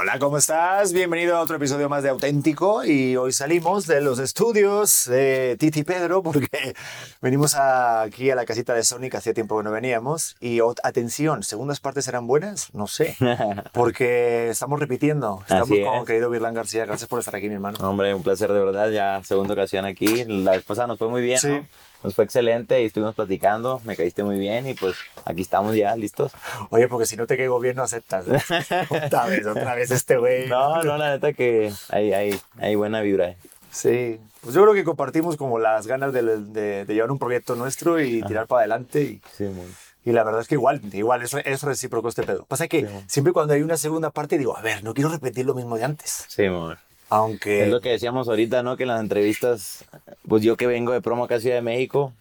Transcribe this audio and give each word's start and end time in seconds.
Hola, 0.00 0.18
¿cómo 0.18 0.38
estás? 0.38 0.94
Bienvenido 0.94 1.36
a 1.36 1.40
otro 1.40 1.56
episodio 1.56 1.90
más 1.90 2.02
de 2.02 2.08
Auténtico 2.08 2.86
y 2.86 3.16
hoy 3.16 3.32
salimos 3.32 3.86
de 3.86 4.00
los 4.00 4.18
estudios 4.18 5.04
de 5.04 5.58
Titi 5.58 5.84
Pedro 5.84 6.22
porque 6.22 6.48
venimos 7.20 7.54
aquí 7.54 8.30
a 8.30 8.34
la 8.34 8.46
casita 8.46 8.72
de 8.72 8.82
Sonic, 8.82 9.16
hacía 9.16 9.34
tiempo 9.34 9.58
que 9.58 9.64
no 9.64 9.70
veníamos 9.70 10.38
y 10.40 10.60
atención, 10.84 11.42
segundas 11.42 11.80
partes 11.80 12.08
eran 12.08 12.26
buenas, 12.26 12.72
no 12.72 12.86
sé, 12.86 13.14
porque 13.74 14.48
estamos 14.48 14.80
repitiendo, 14.80 15.42
estamos 15.42 15.68
con 15.68 16.06
querido 16.06 16.30
Virlán 16.30 16.54
García, 16.54 16.86
gracias 16.86 17.06
por 17.06 17.18
estar 17.18 17.36
aquí 17.36 17.48
mi 17.48 17.56
hermano. 17.56 17.76
Hombre, 17.86 18.14
un 18.14 18.22
placer 18.22 18.50
de 18.54 18.58
verdad, 18.58 18.88
ya 18.88 19.22
segunda 19.22 19.52
ocasión 19.52 19.84
aquí, 19.84 20.24
la 20.24 20.58
pasada 20.60 20.86
nos 20.86 20.98
fue 20.98 21.08
muy 21.08 21.20
bien, 21.20 21.38
sí. 21.38 21.48
¿no? 21.48 21.66
Nos 22.02 22.14
fue 22.14 22.24
excelente 22.24 22.82
y 22.82 22.86
estuvimos 22.86 23.14
platicando, 23.14 23.80
me 23.84 23.96
caíste 23.96 24.24
muy 24.24 24.38
bien 24.38 24.66
y 24.66 24.74
pues 24.74 24.96
aquí 25.24 25.42
estamos 25.42 25.76
ya 25.76 25.94
listos. 25.96 26.32
Oye, 26.70 26.88
porque 26.88 27.06
si 27.06 27.16
no 27.16 27.26
te 27.26 27.36
caigo 27.36 27.60
bien 27.60 27.76
no 27.76 27.82
aceptas. 27.82 28.24
otra 28.90 29.26
vez, 29.26 29.46
otra 29.46 29.74
vez 29.74 29.90
este 29.90 30.16
güey. 30.16 30.48
No, 30.48 30.82
no, 30.82 30.96
la 30.96 31.10
neta 31.10 31.32
que 31.32 31.72
hay, 31.90 32.12
hay, 32.12 32.40
hay 32.58 32.74
buena 32.74 33.02
vibra. 33.02 33.34
Sí, 33.70 34.18
pues 34.40 34.54
yo 34.54 34.62
creo 34.62 34.74
que 34.74 34.84
compartimos 34.84 35.36
como 35.36 35.58
las 35.58 35.86
ganas 35.86 36.12
de, 36.12 36.22
de, 36.22 36.84
llevar 36.86 37.10
un 37.10 37.18
proyecto 37.18 37.54
nuestro 37.54 38.00
y 38.00 38.22
tirar 38.22 38.46
para 38.46 38.60
adelante. 38.60 39.02
Y, 39.02 39.20
sí, 39.36 39.44
muy. 39.44 39.66
Y 40.04 40.12
la 40.12 40.24
verdad 40.24 40.40
es 40.40 40.48
que 40.48 40.54
igual, 40.54 40.80
igual 40.92 41.22
es, 41.22 41.34
es 41.34 41.62
recíproco 41.62 42.08
este 42.08 42.22
pedo. 42.22 42.46
Pasa 42.46 42.68
que 42.68 42.88
siempre 43.06 43.32
cuando 43.34 43.52
hay 43.52 43.62
una 43.62 43.76
segunda 43.76 44.10
parte 44.10 44.38
digo, 44.38 44.56
a 44.56 44.62
ver, 44.62 44.82
no 44.82 44.94
quiero 44.94 45.10
repetir 45.10 45.44
lo 45.44 45.54
mismo 45.54 45.76
de 45.76 45.84
antes. 45.84 46.24
Sí, 46.28 46.46
amor. 46.46 46.78
Aunque... 47.10 47.64
Es 47.64 47.68
lo 47.68 47.80
que 47.80 47.90
decíamos 47.90 48.28
ahorita, 48.28 48.62
¿no? 48.62 48.76
Que 48.76 48.84
en 48.84 48.88
las 48.88 49.00
entrevistas, 49.00 49.84
pues 50.26 50.42
yo 50.42 50.56
que 50.56 50.66
vengo 50.66 50.92
de 50.92 51.02
promo 51.02 51.24
acá 51.24 51.40
Ciudad 51.40 51.56
de 51.56 51.62
México, 51.62 52.12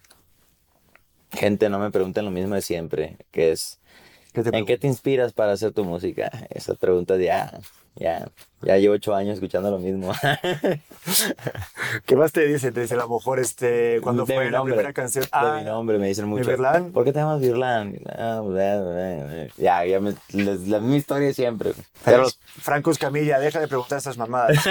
gente 1.32 1.70
no 1.70 1.80
me 1.80 1.92
pregunta 1.92 2.22
lo 2.22 2.32
mismo 2.32 2.56
de 2.56 2.62
siempre, 2.62 3.18
que 3.32 3.52
es, 3.52 3.80
¿en 4.34 4.66
qué 4.66 4.78
te 4.78 4.88
inspiras 4.88 5.34
para 5.34 5.52
hacer 5.52 5.72
tu 5.72 5.86
música? 5.86 6.48
Esas 6.50 6.78
preguntas 6.78 7.20
ya, 7.20 7.60
ya, 7.96 8.30
ya 8.62 8.78
llevo 8.78 8.96
ocho 8.96 9.16
años 9.16 9.36
escuchando 9.36 9.72
lo 9.72 9.80
mismo. 9.80 10.12
¿Qué 12.06 12.16
más 12.16 12.32
te 12.32 12.46
dicen? 12.46 12.74
Te 12.74 12.82
dicen 12.82 13.00
a 13.00 13.04
lo 13.04 13.10
mejor 13.10 13.40
este, 13.40 14.00
cuando 14.02 14.26
fue 14.26 14.52
la 14.52 14.64
primera 14.64 14.94
canción. 14.94 15.26
Ah, 15.32 15.54
de 15.54 15.60
mi 15.60 15.66
nombre 15.66 15.98
me 15.98 16.08
dicen 16.08 16.28
mucho. 16.28 16.50
Virlán? 16.50 16.92
¿Por 16.92 17.06
qué 17.06 17.14
te 17.14 17.20
llamas 17.20 17.40
Virlán? 17.40 17.96
Ah, 18.10 18.42
ya, 19.58 19.86
ya 19.86 20.00
me, 20.00 20.14
la 20.34 20.80
misma 20.80 20.96
historia 20.96 21.34
siempre. 21.34 21.74
Pero 22.04 22.28
Franco 22.62 22.92
Escamilla, 22.92 23.40
deja 23.40 23.60
de 23.60 23.68
preguntar 23.68 23.98
estas 24.00 24.18
mamadas. 24.18 24.58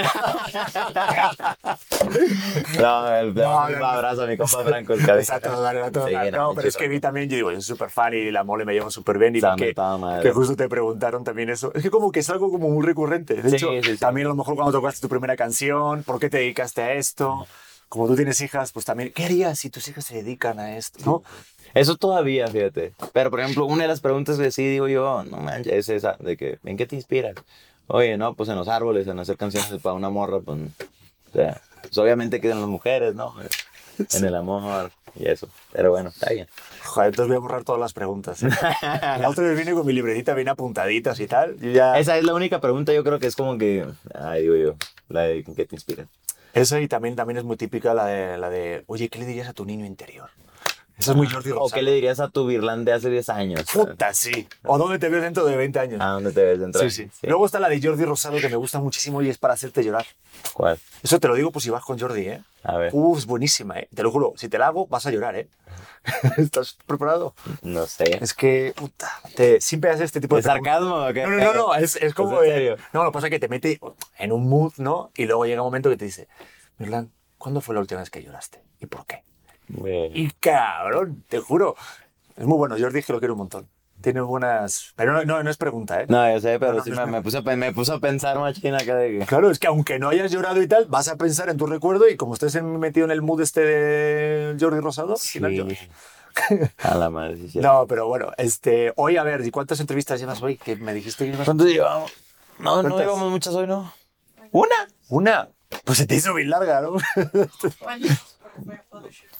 no, 2.79 3.15
el, 3.15 3.31
un 3.31 3.39
abrazo 3.41 4.23
a 4.23 4.27
mi 4.27 4.37
compa 4.37 4.63
Franco 4.63 4.93
Escamilla. 4.93 5.19
Exacto, 5.19 5.49
todo, 5.49 5.91
todo, 5.91 6.31
no, 6.31 6.53
pero 6.53 6.67
es 6.67 6.77
que 6.77 6.87
vi 6.87 6.99
también, 6.99 7.29
yo 7.29 7.35
digo, 7.35 7.51
yo 7.51 7.61
soy 7.61 7.75
súper 7.75 7.89
fan 7.89 8.13
y 8.13 8.31
la 8.31 8.43
mole 8.43 8.65
me 8.65 8.73
lleva 8.73 8.89
súper 8.91 9.17
bien 9.17 9.35
y 9.35 9.41
que, 9.41 9.73
que 10.21 10.31
justo 10.31 10.55
te 10.55 10.69
preguntaron 10.69 11.23
también 11.23 11.49
eso. 11.49 11.71
Es 11.73 11.81
que 11.83 11.89
como 11.89 12.11
que 12.11 12.19
es 12.19 12.29
algo 12.29 12.51
como 12.51 12.69
muy 12.69 12.85
recurrente. 12.85 13.35
De 13.41 13.55
hecho, 13.55 13.78
también 13.99 14.27
a 14.27 14.29
lo 14.29 14.35
mejor 14.35 14.55
cuando 14.55 14.71
tocaste 14.71 15.01
tu 15.01 15.09
primera 15.09 15.35
canción, 15.35 16.03
¿por 16.03 16.19
qué 16.19 16.29
te 16.29 16.37
dedicaste 16.37 16.81
a 16.81 16.93
esto? 16.93 17.45
Como 17.87 18.07
tú 18.07 18.15
tienes 18.15 18.39
hijas, 18.41 18.71
pues 18.71 18.85
también, 18.85 19.11
¿qué 19.13 19.25
harías 19.25 19.59
si 19.59 19.69
tus 19.69 19.87
hijas 19.87 20.05
se 20.05 20.15
dedican 20.15 20.59
a 20.59 20.77
esto? 20.77 20.99
¿no? 21.05 21.23
Eso 21.73 21.95
todavía, 21.97 22.47
fíjate. 22.47 22.93
Pero, 23.13 23.29
por 23.29 23.39
ejemplo, 23.39 23.65
una 23.65 23.83
de 23.83 23.87
las 23.87 24.01
preguntas 24.01 24.37
que 24.37 24.51
sí 24.51 24.67
digo 24.67 24.87
yo, 24.87 25.23
no 25.23 25.37
manches, 25.37 25.73
es 25.73 25.89
esa, 25.89 26.15
de 26.19 26.37
que, 26.37 26.59
¿en 26.63 26.77
qué 26.77 26.85
te 26.85 26.95
inspiras? 26.95 27.35
Oye, 27.87 28.17
no, 28.17 28.35
pues 28.35 28.49
en 28.49 28.55
los 28.55 28.67
árboles, 28.67 29.07
en 29.07 29.17
hacer 29.19 29.37
canciones 29.37 29.81
para 29.81 29.93
una 29.93 30.09
morra, 30.09 30.39
pues, 30.39 30.59
o 30.59 31.31
sea, 31.33 31.61
pues 31.81 31.97
obviamente 31.97 32.39
quedan 32.39 32.59
las 32.59 32.69
mujeres, 32.69 33.15
¿no? 33.15 33.33
En 34.13 34.25
el 34.25 34.35
amor 34.35 34.91
y 35.15 35.27
eso. 35.27 35.49
Pero 35.71 35.91
bueno, 35.91 36.09
está 36.09 36.31
bien. 36.31 36.47
Joder, 36.83 37.09
entonces 37.09 37.27
voy 37.27 37.37
a 37.37 37.39
borrar 37.39 37.63
todas 37.63 37.79
las 37.79 37.93
preguntas. 37.93 38.43
¿eh? 38.43 38.49
La 38.81 39.29
otra 39.29 39.43
vez 39.43 39.57
vine 39.57 39.73
con 39.73 39.85
mi 39.85 39.93
libretita 39.93 40.33
bien 40.33 40.49
apuntaditas 40.49 41.19
y 41.19 41.27
tal. 41.27 41.57
Esa 41.61 42.17
es 42.17 42.23
la 42.23 42.33
única 42.33 42.59
pregunta, 42.59 42.93
yo 42.93 43.03
creo 43.03 43.19
que 43.19 43.27
es 43.27 43.35
como 43.35 43.57
que, 43.57 43.85
ay, 44.13 44.43
digo 44.43 44.55
yo, 44.55 44.75
la 45.09 45.21
de 45.23 45.39
¿en 45.39 45.55
qué 45.55 45.65
te 45.65 45.75
inspira? 45.75 46.05
Esa 46.53 46.81
y 46.81 46.87
también, 46.87 47.15
también 47.15 47.37
es 47.37 47.43
muy 47.43 47.57
típica 47.57 47.93
la 47.93 48.05
de, 48.05 48.37
la 48.37 48.49
de, 48.49 48.83
oye, 48.87 49.09
¿qué 49.09 49.19
le 49.19 49.25
dirías 49.25 49.47
a 49.47 49.53
tu 49.53 49.65
niño 49.65 49.85
interior? 49.85 50.29
Eso 50.99 51.11
es 51.11 51.17
muy 51.17 51.27
Jordi 51.27 51.51
Rosado. 51.51 51.65
¿O 51.65 51.69
qué 51.69 51.81
le 51.81 51.93
dirías 51.93 52.19
a 52.19 52.27
tu 52.27 52.45
Virlán 52.45 52.83
de 52.83 52.91
hace 52.91 53.09
10 53.09 53.29
años? 53.29 53.63
Puta, 53.71 54.13
sí. 54.13 54.49
¿O 54.65 54.77
dónde 54.77 54.99
te 54.99 55.07
ves 55.07 55.21
dentro 55.21 55.45
de 55.45 55.55
20 55.55 55.79
años? 55.79 55.99
Ah, 56.03 56.11
¿dónde 56.11 56.33
te 56.33 56.43
ves 56.43 56.59
dentro? 56.59 56.81
Sí, 56.81 56.89
sí, 56.91 57.09
Luego 57.23 57.45
está 57.45 57.57
la 57.61 57.69
de 57.69 57.81
Jordi 57.81 58.03
Rosado 58.03 58.37
que 58.37 58.49
me 58.49 58.57
gusta 58.57 58.79
muchísimo 58.79 59.21
y 59.21 59.29
es 59.29 59.37
para 59.37 59.53
hacerte 59.53 59.81
llorar. 59.81 60.05
¿Cuál? 60.53 60.77
Eso 61.01 61.17
te 61.21 61.29
lo 61.29 61.35
digo 61.35 61.51
pues 61.51 61.63
si 61.63 61.69
vas 61.69 61.85
con 61.85 61.97
Jordi, 61.97 62.27
¿eh? 62.27 62.41
A 62.63 62.75
ver. 62.75 62.91
Uh, 62.93 63.17
es 63.17 63.25
buenísima, 63.25 63.79
¿eh? 63.79 63.87
Te 63.95 64.03
lo 64.03 64.11
juro. 64.11 64.33
Si 64.35 64.49
te 64.49 64.57
la 64.57 64.67
hago, 64.67 64.87
vas 64.87 65.05
a 65.05 65.11
llorar, 65.11 65.37
¿eh? 65.37 65.47
¿Estás 66.37 66.77
preparado? 66.85 67.33
No 67.61 67.85
sé. 67.85 68.17
Es 68.21 68.33
que, 68.33 68.73
puta, 68.75 69.09
te, 69.35 69.61
siempre 69.61 69.91
haces 69.91 70.03
este 70.03 70.19
tipo 70.19 70.35
de... 70.35 70.41
¿De 70.41 70.47
sarcasmo 70.47 71.07
o 71.07 71.13
qué? 71.13 71.23
No, 71.23 71.29
no, 71.29 71.53
no, 71.53 71.75
es, 71.75 71.95
es 71.95 72.13
como... 72.13 72.41
serio? 72.41 72.75
no, 72.91 73.05
lo 73.05 73.11
que 73.11 73.13
pasa 73.13 73.27
es 73.27 73.31
que 73.31 73.39
te 73.39 73.47
mete 73.47 73.79
en 74.17 74.33
un 74.33 74.49
mood, 74.49 74.73
¿no? 74.77 75.11
Y 75.15 75.25
luego 75.25 75.45
llega 75.45 75.61
un 75.61 75.67
momento 75.67 75.89
que 75.89 75.95
te 75.95 76.05
dice, 76.05 76.27
Mirlan, 76.77 77.09
¿cuándo 77.37 77.61
fue 77.61 77.73
la 77.73 77.79
última 77.79 78.01
vez 78.01 78.09
que 78.09 78.21
lloraste? 78.21 78.61
¿Y 78.81 78.87
por 78.87 79.05
qué? 79.05 79.23
Y 80.13 80.31
cabrón, 80.39 81.23
te 81.27 81.39
juro. 81.39 81.75
Es 82.35 82.45
muy 82.45 82.57
bueno, 82.57 82.75
Jordi 82.79 83.03
que 83.03 83.13
lo 83.13 83.19
quiero 83.19 83.33
un 83.33 83.39
montón. 83.39 83.69
Tiene 84.01 84.21
buenas... 84.21 84.93
Pero 84.95 85.25
no, 85.25 85.43
no, 85.43 85.49
es 85.49 85.57
pregunta, 85.57 86.01
¿eh? 86.01 86.05
No, 86.07 86.31
yo 86.31 86.39
sé, 86.39 86.57
pero 86.57 86.81
sí 86.81 86.91
me, 86.91 87.05
me, 87.05 87.21
puse, 87.21 87.41
me 87.41 87.73
puse 87.73 87.91
a 87.91 87.99
pensar 87.99 88.39
machina 88.39 88.77
de 88.77 89.19
que... 89.19 89.25
Claro, 89.27 89.51
es 89.51 89.59
que 89.59 89.67
aunque 89.67 89.99
no 89.99 90.07
hayas 90.07 90.31
llorado 90.31 90.61
y 90.61 90.67
tal, 90.67 90.85
vas 90.85 91.09
a 91.09 91.17
pensar 91.17 91.49
en 91.49 91.57
tu 91.57 91.65
recuerdo 91.65 92.07
y 92.07 92.15
como 92.15 92.33
estés 92.33 92.63
metido 92.63 93.05
en 93.05 93.11
el 93.11 93.21
mood 93.21 93.41
este 93.41 93.59
de 93.59 94.57
Jordi 94.57 94.79
Rosado, 94.79 95.17
sí. 95.17 95.41
a 96.83 96.95
la 96.95 97.09
madre, 97.09 97.49
sí, 97.49 97.59
No, 97.59 97.87
pero 97.87 98.07
bueno, 98.07 98.31
este, 98.37 98.93
hoy 98.95 99.17
a 99.17 99.23
ver, 99.23 99.45
¿y 99.45 99.51
cuántas 99.51 99.81
entrevistas 99.81 100.19
llevas 100.19 100.41
hoy? 100.41 100.57
Que 100.57 100.77
me 100.77 100.93
dijiste 100.93 101.29
que. 101.29 101.37
¿Cuántas 101.37 101.67
llevamos? 101.67 102.13
No, 102.59 102.83
no 102.83 102.97
llevamos 102.97 103.31
muchas 103.31 103.53
hoy, 103.55 103.67
¿no? 103.67 103.91
¿Una? 104.51 104.87
¿Una? 105.09 105.49
Pues 105.83 105.97
se 105.97 106.07
te 106.07 106.15
hizo 106.15 106.33
bien 106.33 106.49
larga, 106.49 106.81
¿no? 106.81 106.97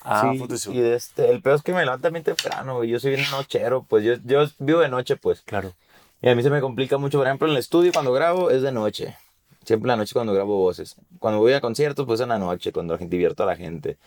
Ah, 0.04 0.34
sí, 0.34 0.72
y 0.72 0.82
este, 0.82 1.30
el 1.30 1.42
peor 1.42 1.58
es 1.58 1.64
que 1.64 1.74
me 1.74 1.82
levanto 1.82 2.04
también 2.04 2.24
temprano, 2.24 2.84
Yo 2.84 3.00
soy 3.00 3.16
bien 3.16 3.30
nochero, 3.32 3.86
pues 3.88 4.04
yo, 4.04 4.16
yo 4.24 4.46
vivo 4.60 4.80
de 4.80 4.90
noche, 4.90 5.16
pues. 5.18 5.42
Claro. 5.42 5.74
Y 6.22 6.30
a 6.30 6.36
mí 6.36 6.44
se 6.44 6.50
me 6.50 6.62
complica 6.62 6.98
mucho, 6.98 7.18
por 7.18 7.28
ejemplo, 7.28 7.48
en 7.48 7.54
el 7.54 7.60
estudio 7.60 7.92
cuando 7.94 8.12
grabo 8.12 8.50
es 8.52 8.62
de 8.62 8.72
noche. 8.72 9.16
Siempre 9.64 9.88
la 9.88 9.96
noche 9.96 10.14
cuando 10.14 10.34
grabo 10.34 10.58
voces. 10.58 10.96
Cuando 11.20 11.40
voy 11.40 11.54
a 11.54 11.62
conciertos, 11.62 12.06
pues 12.06 12.20
en 12.22 12.30
la 12.30 12.40
noche, 12.40 12.72
cuando 12.72 12.98
divierto 12.98 13.44
a 13.44 13.46
la 13.46 13.56
gente. 13.56 13.98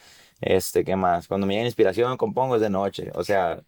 Este, 0.40 0.84
¿qué 0.84 0.96
más? 0.96 1.28
Cuando 1.28 1.46
me 1.46 1.54
llega 1.54 1.66
inspiración, 1.66 2.16
compongo 2.16 2.56
es 2.56 2.60
de 2.60 2.70
noche. 2.70 3.10
O 3.14 3.24
sea, 3.24 3.60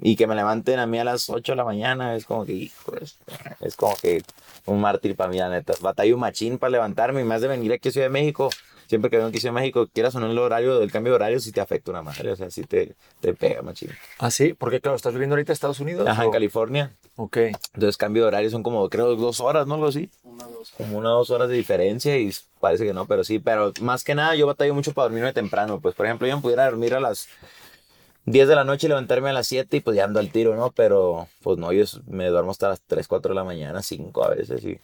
y 0.00 0.16
que 0.16 0.26
me 0.26 0.34
levanten 0.34 0.78
a 0.78 0.86
mí 0.86 0.98
a 0.98 1.04
las 1.04 1.28
8 1.28 1.52
de 1.52 1.56
la 1.56 1.64
mañana 1.64 2.14
es 2.16 2.24
como 2.24 2.44
que, 2.44 2.52
hijo, 2.52 2.92
es, 2.96 3.76
como 3.76 3.94
que 3.96 4.22
un 4.66 4.80
mártir 4.80 5.14
para 5.16 5.30
mí, 5.30 5.38
la 5.38 5.48
neta. 5.48 5.74
Batallo 5.80 6.16
machín 6.16 6.58
para 6.58 6.70
levantarme 6.70 7.20
y 7.20 7.24
más 7.24 7.40
de 7.40 7.48
venir 7.48 7.72
aquí 7.72 7.88
a 7.88 7.92
Ciudad 7.92 8.06
de 8.06 8.12
México 8.12 8.50
siempre 8.92 9.08
que 9.08 9.16
vengo 9.16 9.30
aquí 9.30 9.48
a 9.48 9.52
México, 9.52 9.88
quieras 9.90 10.14
o 10.16 10.20
no 10.20 10.30
el 10.30 10.38
horario, 10.38 10.78
del 10.78 10.92
cambio 10.92 11.12
de 11.12 11.16
horario, 11.16 11.40
si 11.40 11.50
te 11.50 11.62
afecta 11.62 11.90
una 11.90 12.02
madre, 12.02 12.30
o 12.30 12.36
sea, 12.36 12.50
si 12.50 12.62
te, 12.64 12.94
te 13.20 13.32
pega 13.32 13.62
machín. 13.62 13.88
Ah, 14.18 14.30
sí, 14.30 14.52
porque 14.52 14.82
claro, 14.82 14.96
estás 14.96 15.14
viviendo 15.14 15.32
ahorita 15.32 15.50
en 15.50 15.54
Estados 15.54 15.80
Unidos. 15.80 16.06
Ajá, 16.06 16.26
en 16.26 16.30
California. 16.30 16.94
Ok. 17.16 17.38
Entonces, 17.72 17.96
cambio 17.96 18.24
de 18.24 18.28
horario 18.28 18.50
son 18.50 18.62
como, 18.62 18.86
creo, 18.90 19.16
dos 19.16 19.40
horas, 19.40 19.66
¿no? 19.66 19.76
Algo 19.76 19.86
así. 19.86 20.10
Una, 20.24 20.44
dos. 20.44 20.72
Como 20.76 20.98
una, 20.98 21.08
dos 21.08 21.30
horas 21.30 21.48
de 21.48 21.54
diferencia 21.54 22.18
y 22.18 22.30
parece 22.60 22.84
que 22.84 22.92
no, 22.92 23.06
pero 23.06 23.24
sí, 23.24 23.38
pero 23.38 23.72
más 23.80 24.04
que 24.04 24.14
nada 24.14 24.34
yo 24.34 24.46
batallo 24.46 24.74
mucho 24.74 24.92
para 24.92 25.04
dormirme 25.04 25.32
temprano. 25.32 25.80
Pues, 25.80 25.94
por 25.94 26.04
ejemplo, 26.04 26.28
yo 26.28 26.36
me 26.36 26.42
pudiera 26.42 26.66
dormir 26.66 26.92
a 26.92 27.00
las 27.00 27.28
10 28.26 28.46
de 28.46 28.54
la 28.54 28.64
noche 28.64 28.88
y 28.88 28.88
levantarme 28.88 29.30
a 29.30 29.32
las 29.32 29.46
7 29.46 29.74
y 29.74 29.80
pues 29.80 29.96
ya 29.96 30.04
ando 30.04 30.20
al 30.20 30.30
tiro, 30.30 30.54
¿no? 30.54 30.70
Pero, 30.70 31.28
pues 31.42 31.56
no, 31.56 31.72
yo 31.72 31.86
me 32.06 32.28
duermo 32.28 32.50
hasta 32.50 32.68
las 32.68 32.82
3, 32.82 33.08
4 33.08 33.30
de 33.30 33.36
la 33.36 33.44
mañana, 33.44 33.82
5 33.82 34.22
a 34.22 34.28
veces 34.34 34.62
y 34.66 34.78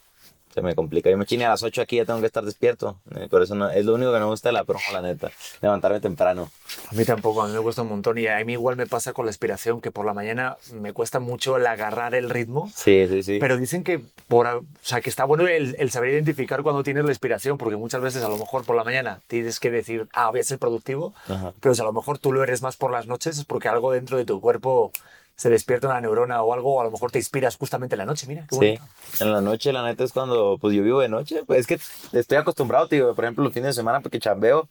se 0.53 0.63
me 0.63 0.75
complica. 0.75 1.11
Yo 1.11 1.19
me 1.19 1.27
chine 1.27 1.45
a 1.45 1.51
las 1.51 1.63
8 1.63 1.83
aquí, 1.83 1.97
ya 1.97 2.05
tengo 2.05 2.21
que 2.21 2.27
estar 2.27 2.45
despierto. 2.45 2.99
Eh, 3.17 3.29
por 3.31 3.43
eso 3.43 3.55
no, 3.55 3.71
es 3.71 3.85
lo 3.85 3.95
único 3.95 4.13
que 4.13 4.19
no 4.19 4.27
me 4.27 4.31
gusta 4.31 4.49
de 4.49 4.55
la 4.55 4.65
promo, 4.65 4.85
la 4.93 5.03
neta. 5.03 5.31
Levantarme 5.61 6.01
temprano. 6.01 6.51
A 6.91 6.95
mí 6.95 7.05
tampoco, 7.05 7.43
a 7.43 7.49
mí 7.49 7.55
me 7.55 7.61
cuesta 7.61 7.83
un 7.83 7.89
montón. 7.89 8.19
Y 8.19 8.27
a 8.27 8.45
mí 8.45 8.53
igual 8.53 8.77
me 8.77 8.87
pasa 8.87 9.13
con 9.13 9.27
la 9.27 9.31
inspiración, 9.31 9.81
que 9.81 9.91
por 9.91 10.07
la 10.07 10.15
mañana 10.15 10.57
me 10.73 10.93
cuesta 10.93 11.21
mucho 11.21 11.57
el 11.57 11.67
agarrar 11.67 12.15
el 12.15 12.31
ritmo. 12.31 12.71
Sí, 12.75 13.07
sí, 13.09 13.23
sí. 13.23 13.39
Pero 13.41 13.57
dicen 13.57 13.85
que, 13.85 14.01
por, 14.27 14.47
o 14.47 14.65
sea, 14.83 15.01
que 15.01 15.11
está 15.11 15.25
bueno 15.25 15.47
el, 15.47 15.77
el 15.79 15.91
saber 15.91 16.11
identificar 16.11 16.63
cuando 16.63 16.83
tienes 16.83 17.05
la 17.05 17.11
inspiración, 17.11 17.59
porque 17.59 17.77
muchas 17.77 18.01
veces 18.01 18.23
a 18.25 18.29
lo 18.29 18.39
mejor 18.39 18.65
por 18.65 18.77
la 18.77 18.85
mañana 18.85 19.21
tienes 19.27 19.61
que 19.61 19.71
decir, 19.71 20.09
ah, 20.13 20.31
voy 20.31 20.41
a 20.41 20.45
ser 20.45 20.59
productivo. 20.59 21.15
Pero 21.61 21.75
si 21.75 21.81
a 21.81 21.85
lo 21.85 21.93
mejor 21.93 22.19
tú 22.19 22.33
lo 22.33 22.43
eres 22.43 22.63
más 22.63 22.77
por 22.77 22.91
las 22.91 23.07
noches, 23.07 23.39
es 23.39 23.45
porque 23.45 23.69
algo 23.69 23.93
dentro 23.93 24.17
de 24.17 24.25
tu 24.25 24.41
cuerpo 24.41 24.93
se 25.39 25.51
despierta 25.51 25.87
una 25.87 26.01
neurona 26.01 26.43
o 26.43 26.53
algo, 26.53 26.75
o 26.75 26.81
a 26.81 26.85
lo 26.85 26.91
mejor 26.91 27.13
te 27.13 27.19
inspiras 27.19 27.57
justamente 27.57 27.95
en 27.95 27.99
la 28.01 28.07
noche, 28.07 28.27
mira. 28.27 28.45
Qué 28.51 28.57
sí, 28.57 29.23
en 29.23 29.33
la 29.33 29.41
noche, 29.41 29.73
la 29.73 29.85
neta 29.85 30.03
es 30.03 30.13
cuando, 30.13 30.59
pues 30.61 30.75
yo 30.75 30.83
vivo 30.83 30.99
de 30.99 31.09
noche, 31.09 31.45
pues 31.47 31.61
es 31.61 31.67
que 31.69 32.19
estoy 32.19 32.39
acostumbrado, 32.39 32.89
tío, 32.89 33.15
por 33.15 33.25
ejemplo, 33.25 33.45
los 33.45 33.53
fines 33.53 33.69
de 33.69 33.73
semana, 33.75 34.01
porque 34.01 34.19
chambeo, 34.19 34.69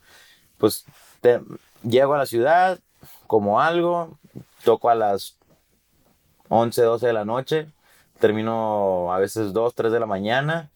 pues 0.58 0.84
llego 1.84 2.16
a 2.16 2.18
la 2.18 2.26
ciudad, 2.26 2.80
como 3.28 3.62
algo, 3.62 4.20
toco 4.66 4.90
a 4.90 4.96
las 4.96 5.38
11, 6.50 6.82
12 6.82 7.08
de 7.08 7.14
la 7.14 7.24
noche, 7.24 7.68
termino 8.20 9.14
a 9.14 9.20
veces 9.20 9.54
2, 9.54 9.74
3 9.74 9.94
de 9.94 10.02
la 10.02 10.06
mañana, 10.06 10.70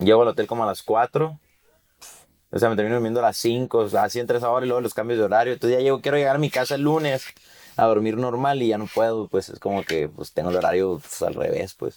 llego 0.00 0.22
al 0.22 0.28
hotel 0.28 0.48
como 0.48 0.64
a 0.64 0.66
las 0.66 0.82
4, 0.82 1.38
o 2.50 2.58
sea, 2.58 2.68
me 2.68 2.74
termino 2.74 2.96
durmiendo 2.96 3.20
a 3.20 3.22
las 3.22 3.36
5, 3.36 3.86
así 3.96 4.18
entre 4.18 4.38
esa 4.38 4.50
hora 4.50 4.66
y 4.66 4.68
luego 4.68 4.80
los 4.80 4.94
cambios 4.94 5.20
de 5.20 5.26
horario, 5.26 5.52
entonces 5.52 5.78
ya 5.78 5.84
llego, 5.84 6.00
quiero 6.00 6.16
llegar 6.16 6.34
a 6.34 6.40
mi 6.40 6.50
casa 6.50 6.74
el 6.74 6.82
lunes, 6.82 7.24
a 7.76 7.86
dormir 7.86 8.16
normal 8.16 8.62
y 8.62 8.68
ya 8.68 8.78
no 8.78 8.86
puedo, 8.86 9.28
pues 9.28 9.48
es 9.48 9.58
como 9.58 9.82
que 9.82 10.08
pues 10.08 10.32
tengo 10.32 10.50
el 10.50 10.56
horario 10.56 11.00
pues, 11.00 11.22
al 11.22 11.34
revés, 11.34 11.74
pues. 11.74 11.96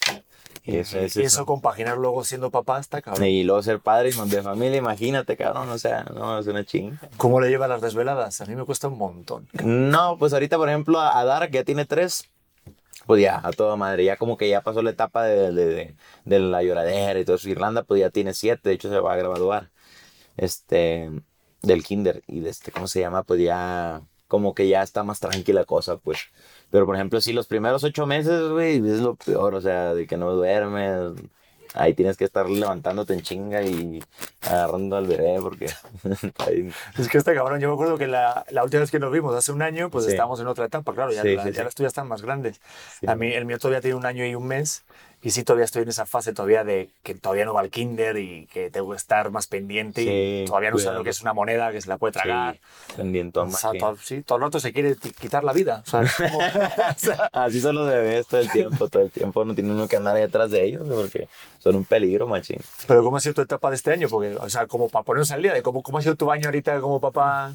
Y 0.65 0.77
eso, 0.77 0.99
es 0.99 1.17
eso, 1.17 1.45
compaginar 1.45 1.97
luego 1.97 2.23
siendo 2.23 2.49
papá 2.49 2.79
está 2.79 3.01
cabrón. 3.01 3.27
Y 3.27 3.43
luego 3.43 3.61
ser 3.63 3.79
padre 3.79 4.09
y 4.09 4.29
de 4.29 4.41
familia, 4.41 4.77
imagínate, 4.77 5.35
cabrón, 5.35 5.69
o 5.69 5.77
sea, 5.77 6.03
no, 6.03 6.39
es 6.39 6.47
una 6.47 6.63
chinga. 6.63 6.99
¿Cómo 7.17 7.41
le 7.41 7.49
lleva 7.49 7.67
las 7.67 7.81
desveladas? 7.81 8.39
A 8.39 8.45
mí 8.45 8.55
me 8.55 8.63
cuesta 8.63 8.87
un 8.87 8.97
montón. 8.97 9.47
No, 9.63 10.17
pues 10.17 10.31
ahorita, 10.31 10.57
por 10.57 10.69
ejemplo, 10.69 10.99
a 11.01 11.23
Dar, 11.25 11.49
que 11.49 11.57
ya 11.57 11.63
tiene 11.65 11.85
tres, 11.85 12.29
pues 13.05 13.21
ya, 13.21 13.41
a 13.43 13.51
toda 13.51 13.75
madre, 13.75 14.05
ya 14.05 14.17
como 14.17 14.37
que 14.37 14.49
ya 14.49 14.61
pasó 14.61 14.81
la 14.81 14.91
etapa 14.91 15.23
de, 15.25 15.51
de, 15.51 15.95
de, 16.25 16.39
la 16.39 16.63
lloradera 16.63 17.19
y 17.19 17.25
todo 17.25 17.35
eso. 17.35 17.49
Irlanda, 17.49 17.83
pues 17.83 17.99
ya 17.99 18.09
tiene 18.09 18.33
siete, 18.33 18.69
de 18.69 18.75
hecho 18.75 18.89
se 18.89 18.99
va 18.99 19.13
a 19.13 19.17
graduar, 19.17 19.69
este, 20.37 21.11
del 21.61 21.83
kinder, 21.83 22.23
y 22.27 22.39
de 22.39 22.49
este, 22.49 22.71
¿cómo 22.71 22.87
se 22.87 23.01
llama? 23.01 23.23
Pues 23.23 23.41
ya, 23.41 24.01
como 24.33 24.55
que 24.55 24.67
ya 24.67 24.81
está 24.81 25.03
más 25.03 25.19
tranquila 25.19 25.63
cosa, 25.63 25.97
pues. 25.97 26.17
Pero, 26.71 26.87
por 26.87 26.95
ejemplo, 26.95 27.21
sí, 27.21 27.33
los 27.33 27.45
primeros 27.45 27.83
ocho 27.83 28.07
meses, 28.07 28.49
güey, 28.49 28.77
es 28.77 28.99
lo 28.99 29.13
peor, 29.13 29.53
o 29.53 29.61
sea, 29.61 29.93
de 29.93 30.07
que 30.07 30.17
no 30.17 30.31
duermes, 30.31 31.21
ahí 31.75 31.93
tienes 31.93 32.17
que 32.17 32.25
estar 32.25 32.49
levantándote 32.49 33.13
en 33.13 33.21
chinga 33.21 33.61
y 33.61 34.03
agarrando 34.41 34.95
al 34.95 35.05
bebé 35.05 35.37
porque... 35.39 35.65
es 36.97 37.09
que 37.09 37.19
este 37.19 37.35
cabrón, 37.35 37.59
yo 37.59 37.67
me 37.67 37.75
acuerdo 37.75 37.99
que 37.99 38.07
la, 38.07 38.43
la, 38.49 38.63
última 38.63 38.79
vez 38.79 38.89
que 38.89 38.97
nos 38.97 39.11
vimos, 39.11 39.35
hace 39.35 39.51
un 39.51 39.61
año, 39.61 39.91
pues 39.91 40.07
estábamos 40.07 40.39
en 40.39 40.47
otra 40.47 40.65
etapa, 40.65 40.95
claro, 40.95 41.11
ya, 41.11 41.23
ya 41.23 41.63
las 41.63 41.75
tuyas 41.75 41.91
están 41.91 42.07
más 42.07 42.23
grandes. 42.23 42.59
A 43.05 43.13
mí, 43.13 43.31
el 43.31 43.45
mío 43.45 43.59
todavía 43.59 43.81
tiene 43.81 43.97
un 43.97 44.07
año 44.07 44.25
y 44.25 44.33
un 44.33 44.47
mes 44.47 44.83
y 45.25 45.31
sí, 45.31 45.45
todavía 45.45 45.63
estoy 45.63 45.83
en 45.83 45.89
esa 45.89 46.05
fase 46.05 46.33
todavía 46.33 46.65
de 46.65 46.89
que 47.01 47.15
todavía 47.15 47.45
no 47.45 47.53
va 47.53 47.61
al 47.61 47.69
kinder 47.69 48.17
y 48.17 48.45
que 48.47 48.69
tengo 48.69 48.91
que 48.91 48.97
estar 48.97 49.31
más 49.31 49.47
pendiente 49.47 50.03
y 50.03 50.45
todavía 50.45 50.69
no 50.69 50.77
sé 50.77 50.91
lo 50.91 51.01
que 51.01 51.11
es 51.11 51.21
una 51.21 51.33
moneda 51.33 51.71
que 51.71 51.79
se 51.79 51.87
la 51.87 51.97
puede 51.97 52.11
tragar. 52.11 52.55
Sí, 52.55 52.93
pendiente 52.97 53.39
más. 53.39 53.61
todo, 53.79 53.95
sí, 54.03 54.21
todo 54.21 54.37
el 54.39 54.43
rato 54.43 54.59
se 54.59 54.73
quiere 54.73 54.97
quitar 54.97 55.45
la 55.45 55.53
vida. 55.53 55.81
Así 57.31 57.61
son 57.61 57.75
los 57.75 57.87
bebés 57.87 58.27
todo 58.27 58.41
el 58.41 58.51
tiempo, 58.51 58.89
todo 58.89 59.03
el 59.03 59.11
tiempo 59.11 59.45
no 59.45 59.55
tiene 59.55 59.71
uno 59.71 59.87
que 59.87 59.95
andar 59.95 60.17
ahí 60.17 60.23
atrás 60.23 60.51
de 60.51 60.65
ellos 60.65 60.85
porque 60.89 61.29
son 61.59 61.77
un 61.77 61.85
peligro, 61.85 62.27
machín. 62.27 62.59
Pero 62.85 63.01
¿cómo 63.01 63.15
ha 63.15 63.21
sido 63.21 63.35
tu 63.35 63.41
etapa 63.43 63.69
de 63.69 63.77
este 63.77 63.93
año? 63.93 64.09
Porque, 64.09 64.35
o 64.35 64.49
sea, 64.49 64.67
como 64.67 64.89
para 64.89 65.03
ponernos 65.03 65.31
al 65.31 65.41
día, 65.41 65.53
de 65.53 65.63
cómo, 65.63 65.83
cómo 65.83 65.99
ha 65.99 66.01
sido 66.01 66.15
tu 66.15 66.29
año 66.31 66.47
ahorita 66.47 66.81
como 66.81 66.99
papá... 66.99 67.53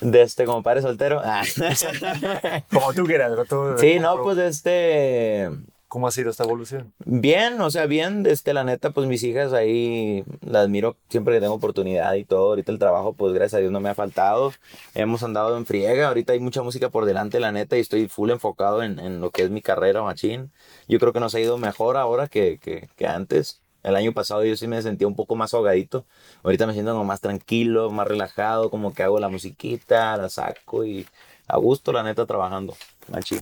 De 0.00 0.22
este, 0.22 0.44
como 0.44 0.62
padre 0.62 0.82
soltero. 0.82 1.22
como 2.72 2.92
tú 2.94 3.04
quieras. 3.04 3.32
sí, 3.78 3.98
no, 4.00 4.22
pues 4.22 4.38
este 4.38 5.50
¿Cómo 5.94 6.08
ha 6.08 6.10
sido 6.10 6.30
esta 6.30 6.42
evolución? 6.42 6.92
Bien, 7.04 7.60
o 7.60 7.70
sea, 7.70 7.86
bien, 7.86 8.26
este, 8.26 8.52
la 8.52 8.64
neta, 8.64 8.90
pues 8.90 9.06
mis 9.06 9.22
hijas 9.22 9.52
ahí 9.52 10.24
las 10.40 10.64
admiro 10.64 10.96
siempre 11.08 11.34
que 11.34 11.40
tengo 11.40 11.54
oportunidad 11.54 12.14
y 12.14 12.24
todo. 12.24 12.48
Ahorita 12.48 12.72
el 12.72 12.80
trabajo, 12.80 13.12
pues 13.12 13.32
gracias 13.32 13.54
a 13.54 13.58
Dios 13.60 13.70
no 13.70 13.78
me 13.78 13.90
ha 13.90 13.94
faltado. 13.94 14.52
Hemos 14.96 15.22
andado 15.22 15.56
en 15.56 15.66
friega, 15.66 16.08
ahorita 16.08 16.32
hay 16.32 16.40
mucha 16.40 16.64
música 16.64 16.88
por 16.88 17.04
delante, 17.04 17.38
la 17.38 17.52
neta, 17.52 17.76
y 17.76 17.80
estoy 17.80 18.08
full 18.08 18.30
enfocado 18.30 18.82
en, 18.82 18.98
en 18.98 19.20
lo 19.20 19.30
que 19.30 19.44
es 19.44 19.50
mi 19.50 19.62
carrera, 19.62 20.02
machín. 20.02 20.50
Yo 20.88 20.98
creo 20.98 21.12
que 21.12 21.20
nos 21.20 21.32
ha 21.36 21.38
ido 21.38 21.58
mejor 21.58 21.96
ahora 21.96 22.26
que, 22.26 22.58
que, 22.58 22.88
que 22.96 23.06
antes. 23.06 23.60
El 23.84 23.94
año 23.94 24.10
pasado 24.12 24.44
yo 24.44 24.56
sí 24.56 24.66
me 24.66 24.82
sentía 24.82 25.06
un 25.06 25.14
poco 25.14 25.36
más 25.36 25.54
ahogadito. 25.54 26.06
Ahorita 26.42 26.66
me 26.66 26.72
siento 26.72 26.90
como 26.90 27.04
más 27.04 27.20
tranquilo, 27.20 27.92
más 27.92 28.08
relajado, 28.08 28.68
como 28.68 28.92
que 28.92 29.04
hago 29.04 29.20
la 29.20 29.28
musiquita, 29.28 30.16
la 30.16 30.28
saco 30.28 30.84
y 30.84 31.06
a 31.46 31.56
gusto, 31.58 31.92
la 31.92 32.02
neta, 32.02 32.26
trabajando. 32.26 32.74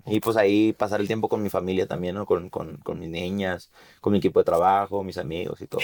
Y 0.06 0.20
pues 0.20 0.36
ahí 0.36 0.72
pasar 0.72 1.00
el 1.00 1.06
tiempo 1.06 1.28
con 1.28 1.42
mi 1.42 1.50
familia 1.50 1.86
también, 1.86 2.14
¿no? 2.14 2.26
Con, 2.26 2.48
con, 2.50 2.76
con, 2.78 2.98
mis 2.98 3.08
niñas, 3.08 3.70
con 4.00 4.12
mi 4.12 4.18
equipo 4.18 4.40
de 4.40 4.44
trabajo, 4.44 5.02
mis 5.02 5.18
amigos 5.18 5.60
y 5.60 5.66
todo. 5.66 5.80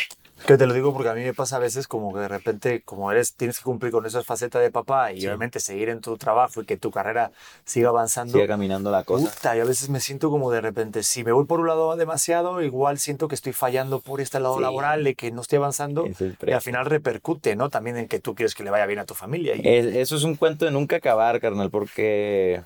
Que 0.46 0.56
te 0.56 0.66
lo 0.66 0.74
digo 0.74 0.92
porque 0.92 1.08
a 1.08 1.14
mí 1.14 1.22
me 1.22 1.34
pasa 1.34 1.56
a 1.56 1.58
veces 1.58 1.88
como 1.88 2.12
que 2.12 2.20
de 2.20 2.28
repente, 2.28 2.82
como 2.82 3.10
eres, 3.10 3.34
tienes 3.34 3.58
que 3.58 3.64
cumplir 3.64 3.92
con 3.92 4.06
esa 4.06 4.22
faceta 4.22 4.58
de 4.58 4.70
papá 4.70 5.12
y 5.12 5.26
obviamente 5.26 5.60
seguir 5.60 5.88
en 5.88 6.00
tu 6.00 6.16
trabajo 6.16 6.62
y 6.62 6.64
que 6.64 6.76
tu 6.76 6.90
carrera 6.90 7.30
siga 7.64 7.88
avanzando. 7.88 8.32
Siga 8.32 8.46
caminando 8.46 8.90
la 8.90 9.04
cosa. 9.04 9.30
Puta, 9.30 9.56
y 9.56 9.60
a 9.60 9.64
veces 9.64 9.88
me 9.88 10.00
siento 10.00 10.30
como 10.30 10.50
de 10.50 10.60
repente, 10.60 11.02
si 11.02 11.24
me 11.24 11.32
voy 11.32 11.44
por 11.44 11.60
un 11.60 11.66
lado 11.66 11.96
demasiado, 11.96 12.62
igual 12.62 12.98
siento 12.98 13.28
que 13.28 13.34
estoy 13.34 13.52
fallando 13.52 14.00
por 14.00 14.20
este 14.20 14.40
lado 14.40 14.60
laboral 14.60 15.06
y 15.06 15.14
que 15.14 15.30
no 15.30 15.42
estoy 15.42 15.56
avanzando. 15.58 16.06
Y 16.06 16.52
al 16.52 16.60
final 16.60 16.86
repercute, 16.86 17.56
¿no? 17.56 17.70
También 17.70 17.96
en 17.96 18.08
que 18.08 18.20
tú 18.20 18.34
quieres 18.34 18.54
que 18.54 18.64
le 18.64 18.70
vaya 18.70 18.86
bien 18.86 18.98
a 18.98 19.04
tu 19.04 19.14
familia. 19.14 19.54
Y... 19.56 19.66
eso 19.98 20.16
es 20.16 20.24
un 20.24 20.36
cuento 20.36 20.64
de 20.64 20.70
nunca 20.70 20.96
acabar, 20.96 21.40
carnal, 21.40 21.70
porque 21.70 22.62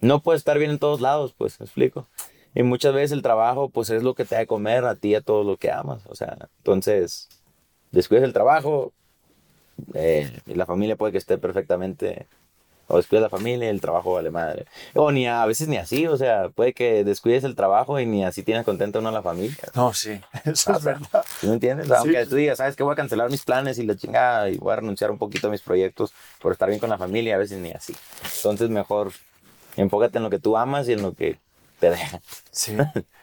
no 0.00 0.22
puedes 0.22 0.40
estar 0.40 0.58
bien 0.58 0.70
en 0.70 0.78
todos 0.78 1.00
lados, 1.00 1.34
pues, 1.36 1.58
me 1.60 1.64
explico. 1.64 2.06
Y 2.54 2.62
muchas 2.62 2.94
veces 2.94 3.12
el 3.12 3.22
trabajo, 3.22 3.68
pues, 3.68 3.90
es 3.90 4.02
lo 4.02 4.14
que 4.14 4.24
te 4.24 4.34
da 4.34 4.40
de 4.40 4.46
comer 4.46 4.84
a 4.84 4.96
ti, 4.96 5.14
a 5.14 5.20
todo 5.20 5.44
lo 5.44 5.56
que 5.56 5.70
amas. 5.70 6.02
O 6.06 6.14
sea, 6.14 6.36
entonces, 6.58 7.28
descuides 7.92 8.24
el 8.24 8.32
trabajo, 8.32 8.92
eh, 9.94 10.30
y 10.46 10.54
la 10.54 10.66
familia 10.66 10.96
puede 10.96 11.12
que 11.12 11.18
esté 11.18 11.38
perfectamente, 11.38 12.26
o 12.88 12.96
descuides 12.96 13.22
la 13.22 13.30
familia 13.30 13.66
y 13.66 13.70
el 13.70 13.80
trabajo 13.80 14.14
vale 14.14 14.30
madre. 14.30 14.66
O 14.94 15.12
ni 15.12 15.28
a, 15.28 15.46
veces 15.46 15.68
ni 15.68 15.76
así, 15.76 16.06
o 16.08 16.16
sea, 16.16 16.48
puede 16.48 16.72
que 16.72 17.04
descuides 17.04 17.44
el 17.44 17.54
trabajo 17.54 18.00
y 18.00 18.06
ni 18.06 18.24
así 18.24 18.42
tienes 18.42 18.64
contenta 18.64 18.98
uno 18.98 19.10
a 19.10 19.12
la 19.12 19.22
familia. 19.22 19.56
No, 19.76 19.94
sí, 19.94 20.20
eso 20.44 20.72
es 20.72 20.84
verdad. 20.84 21.24
¿No 21.42 21.52
entiendes? 21.52 21.88
Aunque 21.92 22.26
tú 22.26 22.34
digas, 22.34 22.58
sabes 22.58 22.74
que 22.74 22.82
voy 22.82 22.92
a 22.92 22.96
cancelar 22.96 23.30
mis 23.30 23.44
planes 23.44 23.78
y 23.78 23.84
la 23.84 23.96
chingada 23.96 24.50
y 24.50 24.56
voy 24.56 24.72
a 24.72 24.76
renunciar 24.76 25.12
un 25.12 25.18
poquito 25.18 25.46
a 25.46 25.50
mis 25.50 25.62
proyectos 25.62 26.12
por 26.40 26.50
estar 26.50 26.68
bien 26.68 26.80
con 26.80 26.90
la 26.90 26.98
familia, 26.98 27.36
a 27.36 27.38
veces 27.38 27.58
ni 27.58 27.70
así. 27.70 27.94
Entonces, 28.38 28.70
mejor 28.70 29.12
Enfócate 29.76 30.18
en 30.18 30.24
lo 30.24 30.30
que 30.30 30.38
tú 30.38 30.56
amas 30.56 30.88
y 30.88 30.92
en 30.92 31.02
lo 31.02 31.14
que 31.14 31.38
te 31.80 31.90
deja. 31.90 32.20
Sí. 32.52 32.76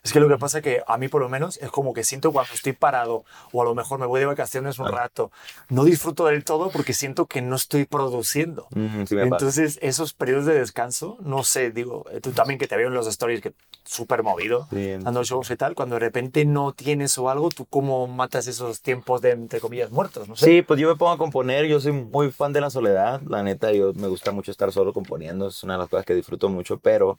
Es 0.04 0.14
que 0.14 0.20
lo 0.20 0.28
que 0.28 0.38
pasa 0.38 0.60
es 0.60 0.64
que 0.64 0.82
a 0.88 0.98
mí 0.98 1.08
por 1.08 1.22
lo 1.22 1.30
menos 1.30 1.58
es 1.58 1.70
como 1.70 1.94
que 1.94 2.04
siento 2.04 2.32
cuando 2.32 2.54
estoy 2.54 2.74
parado 2.74 3.24
o 3.52 3.62
a 3.62 3.66
lo 3.66 3.76
mejor 3.76 4.00
me 4.00 4.06
voy 4.06 4.20
de 4.20 4.26
vacaciones 4.26 4.80
un 4.80 4.88
rato, 4.88 5.32
no 5.70 5.84
disfruto 5.84 6.26
del 6.26 6.44
todo 6.44 6.70
porque 6.72 6.94
siento 6.94 7.26
que 7.26 7.42
no 7.42 7.56
estoy 7.56 7.86
produciendo. 7.86 8.68
Entonces 8.74 9.80
esos 9.82 10.14
periodos 10.14 10.46
de 10.46 10.58
descanso, 10.60 11.18
no 11.22 11.44
sé, 11.44 11.72
digo, 11.72 12.06
eh, 12.12 12.20
tú 12.22 12.32
también 12.32 12.58
que 12.58 12.68
te 12.68 12.76
veo 12.76 12.88
en 12.88 12.94
los 12.94 13.08
stories 13.08 13.42
que 13.42 13.54
súper 13.84 14.24
movido, 14.24 14.68
dando 14.72 15.24
shows 15.24 15.50
y 15.52 15.56
tal, 15.56 15.76
cuando 15.76 15.96
de 15.96 16.00
repente 16.00 16.44
no 16.46 16.74
tienes 16.74 17.18
o 17.18 17.30
algo, 17.30 17.50
¿tú 17.50 17.66
cómo 17.66 18.08
matas 18.08 18.48
esos 18.48 18.82
tiempos 18.82 19.22
de, 19.22 19.32
entre 19.32 19.60
comillas, 19.60 19.92
muertos? 19.92 20.28
No 20.28 20.36
sé. 20.36 20.46
Sí, 20.46 20.62
pues 20.62 20.80
yo 20.80 20.90
me 20.90 20.96
pongo 20.96 21.12
a 21.12 21.18
componer, 21.18 21.66
yo 21.68 21.80
soy 21.80 21.94
muy 21.94 22.32
fan 22.32 22.54
de 22.54 22.62
la 22.62 22.70
soledad, 22.70 23.22
la 23.28 23.44
neta, 23.44 23.72
yo 23.72 23.94
me 23.94 24.08
gusta 24.08 24.32
mucho 24.32 24.52
estar 24.52 24.72
solo 24.72 24.94
componiendo, 24.94 25.48
es 25.48 25.64
una 25.64 25.74
de 25.74 25.80
las 25.80 25.90
cosas 25.90 26.06
que 26.06 26.16
disfruto 26.16 26.50
mucho, 26.50 26.78
pero 26.80 27.18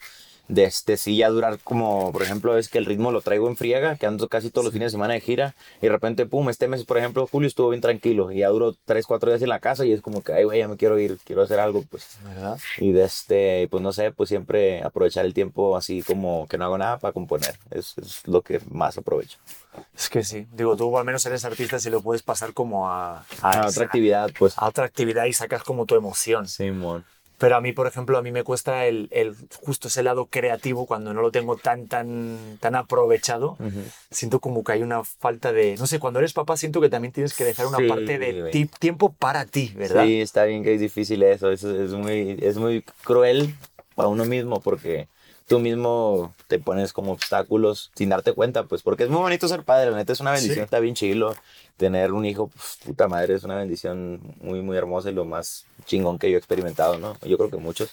de 0.49 0.65
este 0.65 0.97
sí 0.97 1.17
ya 1.17 1.29
durar 1.29 1.59
como, 1.62 2.11
por 2.12 2.23
ejemplo, 2.23 2.56
es 2.56 2.69
que 2.69 2.79
el 2.79 2.87
ritmo 2.87 3.12
lo 3.12 3.21
traigo 3.21 3.49
en 3.49 3.56
friega, 3.56 3.97
que 3.97 4.06
ando 4.06 4.29
casi 4.29 4.50
todos 4.50 4.65
los 4.65 4.73
fines 4.73 4.87
de 4.87 4.91
semana 4.91 5.15
de 5.15 5.21
gira, 5.21 5.55
y 5.79 5.87
de 5.87 5.93
repente, 5.93 6.27
pum, 6.27 6.49
este 6.49 6.69
mes, 6.69 6.85
por 6.85 6.99
ejemplo, 6.99 7.27
julio 7.27 7.47
estuvo 7.47 7.71
bien 7.71 7.81
tranquilo, 7.81 8.33
y 8.33 8.39
ya 8.39 8.49
duró 8.49 8.75
3, 8.85 9.06
4 9.06 9.31
días 9.31 9.43
en 9.43 9.50
la 9.50 9.61
casa, 9.61 9.85
y 9.85 9.93
es 9.93 10.00
como 10.00 10.23
que, 10.23 10.33
ay, 10.33 10.45
güey, 10.45 10.59
ya 10.59 10.69
me 10.69 10.77
quiero 10.77 10.99
ir, 10.99 11.19
quiero 11.25 11.43
hacer 11.43 11.61
algo, 11.61 11.85
pues. 11.91 12.19
¿verdad? 12.25 12.59
Y 12.79 12.93
de 12.93 13.05
este, 13.05 13.69
pues 13.71 13.83
no 13.83 13.93
sé, 13.93 14.11
pues 14.12 14.29
siempre 14.29 14.83
aprovechar 14.83 15.27
el 15.27 15.35
tiempo 15.35 15.77
así 15.77 16.03
como 16.03 16.47
que 16.49 16.59
no 16.59 16.65
hago 16.65 16.79
nada 16.79 16.99
para 16.99 17.12
componer, 17.12 17.56
es, 17.71 17.97
es 17.99 18.27
lo 18.27 18.43
que 18.43 18.61
más 18.71 18.97
aprovecho. 18.99 19.39
Es 19.94 20.09
que 20.09 20.25
sí, 20.25 20.47
digo, 20.53 20.77
tú 20.77 20.97
al 20.99 21.05
menos 21.05 21.25
eres 21.27 21.44
artista 21.44 21.79
si 21.79 21.91
lo 21.91 22.01
puedes 22.01 22.22
pasar 22.22 22.53
como 22.53 22.89
a, 22.89 23.25
a, 23.43 23.67
otra 23.67 23.84
actividad, 23.84 24.31
pues. 24.39 24.55
A 24.56 24.67
otra 24.67 24.84
actividad 24.84 25.27
y 25.27 25.32
sacas 25.32 25.63
como 25.63 25.87
tu 25.87 25.94
emoción. 25.94 26.49
Sí, 26.49 26.70
mon. 26.70 27.05
Pero 27.39 27.57
a 27.57 27.61
mí, 27.61 27.73
por 27.73 27.87
ejemplo, 27.87 28.19
a 28.19 28.23
mí 28.23 28.33
me 28.33 28.43
cuesta 28.43 28.87
el, 28.87 29.09
el, 29.13 29.37
justo 29.63 29.87
ese 29.89 30.03
lado 30.03 30.27
creativo 30.27 30.87
cuando 30.87 31.15
no 31.15 31.23
lo 31.23 31.31
tengo 31.31 31.57
tan, 31.57 31.87
tan, 31.87 32.59
tan 32.61 32.75
aprovechado. 32.75 33.57
Siento 34.11 34.41
como 34.41 34.65
que 34.65 34.73
hay 34.73 34.83
una 34.83 35.05
falta 35.05 35.53
de, 35.53 35.77
no 35.79 35.87
sé, 35.87 36.01
cuando 36.01 36.19
eres 36.19 36.33
papá 36.33 36.57
siento 36.57 36.81
que 36.81 36.89
también 36.89 37.13
tienes 37.13 37.35
que 37.35 37.45
dejar 37.45 37.67
una 37.67 37.79
parte 37.89 38.19
de 38.19 38.69
tiempo 38.81 39.13
para 39.13 39.47
ti, 39.47 39.73
¿verdad? 39.77 40.05
Sí, 40.05 40.21
está 40.21 40.45
bien 40.45 40.65
que 40.65 40.75
es 40.75 40.81
difícil 40.81 41.23
eso. 41.23 41.51
Es, 41.53 41.63
es, 41.63 41.93
muy, 41.93 42.37
es 42.43 42.57
muy 42.57 42.83
cruel 43.05 43.55
para 43.95 44.09
uno 44.09 44.25
mismo 44.25 44.61
porque 44.61 45.09
tú 45.48 45.58
mismo 45.58 46.34
te 46.46 46.58
pones 46.58 46.93
como 46.93 47.12
obstáculos 47.12 47.90
sin 47.94 48.10
darte 48.10 48.32
cuenta, 48.32 48.64
pues 48.64 48.82
porque 48.82 49.05
es 49.05 49.10
muy 49.10 49.20
bonito 49.20 49.48
ser 49.48 49.64
padre, 49.64 49.90
la 49.90 49.96
neta 49.96 50.12
es 50.12 50.20
una 50.20 50.32
bendición, 50.32 50.64
está 50.64 50.78
bien 50.78 50.94
chilo 50.94 51.34
tener 51.76 52.12
un 52.12 52.24
hijo, 52.26 52.48
pues, 52.48 52.78
puta 52.84 53.08
madre, 53.08 53.34
es 53.34 53.44
una 53.44 53.56
bendición 53.56 54.20
muy, 54.40 54.60
muy 54.60 54.76
hermosa 54.76 55.10
y 55.10 55.14
lo 55.14 55.24
más 55.24 55.64
chingón 55.86 56.19
que 56.19 56.31
yo 56.31 56.36
he 56.36 56.38
experimentado, 56.38 56.98
¿no? 56.98 57.17
Yo 57.24 57.38
creo 57.38 57.50
que 57.50 57.56
muchos 57.56 57.90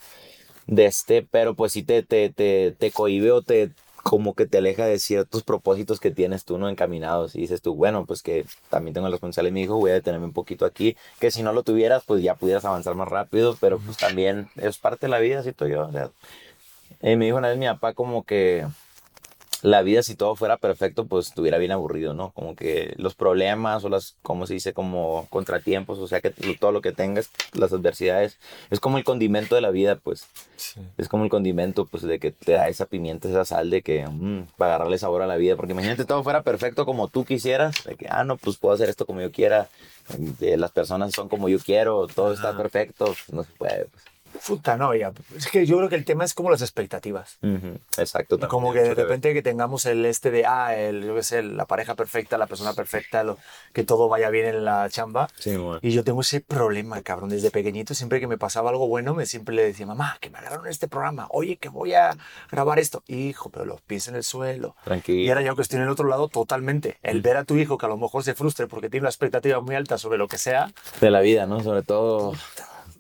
de 0.68 0.86
este, 0.86 1.22
pero 1.22 1.54
pues 1.54 1.72
sí 1.72 1.84
te, 1.84 2.04
te, 2.04 2.30
te, 2.30 2.76
te 2.78 2.92
cohibe 2.92 3.32
o 3.32 3.42
te 3.42 3.72
como 4.06 4.36
que 4.36 4.46
te 4.46 4.60
aleja 4.60 4.86
de 4.86 5.00
ciertos 5.00 5.42
propósitos 5.42 6.00
que 6.00 6.12
tienes 6.12 6.46
tú, 6.46 6.60
¿no? 6.60 6.70
Encaminados. 6.70 7.36
Y 7.36 7.42
dices 7.42 7.64
tú, 7.64 7.74
bueno, 7.74 8.06
pues 8.06 8.22
que 8.22 8.46
también 8.70 8.94
tengo 8.94 9.08
la 9.08 9.12
responsabilidad 9.14 9.52
de 9.52 9.60
mi 9.60 9.64
hijo, 9.64 9.78
voy 9.78 9.90
a 9.90 9.96
detenerme 9.96 10.28
un 10.28 10.32
poquito 10.32 10.66
aquí, 10.66 10.96
que 11.20 11.32
si 11.32 11.42
no 11.42 11.54
lo 11.54 11.64
tuvieras, 11.64 12.04
pues 12.06 12.22
ya 12.22 12.36
pudieras 12.36 12.66
avanzar 12.66 12.94
más 12.94 13.08
rápido, 13.08 13.58
pero 13.60 13.80
pues 13.80 13.98
también 13.98 14.48
es 14.58 14.78
parte 14.78 15.08
de 15.08 15.10
la 15.10 15.18
vida, 15.18 15.42
siento 15.42 15.68
yo. 15.68 15.88
O 15.88 15.92
sea, 15.92 16.12
eh, 17.02 17.16
me 17.16 17.26
dijo 17.26 17.38
una 17.38 17.50
vez 17.50 17.58
mi 17.58 17.66
papá 17.68 17.94
como 17.94 18.24
que 18.24 18.66
la 19.66 19.82
vida 19.82 20.04
si 20.04 20.16
todo 20.16 20.36
fuera 20.36 20.58
perfecto, 20.58 21.06
pues 21.06 21.28
estuviera 21.28 21.58
bien 21.58 21.72
aburrido, 21.72 22.14
¿no? 22.14 22.32
Como 22.32 22.56
que 22.56 22.94
los 22.98 23.16
problemas 23.16 23.84
o 23.84 23.90
las, 23.90 24.16
como 24.22 24.46
se 24.46 24.54
dice, 24.54 24.74
como 24.74 25.26
contratiempos, 25.30 25.98
o 25.98 26.08
sea, 26.08 26.22
que 26.22 26.30
todo 26.30 26.72
lo 26.72 26.82
que 26.82 26.92
tengas, 26.92 27.32
las 27.54 27.74
adversidades, 27.74 28.38
es 28.70 28.80
como 28.80 28.98
el 29.00 29.04
condimento 29.04 29.56
de 29.56 29.62
la 29.62 29.72
vida, 29.72 29.96
pues. 29.96 30.28
Es 30.98 31.10
como 31.10 31.24
el 31.24 31.30
condimento, 31.30 31.86
pues, 31.86 32.04
de 32.04 32.20
que 32.20 32.32
te 32.32 32.54
da 32.54 32.68
esa 32.68 32.86
pimienta, 32.86 33.28
esa 33.28 33.44
sal 33.44 33.70
de 33.70 33.82
que, 33.82 34.06
mmm, 34.08 34.46
para 34.58 34.76
agarrarle 34.76 34.98
sabor 35.00 35.24
a 35.24 35.28
la 35.28 35.38
vida, 35.38 35.56
porque 35.56 35.72
imagínate 35.74 36.06
todo 36.06 36.24
fuera 36.24 36.44
perfecto 36.44 36.86
como 36.86 37.08
tú 37.08 37.26
quisieras, 37.26 37.84
de 37.86 37.96
que, 37.96 38.08
ah, 38.10 38.24
no, 38.24 38.38
pues 38.38 38.58
puedo 38.58 38.76
hacer 38.76 38.90
esto 38.90 39.06
como 39.06 39.22
yo 39.22 39.32
quiera, 39.32 39.70
de, 40.18 40.58
las 40.58 40.72
personas 40.72 41.14
son 41.14 41.28
como 41.28 41.50
yo 41.50 41.60
quiero, 41.60 42.08
todo 42.08 42.34
está 42.34 42.56
perfecto, 42.56 43.16
no 43.32 43.44
se 43.44 43.52
puede, 43.54 43.86
pues. 43.86 44.15
Puta, 44.46 44.78
no, 44.78 44.94
ya. 44.94 45.12
Es 45.36 45.48
que 45.48 45.66
yo 45.66 45.78
creo 45.78 45.90
que 45.90 45.96
el 45.96 46.06
tema 46.06 46.24
es 46.26 46.34
como 46.34 46.50
las 46.52 46.62
expectativas. 46.62 47.38
Ujú, 47.42 47.78
Exacto. 47.98 48.36
también 48.38 48.50
Como 48.50 48.74
que 48.74 48.82
de 48.82 48.94
repente 48.94 49.34
que 49.34 49.42
tengamos 49.42 49.86
el 49.86 50.06
este 50.06 50.32
de, 50.32 50.46
ah, 50.46 50.76
el, 50.76 51.04
yo 51.04 51.16
qué 51.16 51.24
sé, 51.24 51.44
la 51.44 51.66
pareja 51.66 51.96
perfecta, 51.96 52.38
la 52.38 52.48
persona 52.48 52.74
perfecta, 52.74 53.24
lo- 53.24 53.38
que 53.74 53.84
todo 53.84 54.08
vaya 54.10 54.30
bien 54.30 54.46
en 54.48 54.66
la 54.66 54.90
chamba. 54.90 55.28
Sí, 55.38 55.56
bueno. 55.58 55.80
Y 55.82 55.92
yo 55.92 56.04
tengo 56.04 56.22
ese 56.22 56.42
problema, 56.42 57.02
cabrón. 57.02 57.30
Desde 57.30 57.52
pequeñito, 57.52 57.94
siempre 57.94 58.20
que 58.20 58.28
me 58.28 58.38
pasaba 58.38 58.70
algo 58.70 58.88
bueno, 58.88 59.14
me 59.14 59.26
siempre 59.26 59.56
le 59.56 59.64
decía, 59.66 59.86
mamá, 59.86 60.18
que 60.22 60.30
me 60.30 60.38
agarraron 60.40 60.68
este 60.68 60.88
programa. 60.88 61.28
Oye, 61.32 61.58
que 61.58 61.70
voy 61.70 61.94
a 61.94 62.16
grabar 62.52 62.80
esto. 62.80 63.04
Hijo, 63.08 63.50
pero 63.50 63.66
los 63.66 63.82
pies 63.82 64.08
en 64.08 64.16
el 64.16 64.24
suelo. 64.24 64.76
Y 64.82 64.86
Tranquilo. 64.86 65.32
ahora 65.34 65.42
yo 65.46 65.56
que 65.56 65.62
estoy 65.62 65.78
en 65.78 65.84
el 65.84 65.90
otro 65.90 66.08
lado, 66.08 66.28
totalmente. 66.28 66.98
El 67.04 67.22
ver 67.22 67.38
a 67.38 67.44
tu 67.46 67.58
hijo 67.58 67.78
que 67.78 67.86
a 67.86 67.90
lo 67.90 67.98
mejor 67.98 68.24
se 68.24 68.34
frustre 68.36 68.68
porque 68.68 68.90
tiene 68.90 69.04
una 69.04 69.10
expectativa 69.10 69.60
muy 69.62 69.76
alta 69.76 69.98
sobre 69.98 70.18
lo 70.18 70.28
que 70.28 70.38
sea. 70.38 70.72
De 71.02 71.10
la 71.10 71.22
vida, 71.22 71.46
¿no? 71.46 71.62
Sobre 71.64 71.84
todo. 71.84 72.34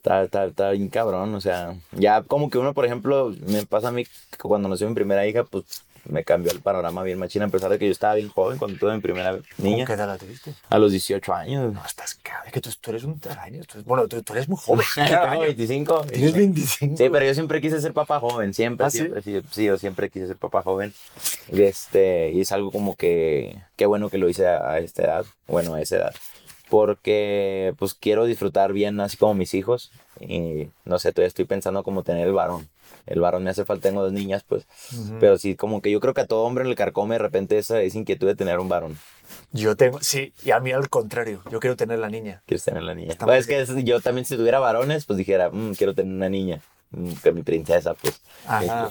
Está, 0.05 0.21
está, 0.21 0.45
está 0.45 0.69
bien 0.69 0.88
cabrón, 0.89 1.33
o 1.33 1.41
sea, 1.41 1.74
ya 1.91 2.21
como 2.21 2.51
que 2.51 2.59
uno, 2.59 2.75
por 2.75 2.85
ejemplo, 2.85 3.33
me 3.47 3.65
pasa 3.65 3.88
a 3.88 3.91
mí 3.91 4.03
que 4.05 4.38
cuando 4.38 4.69
nació 4.69 4.88
mi 4.88 4.93
primera 4.93 5.25
hija, 5.25 5.43
pues 5.45 5.63
me 6.07 6.24
cambió 6.24 6.51
el 6.51 6.59
panorama 6.59 7.01
bien 7.01 7.17
machina, 7.17 7.45
a 7.45 7.47
pesar 7.47 7.71
de 7.71 7.79
que 7.79 7.88
yo 7.88 7.91
estaba 7.91 8.13
bien 8.13 8.29
joven 8.29 8.59
cuando 8.59 8.77
tuve 8.77 8.93
mi 8.93 9.01
primera 9.01 9.39
niña, 9.57 9.83
¿Qué 9.88 9.93
edad 9.93 10.05
la 10.05 10.19
tuviste? 10.19 10.53
a 10.69 10.77
los 10.77 10.91
18 10.91 11.33
años. 11.33 11.74
No, 11.74 11.83
estás 11.83 12.13
cabrón. 12.21 12.43
Es 12.45 12.53
que 12.53 12.62
tú, 12.62 12.69
tú 12.79 12.91
eres 12.91 13.03
un 13.03 13.19
taraño. 13.19 13.63
tú- 13.63 13.81
bueno, 13.83 14.07
tú, 14.07 14.21
tú 14.21 14.33
eres 14.33 14.47
muy 14.47 14.59
joven. 14.62 14.85
Tengo 14.95 15.39
25. 15.39 16.01
Tienes 16.13 16.33
25. 16.35 16.97
Sí, 16.97 17.09
pero 17.09 17.25
yo 17.25 17.33
siempre 17.33 17.59
quise 17.59 17.81
ser 17.81 17.93
papá 17.93 18.19
joven, 18.19 18.53
siempre, 18.53 18.85
¿Ah, 18.85 18.91
sí? 18.91 19.00
siempre, 19.00 19.24
sí? 19.24 19.41
sí, 19.50 19.65
yo 19.65 19.79
siempre 19.79 20.12
quise 20.12 20.27
ser 20.27 20.35
papá 20.35 20.62
joven. 20.62 20.93
Y, 21.51 21.63
este, 21.63 22.29
y 22.31 22.41
es 22.41 22.51
algo 22.51 22.69
como 22.71 22.95
que, 22.95 23.57
qué 23.75 23.88
bueno 23.88 24.12
que 24.12 24.19
lo 24.19 24.29
hice 24.29 24.45
a, 24.47 24.69
a 24.74 24.77
esta 24.77 25.01
edad, 25.03 25.25
bueno, 25.47 25.74
a 25.74 25.81
esa 25.81 25.95
edad. 25.95 26.15
Porque, 26.69 27.74
pues, 27.77 27.93
quiero 27.93 28.25
disfrutar 28.25 28.74
bien, 28.74 29.00
así 29.00 29.17
como 29.17 29.34
mis 29.34 29.53
hijos. 29.53 29.91
Y, 30.19 30.67
no 30.86 31.00
sé, 31.00 31.12
todavía 31.12 31.27
estoy 31.27 31.45
pensando 31.45 31.84
como 31.84 32.03
tener 32.03 32.27
el 32.27 32.34
varón. 32.34 32.67
El 33.05 33.19
varón 33.19 33.43
me 33.43 33.51
hace 33.51 33.65
falta, 33.65 33.89
tengo 33.89 34.01
dos 34.01 34.13
niñas, 34.13 34.43
pues. 34.48 34.65
Pero 35.19 35.38
sí, 35.38 35.55
como 35.55 35.81
que 35.81 35.91
yo 35.91 36.00
creo 36.00 36.13
que 36.13 36.22
a 36.22 36.27
todo 36.27 36.43
hombre 36.43 36.65
le 36.65 36.75
carcome 36.75 37.15
de 37.15 37.19
repente 37.19 37.57
esa, 37.57 37.81
esa 37.81 37.98
inquietud 37.98 38.27
de 38.27 38.36
tener 38.36 38.60
un 38.60 38.69
varón. 38.69 38.98
Yo 39.51 39.75
tengo, 39.75 40.00
sí, 40.01 40.34
y 40.43 40.51
a 40.51 40.60
mí 40.60 40.72
al 40.72 40.89
contrario. 40.89 41.41
Yo 41.51 41.60
quiero 41.60 41.75
tener 41.75 42.00
la 42.00 42.10
niña. 42.10 42.41
Quieres 42.45 42.63
tener 42.63 42.84
la 42.84 42.95
niña. 42.95 43.15
Pues 43.19 43.48
es 43.48 43.69
que 43.69 43.84
yo 43.84 44.01
también 44.01 44.25
si 44.25 44.36
tuviera 44.38 44.60
varones, 44.60 45.05
pues 45.05 45.17
dijera, 45.17 45.50
"Mm, 45.50 45.74
quiero 45.74 45.93
tener 45.93 46.13
una 46.13 46.29
niña. 46.29 46.62
Mm, 46.92 47.13
que 47.24 47.32
mi 47.32 47.42
princesa, 47.44 47.94
pues. 47.96 48.22
Ajá. 48.46 48.89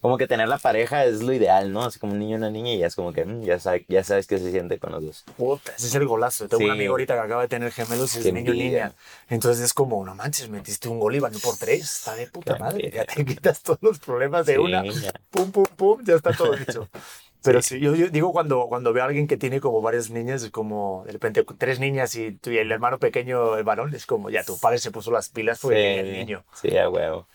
Como 0.00 0.16
que 0.16 0.28
tener 0.28 0.46
la 0.48 0.58
pareja 0.58 1.04
es 1.06 1.22
lo 1.22 1.32
ideal, 1.32 1.72
¿no? 1.72 1.82
Así 1.84 1.98
como 1.98 2.12
un 2.12 2.20
niño 2.20 2.32
y 2.36 2.38
una 2.38 2.50
niña 2.50 2.72
y 2.72 2.78
ya 2.78 2.86
es 2.86 2.94
como 2.94 3.12
que 3.12 3.24
mm, 3.24 3.42
ya, 3.42 3.58
sabe- 3.58 3.84
ya 3.88 4.04
sabes 4.04 4.26
qué 4.28 4.38
se 4.38 4.50
siente 4.52 4.78
con 4.78 4.92
los 4.92 5.02
dos. 5.04 5.24
Puta, 5.36 5.72
ese 5.76 5.88
es 5.88 5.94
el 5.96 6.06
golazo. 6.06 6.46
Tengo 6.48 6.62
un 6.64 6.68
Sí. 6.70 6.72
amigo 6.72 6.92
ahorita 6.92 7.14
que 7.14 7.20
acaba 7.20 7.42
de 7.42 7.48
tener 7.48 7.72
gemelos 7.72 8.14
y 8.16 8.20
es 8.20 8.32
niño 8.32 8.52
y 8.54 8.58
niña. 8.58 8.92
Entonces 9.28 9.64
es 9.64 9.74
como, 9.74 10.04
no 10.04 10.14
manches, 10.14 10.48
metiste 10.50 10.88
un 10.88 11.00
gol 11.00 11.16
y 11.16 11.20
van 11.20 11.32
por 11.42 11.56
tres. 11.56 11.82
Está 11.82 12.14
de 12.14 12.26
puta 12.28 12.54
Qué 12.54 12.60
madre. 12.60 12.84
envidia. 12.86 13.04
Ya 13.06 13.14
te 13.14 13.24
quitas 13.24 13.60
todos 13.62 13.78
los 13.82 13.98
problemas 13.98 14.46
de 14.46 14.52
Sí, 14.54 14.58
una. 14.60 14.84
ya. 14.86 15.12
Pum, 15.30 15.50
pum, 15.50 15.64
pum, 15.76 16.04
ya 16.04 16.14
está 16.14 16.32
todo 16.32 16.54
hecho. 16.54 16.88
Pero 17.42 17.62
sí, 17.62 17.78
yo, 17.78 17.94
yo 17.94 18.08
digo 18.08 18.32
cuando, 18.32 18.66
cuando 18.68 18.92
veo 18.92 19.04
a 19.04 19.06
alguien 19.06 19.26
que 19.26 19.36
tiene 19.36 19.60
como 19.60 19.80
varias 19.80 20.10
niñas, 20.10 20.42
es 20.42 20.50
como 20.50 21.04
de 21.06 21.12
repente 21.12 21.44
tres 21.56 21.78
niñas 21.78 22.14
y, 22.16 22.32
tú 22.32 22.50
y 22.50 22.58
el 22.58 22.70
hermano 22.72 22.98
pequeño, 22.98 23.56
el 23.56 23.64
varón, 23.64 23.94
es 23.94 24.06
como 24.06 24.28
ya 24.30 24.44
tu 24.44 24.58
padre 24.58 24.78
se 24.78 24.90
puso 24.90 25.10
las 25.10 25.28
pilas 25.28 25.60
porque 25.60 25.76
tenía 25.76 26.00
el 26.00 26.12
niño. 26.12 26.44
Sí, 26.52 26.76
a 26.76 26.88
huevo. 26.88 27.26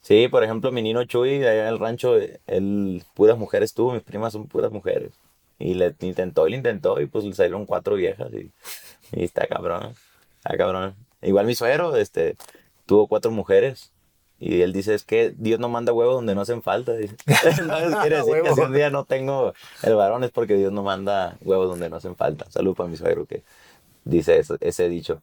Sí, 0.00 0.28
por 0.28 0.42
ejemplo, 0.42 0.72
mi 0.72 0.82
nino 0.82 1.04
Chuy, 1.04 1.36
allá 1.44 1.62
en 1.62 1.68
el 1.68 1.78
rancho, 1.78 2.16
él 2.16 3.04
puras 3.14 3.38
mujeres 3.38 3.72
tuvo, 3.72 3.92
mis 3.92 4.02
primas 4.02 4.32
son 4.32 4.46
puras 4.46 4.72
mujeres. 4.72 5.12
Y 5.58 5.74
le 5.74 5.94
intentó 6.00 6.48
y 6.48 6.50
le 6.50 6.56
intentó 6.56 7.00
y 7.00 7.06
pues 7.06 7.24
le 7.24 7.34
salieron 7.34 7.66
cuatro 7.66 7.94
viejas 7.94 8.32
y, 8.32 8.50
y 9.12 9.24
está 9.24 9.46
cabrón, 9.46 9.94
está 10.38 10.56
cabrón. 10.56 10.96
Igual 11.20 11.46
mi 11.46 11.54
suegro, 11.54 11.94
este, 11.94 12.36
tuvo 12.84 13.06
cuatro 13.06 13.30
mujeres 13.30 13.91
y 14.44 14.62
él 14.62 14.72
dice, 14.72 14.92
es 14.92 15.04
que 15.04 15.32
Dios 15.38 15.60
no 15.60 15.68
manda 15.68 15.92
huevos 15.92 16.16
donde 16.16 16.34
no 16.34 16.40
hacen 16.40 16.62
falta. 16.62 16.94
Dice. 16.94 17.14
Entonces 17.26 17.94
quiere 18.00 18.16
decir 18.16 18.42
que 18.42 18.52
si 18.52 18.60
un 18.60 18.72
día 18.72 18.90
no 18.90 19.04
tengo 19.04 19.54
el 19.84 19.94
varón 19.94 20.24
es 20.24 20.32
porque 20.32 20.56
Dios 20.56 20.72
no 20.72 20.82
manda 20.82 21.36
huevos 21.42 21.68
donde 21.68 21.88
no 21.88 21.94
hacen 21.94 22.16
falta. 22.16 22.50
Salud 22.50 22.74
para 22.74 22.88
mi 22.88 22.96
suegro 22.96 23.24
que 23.24 23.44
dice 24.04 24.36
eso, 24.40 24.56
ese 24.60 24.88
dicho. 24.88 25.22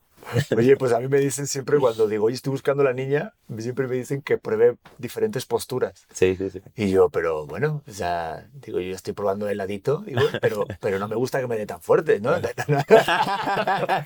Oye, 0.56 0.78
pues 0.78 0.94
a 0.94 1.02
mí 1.02 1.10
me 1.10 1.18
dicen 1.18 1.48
siempre 1.48 1.80
cuando 1.80 2.08
digo, 2.08 2.28
oye, 2.28 2.36
estoy 2.36 2.52
buscando 2.52 2.82
la 2.82 2.94
niña, 2.94 3.34
siempre 3.58 3.88
me 3.88 3.96
dicen 3.96 4.22
que 4.22 4.38
pruebe 4.38 4.78
diferentes 4.98 5.46
posturas. 5.46 6.06
Sí, 6.14 6.38
sí, 6.38 6.50
sí. 6.50 6.62
Y 6.78 6.90
yo, 6.90 7.10
pero 7.10 7.46
bueno, 7.46 7.82
o 7.86 7.92
sea, 7.92 8.48
digo, 8.54 8.80
yo 8.80 8.96
estoy 8.96 9.14
probando 9.14 9.48
el 9.48 9.54
heladito, 9.54 10.04
digo, 10.06 10.22
pero, 10.42 10.66
pero 10.80 10.98
no 10.98 11.10
me 11.10 11.16
gusta 11.16 11.42
que 11.42 11.48
me 11.48 11.58
dé 11.58 11.66
tan 11.66 11.82
fuerte, 11.82 12.22
¿no? 12.22 12.32
ah, 12.90 14.06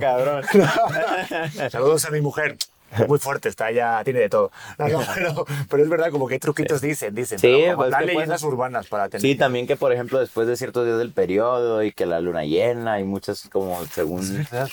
cabrón. 0.00 0.44
Saludos 1.70 2.06
a 2.06 2.10
mi 2.10 2.22
mujer. 2.22 2.56
Muy 3.08 3.18
fuerte, 3.18 3.48
está 3.48 3.70
ya, 3.70 4.02
tiene 4.04 4.20
de 4.20 4.28
todo. 4.28 4.50
No, 4.78 4.88
no, 4.88 5.00
pero, 5.14 5.44
pero 5.68 5.82
es 5.82 5.88
verdad, 5.88 6.10
como 6.10 6.26
que 6.28 6.38
truquitos 6.38 6.80
dicen, 6.80 7.14
dicen. 7.14 7.38
Sí, 7.38 7.48
pero 7.64 7.76
pues, 7.76 7.94
leyendas 8.04 8.42
urbanas 8.42 8.86
para 8.86 9.08
tener. 9.08 9.22
Sí, 9.22 9.34
también 9.36 9.66
que 9.66 9.76
por 9.76 9.92
ejemplo 9.92 10.18
después 10.18 10.48
de 10.48 10.56
ciertos 10.56 10.84
días 10.86 10.98
del 10.98 11.12
periodo 11.12 11.82
y 11.82 11.92
que 11.92 12.06
la 12.06 12.20
luna 12.20 12.44
llena 12.44 13.00
y 13.00 13.04
muchas 13.04 13.48
como 13.48 13.84
según... 13.86 14.22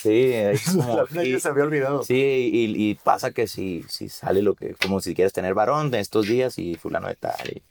Sí, 0.02 0.34
como... 0.66 1.06
La 1.12 1.24
y- 1.24 1.40
se 1.40 1.50
había 1.50 1.64
olvidado. 1.64 2.04
Sí, 2.04 2.16
y, 2.54 2.90
y 2.90 2.96
pasa 2.96 3.32
que 3.32 3.48
si, 3.48 3.84
si 3.88 4.10
sale 4.10 4.42
lo 4.42 4.56
que, 4.56 4.74
como 4.76 5.00
si 5.00 5.14
quieres 5.14 5.34
tener 5.34 5.54
varón 5.54 5.92
de 5.92 6.00
estos 6.00 6.28
días 6.28 6.58
y 6.58 6.76
fulano 6.76 7.08
de 7.08 7.16
tal, 7.16 7.36
y, 7.50 7.62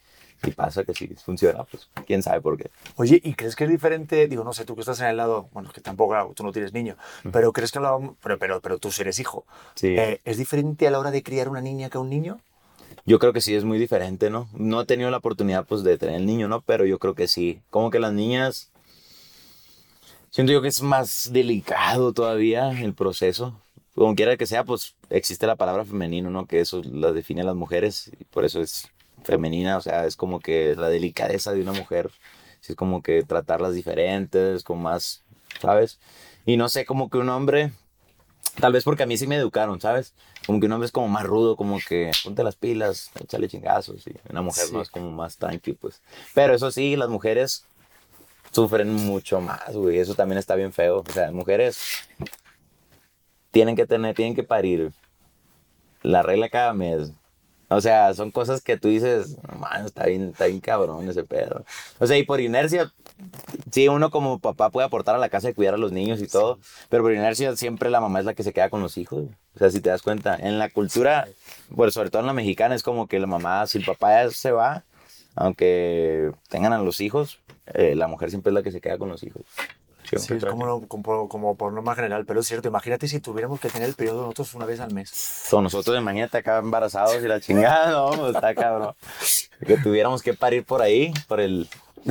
y 0.44 0.50
pasa 0.52 0.84
que 0.84 0.94
si 0.94 1.08
funciona, 1.08 1.64
pues 1.64 1.88
quién 2.06 2.22
sabe 2.22 2.40
por 2.40 2.56
qué. 2.56 2.70
Oye, 2.96 3.20
¿y 3.22 3.34
crees 3.34 3.56
que 3.56 3.64
es 3.64 3.70
diferente? 3.70 4.28
Digo, 4.28 4.44
no 4.44 4.52
sé, 4.52 4.64
tú 4.64 4.74
que 4.74 4.80
estás 4.80 5.00
en 5.00 5.06
el 5.06 5.16
lado, 5.16 5.48
bueno, 5.52 5.70
que 5.72 5.80
tampoco, 5.80 6.32
tú 6.34 6.42
no 6.42 6.52
tienes 6.52 6.72
niño, 6.72 6.96
pero 7.32 7.52
crees 7.52 7.72
que 7.72 7.80
lo, 7.80 8.16
pero, 8.22 8.38
pero, 8.38 8.60
pero 8.60 8.78
tú 8.78 8.90
sí 8.90 9.02
eres 9.02 9.18
hijo. 9.18 9.44
Sí. 9.74 9.88
Eh, 9.88 10.20
¿Es 10.24 10.38
diferente 10.38 10.86
a 10.86 10.90
la 10.90 10.98
hora 10.98 11.10
de 11.10 11.22
criar 11.22 11.48
una 11.48 11.60
niña 11.60 11.90
que 11.90 11.98
un 11.98 12.10
niño? 12.10 12.40
Yo 13.04 13.20
creo 13.20 13.32
que 13.32 13.40
sí 13.40 13.54
es 13.54 13.64
muy 13.64 13.78
diferente, 13.78 14.30
¿no? 14.30 14.48
No 14.52 14.80
he 14.80 14.84
tenido 14.84 15.10
la 15.10 15.18
oportunidad 15.18 15.64
pues 15.64 15.84
de 15.84 15.96
tener 15.96 16.16
el 16.16 16.26
niño, 16.26 16.48
¿no? 16.48 16.60
Pero 16.62 16.84
yo 16.86 16.98
creo 16.98 17.14
que 17.14 17.28
sí. 17.28 17.60
Como 17.70 17.90
que 17.90 18.00
las 18.00 18.12
niñas... 18.12 18.72
Siento 20.30 20.52
yo 20.52 20.60
que 20.60 20.68
es 20.68 20.82
más 20.82 21.30
delicado 21.32 22.12
todavía 22.12 22.70
el 22.82 22.94
proceso. 22.94 23.60
Como 23.94 24.14
quiera 24.16 24.36
que 24.36 24.46
sea, 24.46 24.64
pues 24.64 24.96
existe 25.08 25.46
la 25.46 25.56
palabra 25.56 25.84
femenino, 25.84 26.30
¿no? 26.30 26.46
Que 26.46 26.60
eso 26.60 26.82
la 26.84 27.12
define 27.12 27.42
a 27.42 27.44
las 27.44 27.54
mujeres 27.54 28.10
y 28.18 28.24
por 28.24 28.44
eso 28.44 28.60
es 28.60 28.90
femenina. 29.26 29.76
O 29.76 29.80
sea, 29.83 30.06
es 30.06 30.16
como 30.16 30.40
que 30.40 30.75
la 30.76 30.88
delicadeza 30.88 31.52
de 31.52 31.61
una 31.62 31.73
mujer. 31.73 32.11
Es 32.66 32.75
como 32.75 33.02
que 33.02 33.23
tratarlas 33.23 33.75
diferentes, 33.75 34.64
con 34.64 34.83
más, 34.83 35.23
¿sabes? 35.61 36.00
Y 36.47 36.56
no 36.56 36.68
sé, 36.68 36.85
como 36.85 37.11
que 37.11 37.18
un 37.18 37.28
hombre 37.28 37.73
Tal 38.61 38.73
vez 38.73 38.85
porque 38.85 39.02
a 39.02 39.06
mí 39.06 39.18
sí 39.18 39.26
me 39.26 39.37
educaron, 39.37 39.80
¿sabes? 39.83 40.14
Como 40.47 40.59
que 40.61 40.66
un 40.66 40.73
hombre 40.73 40.87
es 40.87 40.92
como 40.92 41.09
más 41.09 41.25
rudo, 41.25 41.56
como 41.56 41.78
que 41.78 42.11
ponte 42.25 42.42
las 42.42 42.56
pilas, 42.56 43.11
échale 43.21 43.49
chingazos. 43.49 44.06
Y 44.06 44.14
una 44.30 44.40
mujer 44.40 44.64
Sí. 44.64 44.73
no 44.73 44.80
es 44.80 44.88
como 44.88 45.11
más 45.11 45.37
tranqui, 45.37 45.75
pues. 45.75 46.00
Pero 46.35 46.54
eso 46.54 46.71
sí, 46.71 46.97
las 46.97 47.11
mujeres 47.11 47.66
sufren 48.52 48.95
mucho 48.95 49.42
más, 49.42 49.75
güey. 49.75 49.99
Eso 49.99 50.14
también 50.14 50.38
está 50.38 50.54
bien 50.54 50.73
feo. 50.73 51.04
O 51.06 51.12
sea, 51.12 51.25
las 51.25 51.35
mujeres 51.35 51.78
tienen 53.50 53.76
que 53.76 53.87
tener, 53.87 54.14
tienen 54.14 54.35
que 54.35 54.42
parir 54.42 54.92
la 56.02 56.23
regla 56.23 56.49
cada 56.49 56.73
mes. 56.73 57.12
O 57.68 57.80
sea, 57.80 58.14
son 58.14 58.30
cosas 58.30 58.62
que 58.62 58.76
tú 58.76 58.88
dices, 58.88 59.37
"No, 59.42 59.58
man, 59.58 59.87
está 59.87 60.06
bien, 60.06 60.30
está 60.30 60.46
bien 60.46 60.61
cabrón 60.61 61.08
ese 61.08 61.25
pedo. 61.25 61.64
O 61.99 62.06
sea, 62.06 62.16
y 62.16 62.23
por 62.25 62.40
inercia, 62.40 62.92
sí, 63.73 63.88
uno 63.88 64.11
como 64.11 64.38
papá 64.38 64.70
puede 64.70 64.87
aportar 64.87 65.14
a 65.16 65.18
la 65.18 65.28
casa 65.28 65.50
y 65.50 65.54
cuidar 65.54 65.75
a 65.75 65.78
los 65.78 65.92
niños 65.92 66.20
y 66.20 66.28
todo, 66.28 66.58
pero 66.88 67.02
por 67.02 67.12
inercia 67.12 67.56
siempre 67.56 67.90
la 67.90 68.00
mamá 68.00 68.20
es 68.20 68.25
la 68.25 68.35
que 68.35 68.42
se 68.42 68.52
queda 68.52 68.70
con 68.70 68.82
los 68.82 68.96
hijos. 68.99 69.25
O 69.54 69.58
sea, 69.58 69.70
si 69.70 69.80
te 69.80 69.90
das 69.90 70.02
cuenta, 70.02 70.37
en 70.37 70.58
la 70.58 70.70
cultura, 70.70 71.28
bueno, 71.70 71.90
sobre 71.90 72.11
todo 72.11 72.20
en 72.20 72.26
la 72.26 72.32
mexicana, 72.32 72.75
es 72.75 72.82
como 72.82 73.06
que 73.08 73.18
la 73.18 73.26
mamá, 73.26 73.66
si 73.66 73.78
el 73.78 73.85
papá 73.85 74.25
ya 74.25 74.30
se 74.30 74.52
va, 74.52 74.85
aunque 75.35 76.30
tengan 76.49 76.73
a 76.73 76.78
los 76.78 77.00
hijos, 77.00 77.40
eh, 77.66 77.94
la 77.96 78.06
mujer 78.06 78.30
siempre 78.30 78.50
es 78.50 78.54
la 78.54 78.62
que 78.62 78.73
se 78.73 78.80
queda 78.80 78.99
con 78.99 79.08
los 79.08 79.23
hijos. 79.23 79.42
Sí, 80.06 80.34
es 80.34 80.44
como, 80.44 80.66
no- 80.66 80.80
como, 80.86 81.28
como 81.28 81.56
por 81.56 81.72
norma 81.72 81.94
general, 81.94 82.25
pero 82.26 82.40
es 82.40 82.46
cierto, 82.46 82.68
imagínate 82.68 83.08
si 83.08 83.20
tuviéramos 83.20 83.60
que 83.60 83.68
tener 83.68 83.88
el 83.88 83.94
periodo 83.94 84.22
nosotros 84.22 84.54
una 84.54 84.66
vez 84.66 84.80
al 84.80 84.92
mes. 84.92 85.10
Son 85.10 85.64
nosotros, 85.64 85.96
imagínate 85.98 86.38
acá 86.38 86.58
embarazados 86.58 87.16
y 87.22 87.28
la 87.28 87.40
chingada, 87.40 87.90
no, 87.90 88.10
pues, 88.10 88.34
está 88.34 88.54
cabrón. 88.54 88.94
Que 89.66 89.76
tuviéramos 89.78 90.22
que 90.22 90.34
parir 90.34 90.64
por 90.64 90.82
ahí, 90.82 91.12
por 91.28 91.40
el. 91.40 91.68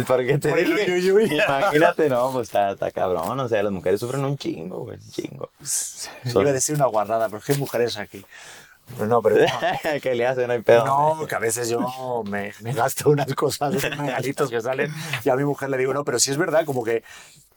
¿Por 0.08 0.25
te 0.25 0.50
Por 0.50 0.60
el 0.60 0.74
uy, 0.74 0.92
uy, 0.92 1.12
uy. 1.12 1.34
Imagínate, 1.36 2.10
no, 2.10 2.30
pues 2.34 2.50
está, 2.50 2.72
está 2.72 2.92
cabrón. 2.92 3.40
O 3.40 3.48
sea, 3.48 3.64
las 3.64 3.72
mujeres 3.72 4.02
sufren 4.02 4.25
un 4.25 4.38
chingo, 4.38 4.80
güey, 4.80 4.98
un 4.98 5.10
chingo. 5.12 5.50
Son- 5.64 6.42
Iba 6.42 6.50
a 6.50 6.54
decir 6.54 6.75
una 6.75 6.88
guarrada, 6.88 7.30
pero 7.30 7.42
¿qué 7.42 7.54
mujeres 7.54 7.98
aquí? 7.98 8.25
No, 9.08 9.22
pero. 9.22 9.38
¿Qué 10.01 10.15
le 10.15 10.25
hacen? 10.27 10.48
No 10.48 10.54
hay 10.54 10.62
pedo. 10.62 10.86
No, 10.86 11.25
que 11.27 11.36
a 11.36 11.39
veces 11.39 11.70
yo 11.70 12.24
me, 12.30 12.54
me 12.62 12.74
gasto 12.74 13.10
unas 13.10 13.34
cosas, 13.36 13.74
unos 13.84 13.98
regalitos 13.98 14.50
que 14.50 14.62
salen 14.62 14.92
y 15.24 15.30
a 15.30 15.36
mi 15.36 15.44
mujer 15.44 15.70
le 15.70 15.77
digo, 15.77 15.94
no, 15.94 16.04
pero 16.06 16.20
sí 16.20 16.32
es 16.32 16.38
verdad, 16.38 16.65
como 16.65 16.84
que, 16.84 17.04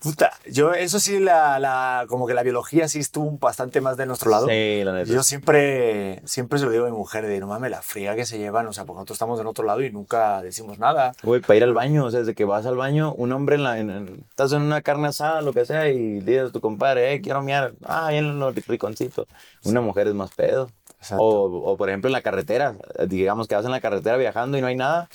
puta, 0.00 0.32
yo, 0.50 0.72
eso 0.72 0.98
sí, 1.00 1.18
la, 1.18 1.58
la, 1.58 2.06
como 2.08 2.26
que 2.26 2.34
la 2.34 2.42
biología 2.42 2.88
sí 2.88 2.98
estuvo 3.00 3.30
bastante 3.38 3.80
más 3.80 3.96
de 3.96 4.06
nuestro 4.06 4.30
lado. 4.30 4.46
Sí, 4.48 4.82
la 4.84 4.92
neta. 4.94 5.12
Yo 5.12 5.22
siempre, 5.22 6.22
siempre 6.24 6.58
se 6.58 6.64
lo 6.64 6.70
digo 6.70 6.86
a 6.86 6.90
mi 6.90 6.96
mujer, 6.96 7.26
de 7.26 7.38
no 7.40 7.46
mames, 7.46 7.70
la 7.70 7.82
fría 7.82 8.16
que 8.16 8.24
se 8.24 8.38
llevan, 8.38 8.66
o 8.66 8.72
sea, 8.72 8.84
porque 8.84 8.96
nosotros 8.98 9.16
estamos 9.16 9.38
del 9.38 9.46
otro 9.48 9.64
lado 9.64 9.82
y 9.82 9.90
nunca 9.92 10.40
decimos 10.42 10.78
nada. 10.78 11.12
Güey, 11.22 11.40
para 11.40 11.56
ir 11.56 11.64
al 11.64 11.74
baño, 11.74 12.04
o 12.06 12.10
sea, 12.10 12.20
desde 12.20 12.34
que 12.34 12.44
vas 12.46 12.64
al 12.66 12.76
baño, 12.76 13.12
un 13.14 13.32
hombre 13.32 13.56
en 13.56 13.64
la, 13.64 13.78
en- 13.78 13.90
en- 13.90 14.24
estás 14.30 14.52
en 14.52 14.62
una 14.62 14.82
carne 14.82 15.08
asada, 15.08 15.42
lo 15.42 15.52
que 15.52 15.66
sea, 15.66 15.88
y 15.88 16.20
dices 16.20 16.48
a 16.48 16.52
tu 16.52 16.60
compadre, 16.60 17.12
eh, 17.12 17.20
quiero 17.20 17.42
miar, 17.42 17.74
ah, 17.84 18.08
bien 18.10 18.38
los 18.38 18.54
riconcitos. 18.66 19.26
Una 19.64 19.80
mujer 19.80 20.06
es 20.08 20.14
más 20.14 20.30
pedo. 20.34 20.70
O, 21.10 21.44
o, 21.64 21.76
por 21.76 21.88
ejemplo 21.88 22.08
en 22.08 22.12
la 22.12 22.22
carretera, 22.22 22.76
digamos 23.06 23.46
que 23.48 23.54
vas 23.54 23.64
en 23.64 23.70
la 23.70 23.80
carretera 23.80 24.16
viajando 24.16 24.58
y 24.58 24.60
no 24.60 24.66
hay 24.66 24.76
nada, 24.76 25.08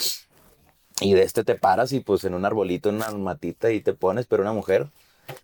y 1.01 1.13
de 1.13 1.23
este 1.23 1.43
te 1.43 1.55
paras 1.55 1.91
y 1.91 1.99
pues 1.99 2.23
en 2.23 2.33
un 2.33 2.45
arbolito, 2.45 2.89
en 2.89 2.95
una 2.95 3.11
matita 3.11 3.71
y 3.71 3.81
te 3.81 3.93
pones, 3.93 4.25
pero 4.25 4.43
una 4.43 4.53
mujer 4.53 4.87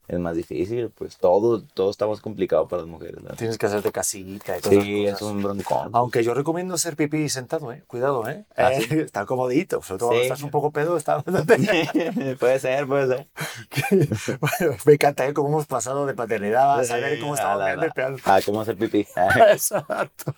es 0.08 0.20
más 0.20 0.36
difícil, 0.36 0.90
pues 0.90 1.18
todo, 1.18 1.62
todo 1.62 1.90
está 1.92 2.08
más 2.08 2.20
complicado 2.22 2.68
para 2.68 2.82
las 2.82 2.90
mujeres. 2.92 3.22
¿no? 3.24 3.30
Tienes 3.36 3.58
que 3.58 3.66
hacerte 3.66 3.92
casita 3.92 4.58
y 4.58 4.62
todas 4.62 4.84
Sí, 4.84 5.06
es 5.06 5.22
un 5.22 5.42
broncón. 5.42 5.90
Aunque 5.94 6.24
yo 6.24 6.34
recomiendo 6.34 6.74
hacer 6.76 6.96
pipí 6.96 7.30
sentado, 7.30 7.72
¿eh? 7.72 7.84
Cuidado, 7.88 8.28
¿eh? 8.28 8.44
¿Ah, 8.58 8.74
Eh, 8.74 8.82
sí? 8.82 8.96
Está 9.00 9.26
comodito, 9.26 9.82
sobre 9.82 10.00
todo 10.00 10.12
Sí. 10.12 10.18
estás 10.22 10.42
un 10.42 10.50
poco 10.52 10.72
pedo, 10.72 10.98
está 10.98 11.22
puede 12.40 12.60
ser, 12.60 12.88
puede 12.88 13.08
ser. 13.08 13.28
Bueno, 14.40 14.76
me 14.86 14.94
encanta 14.94 15.28
¿eh? 15.28 15.34
cómo 15.34 15.48
hemos 15.50 15.66
pasado 15.66 16.06
de 16.06 16.14
paternidad 16.14 16.80
a 16.80 16.84
saber 16.84 17.20
cómo 17.20 17.36
Sí, 17.36 17.40
estamos 17.42 17.62
a 17.62 17.76
la- 17.76 17.86
el 17.86 17.92
peor. 17.92 18.20
Ah, 18.26 18.40
cómo 18.46 18.62
hacer 18.62 18.76
pipí. 18.78 19.06
Exacto. 19.52 20.34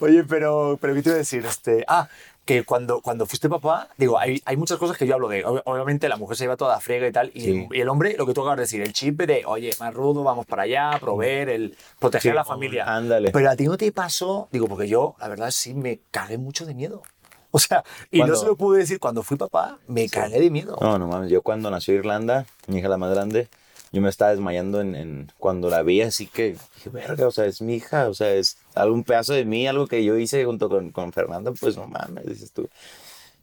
Oye, 0.00 0.24
pero, 0.24 0.78
pero 0.80 0.94
¿qué 0.94 1.02
te 1.02 1.08
iba 1.10 1.14
a 1.16 1.18
decir? 1.18 1.44
Este, 1.46 1.84
ah, 1.88 2.08
que 2.46 2.62
cuando, 2.64 3.02
cuando 3.02 3.26
fuiste 3.26 3.48
papá, 3.50 3.88
digo, 3.98 4.18
hay, 4.18 4.40
hay 4.46 4.56
muchas 4.56 4.78
cosas 4.78 4.96
que 4.96 5.06
yo 5.06 5.14
hablo 5.14 5.28
de. 5.28 5.44
ob- 5.44 5.60
Obviamente 5.66 6.08
la 6.08 6.16
mujer 6.16 6.36
se 6.38 6.44
lleva 6.44 6.56
toda 6.56 6.72
la 6.74 6.80
friega 6.80 7.06
y 7.06 7.12
tal, 7.12 7.30
y, 7.34 7.40
Sí. 7.42 7.68
y 7.70 7.80
el 7.80 7.88
hombre, 7.90 8.14
lo 8.16 8.24
que 8.24 8.32
tú 8.32 8.40
acabas 8.40 8.56
de 8.56 8.62
decir, 8.62 8.80
el 8.80 8.92
chip 8.94 9.20
de, 9.20 9.42
oye, 9.44 9.72
más 9.80 9.92
rudo, 9.92 10.22
vamos 10.24 10.46
para 10.46 10.62
allá, 10.62 10.92
proveer, 10.98 11.50
el 11.50 11.76
proteger 11.98 12.32
a 12.32 12.36
la 12.36 12.44
familia. 12.44 12.84
Ándale. 12.86 13.32
Pero 13.32 13.50
a 13.50 13.56
ti 13.56 13.64
no 13.66 13.76
te 13.76 13.92
pasó, 13.92 14.48
digo, 14.52 14.66
porque 14.68 14.88
yo, 14.88 15.16
la 15.18 15.28
verdad, 15.28 15.50
sí 15.50 15.74
me 15.74 15.98
cagué 16.10 16.38
mucho 16.38 16.64
de 16.64 16.72
miedo. 16.74 17.02
O 17.52 17.58
sea, 17.58 17.84
y 18.10 18.20
no 18.22 18.36
se 18.36 18.44
lo 18.44 18.54
pude 18.56 18.80
decir 18.80 18.98
cuando 19.00 19.22
fui 19.22 19.38
papá, 19.38 19.78
me 19.86 20.08
cagué 20.10 20.40
de 20.40 20.50
miedo. 20.50 20.76
No, 20.80 20.98
no 20.98 21.06
mames, 21.08 21.30
yo 21.30 21.40
cuando 21.42 21.70
nació 21.70 21.94
Irlanda, 21.94 22.44
mi 22.66 22.78
hija 22.80 22.88
la 22.88 22.98
más 22.98 23.10
grande, 23.14 23.48
yo 23.96 24.02
me 24.02 24.08
estaba 24.10 24.30
desmayando 24.32 24.80
en, 24.80 24.94
en- 24.94 25.32
cuando 25.38 25.70
la 25.70 25.82
vi, 25.82 26.02
así 26.02 26.26
que 26.26 26.56
dije, 26.76 26.90
verga, 26.90 27.26
o 27.26 27.30
sea, 27.30 27.46
es 27.46 27.60
mi 27.62 27.76
hija, 27.76 28.08
o 28.08 28.14
sea, 28.14 28.34
es 28.34 28.58
algún 28.74 29.04
pedazo 29.04 29.32
de 29.32 29.44
mí, 29.44 29.66
algo 29.66 29.86
que 29.86 30.04
yo 30.04 30.16
hice 30.18 30.44
junto 30.44 30.68
con, 30.68 30.90
con 30.90 31.12
Fernanda, 31.12 31.52
pues 31.58 31.76
no 31.76 31.86
mames, 31.88 32.26
dices 32.26 32.52
tú. 32.52 32.68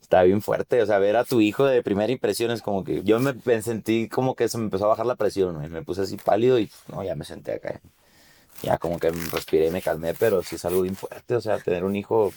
Está 0.01 0.23
bien 0.23 0.41
fuerte, 0.41 0.81
o 0.81 0.85
sea, 0.85 0.99
ver 0.99 1.15
a 1.15 1.23
tu 1.25 1.41
hijo 1.41 1.65
de 1.65 1.81
primera 1.83 2.11
impresión 2.11 2.51
es 2.51 2.61
como 2.61 2.83
que 2.83 3.03
yo 3.03 3.19
me, 3.19 3.33
me 3.45 3.61
sentí 3.63 4.07
como 4.09 4.35
que 4.35 4.47
se 4.49 4.57
me 4.59 4.65
empezó 4.65 4.85
a 4.85 4.89
bajar 4.89 5.05
la 5.07 5.15
presión, 5.15 5.55
güey, 5.55 5.69
me 5.69 5.81
puse 5.83 6.01
así 6.03 6.17
pálido 6.17 6.59
y 6.59 6.69
no, 6.89 7.03
ya 7.03 7.15
me 7.15 7.25
senté 7.25 7.53
acá. 7.53 7.81
Ya 8.63 8.77
como 8.77 8.99
que 8.99 9.11
me 9.11 9.25
respiré 9.31 9.67
y 9.67 9.71
me 9.71 9.81
calmé, 9.81 10.13
pero 10.13 10.43
sí 10.43 10.55
es 10.55 10.65
algo 10.65 10.83
bien 10.83 10.95
fuerte, 10.95 11.35
o 11.35 11.41
sea, 11.41 11.59
tener 11.59 11.83
un 11.83 11.95
hijo 11.95 12.33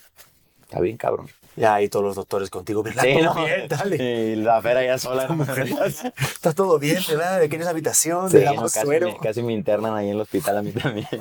está 0.63 0.81
bien 0.81 0.97
cabrón. 0.97 1.29
Ya, 1.57 1.81
y 1.81 1.89
todos 1.89 2.05
los 2.05 2.15
doctores 2.17 2.51
contigo, 2.51 2.83
¿verdad? 2.83 3.03
Sí, 3.03 3.15
¿Todo 3.15 3.35
no, 3.35 3.45
bien? 3.45 3.69
Dale. 3.69 3.97
Y 3.97 4.37
la 4.37 4.61
fera 4.61 4.85
ya 4.85 4.99
sola. 4.99 5.27
Está 6.19 6.53
todo 6.53 6.79
bien, 6.79 7.03
¿verdad? 7.09 7.41
¿De 7.41 7.49
quién 7.49 7.61
es 7.61 7.65
la 7.65 7.71
habitación? 7.71 8.31
Sí, 8.31 8.39
¿De 8.39 8.45
la 8.45 8.53
no, 8.53 8.63
casi, 8.63 8.81
suero? 8.81 9.09
me, 9.09 9.17
casi 9.19 9.43
me 9.43 9.53
internan 9.53 9.95
ahí 9.95 10.07
en 10.09 10.15
el 10.17 10.21
hospital 10.21 10.59
a 10.59 10.63
mí 10.63 10.73
también. 10.73 11.09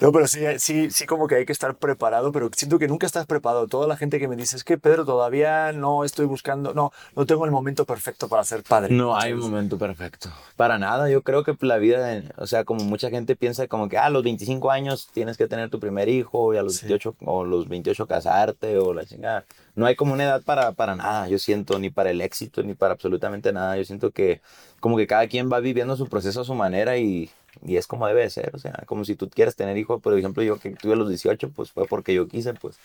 No, 0.00 0.12
pero 0.12 0.26
sí, 0.26 0.40
sí, 0.58 0.90
sí 0.90 1.06
como 1.06 1.26
que 1.26 1.36
hay 1.36 1.44
que 1.46 1.52
estar 1.52 1.74
preparado, 1.76 2.30
pero 2.32 2.50
siento 2.54 2.78
que 2.78 2.88
nunca 2.88 3.06
estás 3.06 3.26
preparado. 3.26 3.66
Toda 3.68 3.86
la 3.86 3.96
gente 3.96 4.18
que 4.18 4.28
me 4.28 4.36
dice, 4.36 4.56
es 4.56 4.64
que 4.64 4.78
Pedro, 4.78 5.04
todavía 5.04 5.72
no 5.72 6.04
estoy 6.04 6.26
buscando, 6.26 6.72
no, 6.74 6.92
no 7.16 7.26
tengo 7.26 7.44
el 7.44 7.50
momento 7.50 7.84
perfecto 7.84 8.28
para 8.28 8.44
ser 8.44 8.62
padre. 8.62 8.94
No 8.94 9.16
hay 9.16 9.32
un 9.32 9.40
momento 9.40 9.76
perfecto. 9.78 10.30
Para 10.56 10.78
nada, 10.78 11.08
yo 11.10 11.22
creo 11.22 11.44
que 11.44 11.56
la 11.60 11.78
vida, 11.78 12.22
o 12.36 12.46
sea, 12.46 12.64
como 12.64 12.84
mucha 12.84 13.10
gente 13.10 13.36
piensa 13.36 13.66
como 13.66 13.88
que 13.88 13.98
ah, 13.98 14.06
a 14.06 14.10
los 14.10 14.22
25 14.22 14.70
años 14.70 15.08
tienes 15.12 15.36
que 15.36 15.46
tener 15.48 15.70
tu 15.70 15.80
primer 15.80 16.08
hijo 16.08 16.54
y 16.54 16.56
a 16.58 16.62
los 16.62 16.76
Sí. 16.76 16.86
28 16.86 17.16
o 17.24 17.44
los 17.44 17.68
28 17.68 18.06
casarte 18.06 18.78
o 18.78 18.94
la 18.94 19.04
chingada. 19.04 19.44
No 19.78 19.86
hay 19.86 19.94
como 19.94 20.12
una 20.12 20.24
edad 20.24 20.42
para, 20.42 20.72
para 20.72 20.96
nada, 20.96 21.28
yo 21.28 21.38
siento, 21.38 21.78
ni 21.78 21.88
para 21.88 22.10
el 22.10 22.20
éxito, 22.20 22.62
ni 22.64 22.74
para 22.74 22.94
absolutamente 22.94 23.52
nada. 23.52 23.76
Yo 23.76 23.84
siento 23.84 24.10
que 24.10 24.40
como 24.80 24.96
que 24.96 25.06
cada 25.06 25.28
quien 25.28 25.50
va 25.50 25.60
viviendo 25.60 25.96
su 25.96 26.08
proceso 26.08 26.40
a 26.40 26.44
su 26.44 26.54
manera 26.54 26.96
y, 26.98 27.30
y 27.64 27.76
es 27.76 27.86
como 27.86 28.06
debe 28.08 28.22
de 28.22 28.30
ser. 28.30 28.50
O 28.54 28.58
sea, 28.58 28.72
como 28.86 29.04
si 29.04 29.14
tú 29.14 29.30
quieres 29.30 29.54
tener 29.54 29.76
hijo, 29.78 30.00
por 30.00 30.18
ejemplo, 30.18 30.42
yo 30.42 30.58
que 30.58 30.70
tuve 30.70 30.96
los 30.96 31.08
18, 31.08 31.50
pues 31.50 31.70
fue 31.70 31.86
porque 31.86 32.12
yo 32.12 32.26
quise, 32.26 32.54
pues. 32.54 32.76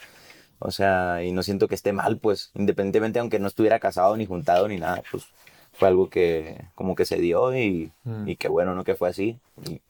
O 0.59 0.69
sea, 0.71 1.23
y 1.23 1.31
no 1.31 1.41
siento 1.41 1.67
que 1.67 1.75
esté 1.75 1.93
mal, 1.93 2.17
pues, 2.19 2.51
independientemente 2.53 3.19
aunque 3.19 3.39
no 3.39 3.47
estuviera 3.47 3.79
casado 3.79 4.15
ni 4.15 4.25
juntado 4.27 4.67
ni 4.67 4.77
nada, 4.77 5.01
pues 5.11 5.25
fue 5.73 5.87
algo 5.87 6.09
que 6.11 6.63
como 6.75 6.93
que 6.95 7.05
se 7.05 7.17
dio 7.17 7.57
y, 7.57 7.91
Mm. 8.03 8.27
y 8.27 8.35
qué 8.35 8.47
bueno, 8.49 8.75
¿no? 8.75 8.83
Que 8.83 8.93
fue 8.95 9.09
así. 9.09 9.39
Y 9.67 9.81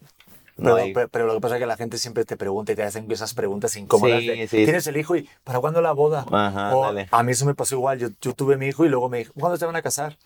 Pero, 0.63 0.75
no 0.77 0.81
hay- 0.83 0.93
pero, 0.93 1.07
pero 1.09 1.25
lo 1.27 1.33
que 1.35 1.41
pasa 1.41 1.55
es 1.55 1.59
que 1.61 1.65
la 1.67 1.77
gente 1.77 1.97
siempre 1.97 2.25
te 2.25 2.37
pregunta 2.37 2.71
y 2.71 2.75
te 2.75 2.83
hacen 2.83 3.09
esas 3.11 3.33
preguntas 3.33 3.75
incómodas. 3.75 4.19
Sí, 4.21 4.27
de, 4.27 4.47
sí. 4.47 4.63
¿Tienes 4.63 4.87
el 4.87 4.97
hijo 4.97 5.15
y 5.15 5.29
para 5.43 5.59
cuándo 5.59 5.81
la 5.81 5.91
boda? 5.91 6.25
Ajá, 6.31 6.75
o, 6.75 6.85
a 7.11 7.23
mí 7.23 7.31
eso 7.31 7.45
me 7.45 7.53
pasó 7.55 7.75
igual. 7.75 7.99
Yo, 7.99 8.09
yo 8.21 8.33
tuve 8.33 8.57
mi 8.57 8.67
hijo 8.67 8.85
y 8.85 8.89
luego 8.89 9.09
me 9.09 9.19
dijo, 9.19 9.33
¿cuándo 9.39 9.57
te 9.57 9.65
van 9.65 9.75
a 9.75 9.81
casar? 9.81 10.17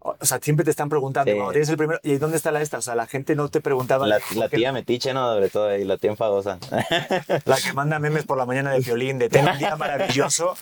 O 0.00 0.14
o 0.20 0.26
sea, 0.26 0.38
siempre 0.42 0.64
te 0.64 0.70
están 0.70 0.90
preguntando, 0.90 1.30
Sí. 1.32 1.36
"Cuando 1.36 1.52
tienes 1.52 1.68
el 1.70 1.78
primero? 1.78 1.98
¿Y 2.02 2.18
dónde 2.18 2.36
está 2.36 2.50
la 2.52 2.60
esta? 2.60 2.76
O 2.76 2.82
sea, 2.82 2.94
la 2.94 3.06
gente 3.06 3.34
no 3.34 3.48
te 3.48 3.62
preguntaba. 3.62 4.06
la, 4.06 4.18
¿por 4.20 4.36
la 4.36 4.48
tía 4.50 4.70
metiche, 4.70 5.14
¿no? 5.14 5.32
Sobre 5.32 5.48
todo, 5.48 5.74
y 5.76 5.84
la 5.84 5.96
tía 5.96 6.10
enfadosa. 6.10 6.58
La 7.46 7.56
que 7.56 7.72
manda 7.72 7.98
memes 7.98 8.24
por 8.24 8.36
la 8.36 8.44
mañana 8.46 8.72
de 8.72 8.80
violín, 8.80 9.18
de 9.18 9.28
ten 9.30 9.48
un 9.48 9.56
día 9.58 9.76
maravilloso. 9.76 10.54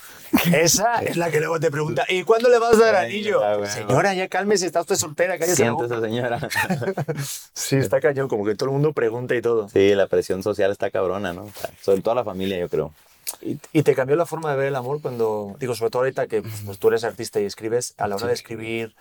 Esa 0.53 0.95
es 1.03 1.17
la 1.17 1.29
que 1.29 1.39
luego 1.39 1.59
te 1.59 1.69
pregunta, 1.69 2.05
¿y 2.09 2.23
cuándo 2.23 2.49
le 2.49 2.57
vas 2.57 2.75
a 2.75 2.79
dar 2.85 2.95
anillo? 2.95 3.39
bueno. 3.39 3.67
Señora, 3.67 4.13
ya 4.13 4.27
cálmese, 4.29 4.65
está 4.65 4.81
usted 4.81 4.95
soltera, 4.95 5.37
cállese 5.37 5.57
Siéntese, 5.57 5.99
señora. 6.01 6.39
Sí, 7.53 7.75
está 7.77 7.99
cañón, 7.99 8.27
como 8.27 8.45
que 8.45 8.55
todo 8.55 8.69
el 8.69 8.73
mundo 8.73 8.93
pregunta 8.93 9.22
y 9.31 9.41
todo. 9.41 9.69
Sí, 9.69 9.95
la 9.95 10.07
presión 10.07 10.43
social 10.43 10.71
está 10.71 10.91
cabrona, 10.91 11.33
¿no? 11.33 11.43
O 11.43 11.51
sea, 11.51 11.69
sobre 11.81 12.01
todo 12.01 12.15
la 12.15 12.23
familia, 12.23 12.59
yo 12.59 12.69
creo. 12.69 12.93
¿Y, 13.41 13.57
y 13.71 13.83
te 13.83 13.95
cambió 13.95 14.15
la 14.15 14.25
forma 14.25 14.51
de 14.51 14.57
ver 14.57 14.67
el 14.67 14.75
amor 14.75 15.01
cuando, 15.01 15.55
digo, 15.59 15.75
sobre 15.75 15.91
todo 15.91 16.03
ahorita 16.03 16.27
que 16.27 16.41
pues, 16.41 16.77
tú 16.79 16.89
eres 16.89 17.03
artista 17.03 17.39
y 17.39 17.45
escribes, 17.45 17.95
a 17.97 18.07
la 18.07 18.15
hora 18.15 18.27
de 18.27 18.33
escribir 18.33 18.95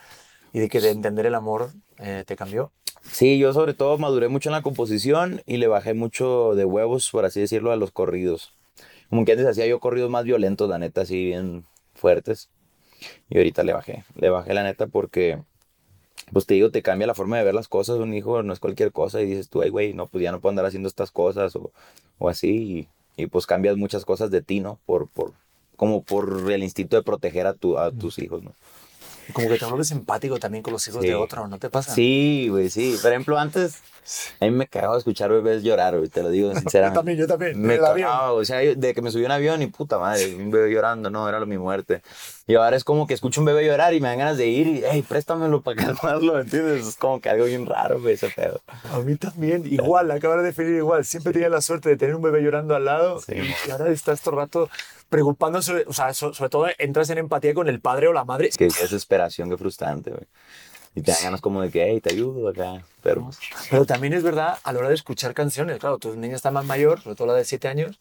y 0.53 0.61
de, 0.61 0.69
que 0.69 0.81
de 0.81 0.91
entender 0.91 1.27
el 1.27 1.35
amor, 1.35 1.71
eh, 1.99 2.25
¿te 2.27 2.37
cambió? 2.37 2.73
Sí, 3.03 3.39
yo 3.39 3.53
sobre 3.53 3.75
todo 3.75 3.99
maduré 3.99 4.29
mucho 4.29 4.49
en 4.49 4.53
la 4.53 4.63
composición 4.63 5.43
y 5.45 5.57
le 5.57 5.67
bajé 5.67 5.93
mucho 5.93 6.55
de 6.55 6.65
huevos, 6.65 7.11
por 7.11 7.25
así 7.25 7.41
decirlo, 7.41 7.73
a 7.73 7.77
los 7.77 7.91
corridos. 7.91 8.55
Como 9.11 9.25
que 9.25 9.33
antes 9.33 9.47
hacía 9.47 9.67
yo 9.67 9.81
corridos 9.81 10.09
más 10.09 10.25
violentos, 10.25 10.69
la 10.71 10.79
neta, 10.79 11.03
así 11.03 11.25
bien 11.25 11.67
fuertes. 11.95 12.49
Y 13.29 13.39
ahorita 13.39 13.63
le 13.65 13.73
bajé. 13.73 14.05
Le 14.15 14.31
bajé 14.31 14.55
la 14.55 14.63
neta 14.63 14.87
porque, 14.87 15.43
pues 16.31 16.47
te 16.47 16.55
digo, 16.55 16.71
te 16.71 16.83
cambia 16.83 17.07
la 17.07 17.15
forma 17.15 17.39
de 17.39 17.45
ver 17.45 17.55
las 17.55 17.69
cosas. 17.69 17.99
Un 17.99 18.15
hijo 18.15 18.43
no 18.43 18.53
es 18.53 18.61
cualquier 18.61 18.93
cosa 18.93 19.21
y 19.21 19.27
dices 19.27 19.49
tú, 19.49 19.63
ay, 19.63 19.71
güey, 19.71 19.95
no, 19.95 20.07
pues 20.07 20.23
ya 20.23 20.33
no 20.33 20.41
puedo 20.41 20.51
andar 20.51 20.67
haciendo 20.67 20.89
estas 20.89 21.11
cosas 21.11 21.57
o, 21.57 21.73
o 22.19 22.29
así. 22.29 22.89
Y, 23.17 23.23
y, 23.23 23.27
pues 23.27 23.47
cambias 23.47 23.77
muchas 23.77 24.05
cosas 24.05 24.31
de 24.31 24.43
ti, 24.43 24.61
¿no? 24.61 24.79
Por, 24.87 25.09
por, 25.09 25.33
como 25.77 26.03
por 26.03 26.51
el 26.51 26.63
instinto 26.63 26.97
de 26.97 27.03
proteger 27.03 27.47
a, 27.47 27.55
tu, 27.55 27.79
a 27.79 27.91
tus 27.91 28.19
hijos, 28.19 28.43
¿no? 28.43 28.53
Como 29.33 29.49
que 29.49 29.59
te 29.59 29.65
vuelves 29.65 29.91
empático 29.93 30.39
también 30.39 30.63
con 30.63 30.73
los 30.73 30.87
hijos 30.89 31.01
Sí. 31.03 31.09
de 31.09 31.15
otro, 31.15 31.47
¿no 31.49 31.59
te 31.59 31.71
pasa? 31.71 31.95
Sí, 31.95 32.49
güey, 32.51 32.69
sí. 32.71 32.97
Por 33.01 33.11
ejemplo, 33.13 33.39
antes 33.39 33.79
a 34.41 34.45
mí 34.47 34.51
me 34.51 34.67
cagaba 34.67 34.99
escuchar 34.99 35.31
bebés 35.31 35.63
llorar, 35.63 35.97
güey, 35.97 36.09
te 36.09 36.23
lo 36.23 36.31
digo 36.31 36.51
Yo 36.53 36.59
sinceramente. 36.61 36.99
también, 36.99 37.19
yo 37.19 37.27
también. 37.27 37.61
Me 37.61 37.79
cagaba, 37.79 38.33
o 38.33 38.45
sea, 38.45 38.63
yo- 38.65 38.75
de 38.75 38.95
que 38.95 39.01
me 39.03 39.11
subí 39.13 39.23
a 39.23 39.27
un 39.27 39.33
avión 39.33 39.63
y 39.63 39.69
puta 39.69 39.99
madre, 39.99 40.35
un 40.35 40.51
bebé 40.51 40.71
llorando, 40.73 41.09
no, 41.11 41.29
era 41.29 41.39
lo 41.41 41.47
mi 41.47 41.57
muerte. 41.59 42.03
Y 42.49 42.57
ahora 42.57 42.77
es 42.77 42.83
como 42.83 43.07
que 43.07 43.15
escucho 43.15 43.41
un 43.41 43.45
bebé 43.47 43.65
llorar 43.65 43.95
y 43.95 44.01
me 44.01 44.09
dan 44.09 44.19
ganas 44.19 44.37
de 44.37 44.49
ir 44.49 44.67
y, 44.67 44.83
hey, 44.91 45.05
préstamelo 45.09 45.63
para 45.63 45.85
calmarlo, 45.85 46.41
¿entiendes? 46.41 46.87
Es 46.89 46.97
como 46.97 47.21
que 47.21 47.29
algo 47.31 47.45
bien 47.45 47.65
raro, 47.67 48.01
güey, 48.01 48.15
ese 48.15 48.29
pedo. 48.31 48.61
A 48.93 48.99
mí 48.99 49.15
también, 49.15 49.65
igual, 49.73 50.11
acabo 50.11 50.37
de 50.37 50.43
definir 50.43 50.75
igual. 50.77 51.05
Siempre 51.05 51.33
tenía 51.33 51.49
la 51.49 51.61
suerte 51.61 51.89
de 51.89 51.97
tener 51.97 52.17
un 52.17 52.23
bebé 52.23 52.43
llorando 52.43 52.75
al 52.75 52.85
lado 52.85 53.21
Sí, 53.21 53.35
y 53.67 53.71
ahora 53.71 53.89
estás 53.91 54.21
todo 54.21 54.35
el 54.35 54.41
rato 54.41 54.69
preocupándose, 55.09 55.85
o 55.87 55.93
sea, 55.93 56.15
so- 56.15 56.33
sobre 56.33 56.49
todo 56.51 56.67
entras 56.79 57.11
en 57.11 57.19
empatía 57.19 57.53
con 57.55 57.69
el 57.69 57.81
padre 57.81 58.09
o 58.09 58.13
la 58.13 58.25
madre. 58.25 58.49
Es 58.49 58.57
que 58.57 58.69
qué 58.69 58.89
desesperación, 59.13 59.51
qué 59.51 59.57
frustrante, 59.57 60.11
güey. 60.11 60.27
Y 60.95 61.01
te 61.01 61.11
dan 61.11 61.23
ganas 61.23 61.41
como 61.41 61.63
de 61.63 61.71
que, 61.71 61.83
hey, 61.91 62.03
te 62.03 62.13
ayudo 62.13 62.49
acá. 62.49 62.85
Pero, 63.03 63.31
Pero 63.71 63.87
también 63.87 64.13
es 64.13 64.23
verdad 64.23 64.59
a 64.63 64.73
la 64.75 64.79
hora 64.81 64.89
de 64.91 64.95
escuchar 64.95 65.33
canciones, 65.33 65.79
claro, 65.79 65.97
tu 65.99 66.15
niña 66.17 66.37
está 66.37 66.51
más 66.51 66.67
mayor, 66.67 67.01
sobre 67.01 67.17
todo 67.17 67.29
la 67.29 67.35
de 67.35 67.47
7 67.47 67.67
años, 67.69 67.99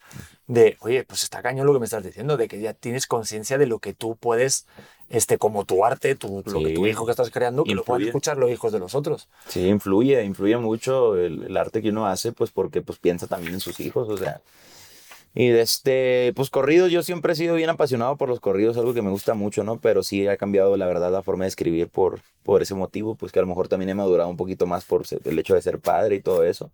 de, 0.47 0.77
oye, 0.81 1.03
pues 1.05 1.23
está 1.23 1.41
cañón 1.41 1.65
lo 1.67 1.73
que 1.73 1.79
me 1.79 1.85
estás 1.85 2.03
diciendo, 2.03 2.35
de 2.35 2.49
que 2.49 2.59
ya 2.59 2.73
tienes 2.73 3.07
conciencia 3.07 3.57
de 3.57 3.65
lo 3.65 3.79
que 3.79 3.93
tú 3.93 4.17
puedes, 4.17 4.65
este, 5.09 5.37
como 5.37 5.63
tu 5.63 5.85
arte, 5.85 6.15
tu, 6.15 6.43
lo 6.45 6.59
que 6.59 6.67
Sí. 6.67 6.73
tu 6.73 6.85
hijo 6.85 7.05
que 7.05 7.11
estás 7.11 7.29
creando, 7.31 7.63
que 7.63 7.73
lo 7.75 7.83
puedan 7.85 8.01
Influye. 8.01 8.09
escuchar 8.09 8.37
los 8.37 8.51
hijos 8.51 8.73
de 8.73 8.79
los 8.79 8.93
otros. 8.93 9.29
sí, 9.47 9.67
influye, 9.69 10.21
influye 10.25 10.57
mucho 10.57 11.15
el, 11.15 11.43
el 11.43 11.55
arte 11.57 11.81
que 11.81 11.89
uno 11.89 12.05
hace, 12.07 12.33
pues 12.33 12.51
porque 12.51 12.81
pues 12.81 12.99
piensa 12.99 13.25
también 13.25 13.53
en 13.53 13.59
sus 13.61 13.79
hijos, 13.79 14.09
o 14.09 14.17
sea. 14.17 14.41
Y 15.33 15.47
de 15.49 15.61
este, 15.61 16.33
pues 16.35 16.49
corridos, 16.49 16.91
yo 16.91 17.03
siempre 17.03 17.33
he 17.33 17.35
sido 17.37 17.55
bien 17.55 17.69
apasionado 17.69 18.17
por 18.17 18.27
los 18.27 18.41
corridos, 18.41 18.77
algo 18.77 18.93
que 18.93 19.01
me 19.01 19.09
gusta 19.11 19.33
mucho, 19.33 19.63
¿no? 19.63 19.79
Pero 19.79 20.03
sí 20.03 20.27
ha 20.27 20.35
cambiado, 20.37 20.75
la 20.75 20.87
verdad, 20.87 21.11
la 21.11 21.23
forma 21.23 21.45
de 21.45 21.49
escribir 21.49 21.87
por, 21.87 22.21
por 22.43 22.61
ese 22.61 22.75
motivo, 22.75 23.15
pues 23.15 23.31
que 23.31 23.39
a 23.39 23.41
lo 23.41 23.47
mejor 23.47 23.69
también 23.69 23.89
he 23.89 23.95
madurado 23.95 24.29
un 24.29 24.35
poquito 24.37 24.67
más 24.67 24.83
por 24.83 25.03
el 25.23 25.39
hecho 25.39 25.53
de 25.55 25.61
ser 25.61 25.79
padre 25.79 26.15
y 26.15 26.21
todo 26.21 26.43
eso. 26.43 26.71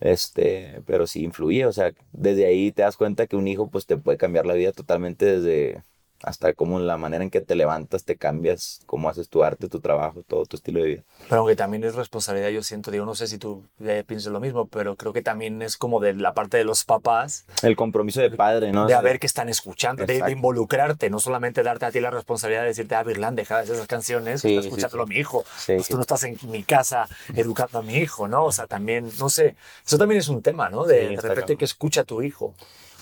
Este, 0.00 0.82
pero 0.86 1.06
sí 1.06 1.24
influye, 1.24 1.66
o 1.66 1.72
sea, 1.72 1.92
desde 2.12 2.46
ahí 2.46 2.70
te 2.72 2.82
das 2.82 2.96
cuenta 2.98 3.26
que 3.26 3.36
un 3.36 3.48
hijo 3.48 3.68
pues 3.70 3.86
te 3.86 3.96
puede 3.96 4.18
cambiar 4.18 4.46
la 4.46 4.54
vida 4.54 4.72
totalmente 4.72 5.24
desde 5.24 5.82
hasta 6.22 6.52
como 6.54 6.78
la 6.78 6.96
manera 6.96 7.24
en 7.24 7.30
que 7.30 7.40
te 7.40 7.54
levantas, 7.54 8.04
te 8.04 8.16
cambias, 8.16 8.80
cómo 8.86 9.08
haces 9.08 9.28
tu 9.28 9.44
arte, 9.44 9.68
tu 9.68 9.80
trabajo, 9.80 10.22
todo 10.26 10.46
tu 10.46 10.56
estilo 10.56 10.80
de 10.80 10.86
vida. 10.86 11.02
Pero 11.28 11.40
aunque 11.40 11.56
también 11.56 11.84
es 11.84 11.94
responsabilidad, 11.94 12.48
yo 12.50 12.62
siento, 12.62 12.90
digo, 12.90 13.04
no 13.04 13.14
sé 13.14 13.26
si 13.26 13.38
tú 13.38 13.64
eh, 13.84 14.04
piensas 14.06 14.32
lo 14.32 14.40
mismo, 14.40 14.66
pero 14.66 14.96
creo 14.96 15.12
que 15.12 15.22
también 15.22 15.62
es 15.62 15.76
como 15.76 16.00
de 16.00 16.14
la 16.14 16.34
parte 16.34 16.56
de 16.56 16.64
los 16.64 16.84
papás, 16.84 17.46
El 17.62 17.76
compromiso 17.76 18.20
de 18.20 18.30
padre, 18.30 18.72
¿no? 18.72 18.86
de 18.86 18.94
O 18.94 18.98
a 18.98 19.02
ver 19.02 19.18
que 19.18 19.26
están 19.26 19.48
escuchando, 19.48 20.06
de, 20.06 20.22
involucrarte, 20.30 21.10
no 21.10 21.20
solamente 21.20 21.62
darte 21.62 21.86
a 21.86 21.90
ti 21.90 22.00
la 22.00 22.10
responsabilidad 22.10 22.62
de 22.62 22.68
decirte, 22.68 22.94
ah, 22.94 23.02
Virlán, 23.02 23.36
deja 23.36 23.56
de 23.56 23.62
hacer 23.62 23.74
esas 23.74 23.86
canciones, 23.86 24.40
Sí, 24.40 24.56
está 24.56 24.88
sí, 24.88 24.88
sí. 24.90 24.98
mi 25.06 25.16
hijo, 25.16 25.44
pues 25.66 25.88
tú 25.88 25.96
no 25.96 26.02
estás 26.02 26.24
en 26.24 26.36
mi 26.44 26.62
casa 26.62 27.08
educando 27.34 27.78
a 27.78 27.82
mi 27.82 27.96
hijo, 27.96 28.28
¿no? 28.28 28.44
O 28.44 28.52
sea, 28.52 28.66
también, 28.66 29.10
no 29.18 29.28
sé, 29.28 29.56
eso 29.86 29.98
también 29.98 30.20
es 30.20 30.28
un 30.28 30.42
tema, 30.42 30.68
¿no? 30.70 30.84
De, 30.84 31.16
de 31.16 31.20
repente 31.20 31.56
que 31.56 31.64
escucha 31.64 32.02
a 32.02 32.04
tu 32.04 32.22
hijo. 32.22 32.54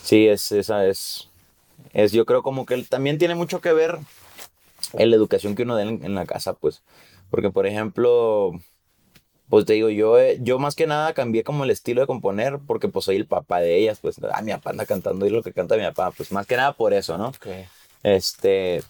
Sí, 0.02 0.28
es, 0.28 0.52
esa 0.52 0.86
es, 0.86 1.28
es, 1.92 2.12
yo 2.12 2.26
creo 2.26 2.42
como 2.42 2.66
que 2.66 2.82
también 2.84 3.18
tiene 3.18 3.34
mucho 3.34 3.60
que 3.60 3.72
ver 3.72 3.98
en 4.94 5.10
la 5.10 5.16
educación 5.16 5.54
que 5.54 5.62
uno 5.62 5.76
da 5.76 5.82
en, 5.82 6.04
en 6.04 6.14
la 6.14 6.26
casa, 6.26 6.54
pues. 6.54 6.82
Porque, 7.30 7.50
por 7.50 7.66
ejemplo, 7.66 8.52
pues 9.48 9.66
te 9.66 9.74
digo, 9.74 9.90
yo, 9.90 10.18
eh, 10.18 10.38
yo 10.40 10.58
más 10.58 10.74
que 10.74 10.86
nada 10.86 11.12
cambié 11.14 11.44
como 11.44 11.64
el 11.64 11.70
estilo 11.70 12.00
de 12.00 12.06
componer 12.06 12.58
porque 12.66 12.88
pues 12.88 13.04
soy 13.04 13.16
el 13.16 13.26
papá 13.26 13.60
de 13.60 13.76
ellas, 13.78 13.98
pues, 14.00 14.16
ah, 14.32 14.42
mi 14.42 14.52
papá 14.52 14.70
anda 14.70 14.86
cantando 14.86 15.26
y 15.26 15.30
lo 15.30 15.42
que 15.42 15.52
canta 15.52 15.76
mi 15.76 15.84
papá, 15.84 16.12
pues 16.12 16.32
más 16.32 16.46
que 16.46 16.56
nada 16.56 16.72
por 16.74 16.94
eso, 16.94 17.18
¿no? 17.18 17.28
Ok. 17.28 17.46
Este, 18.02 18.82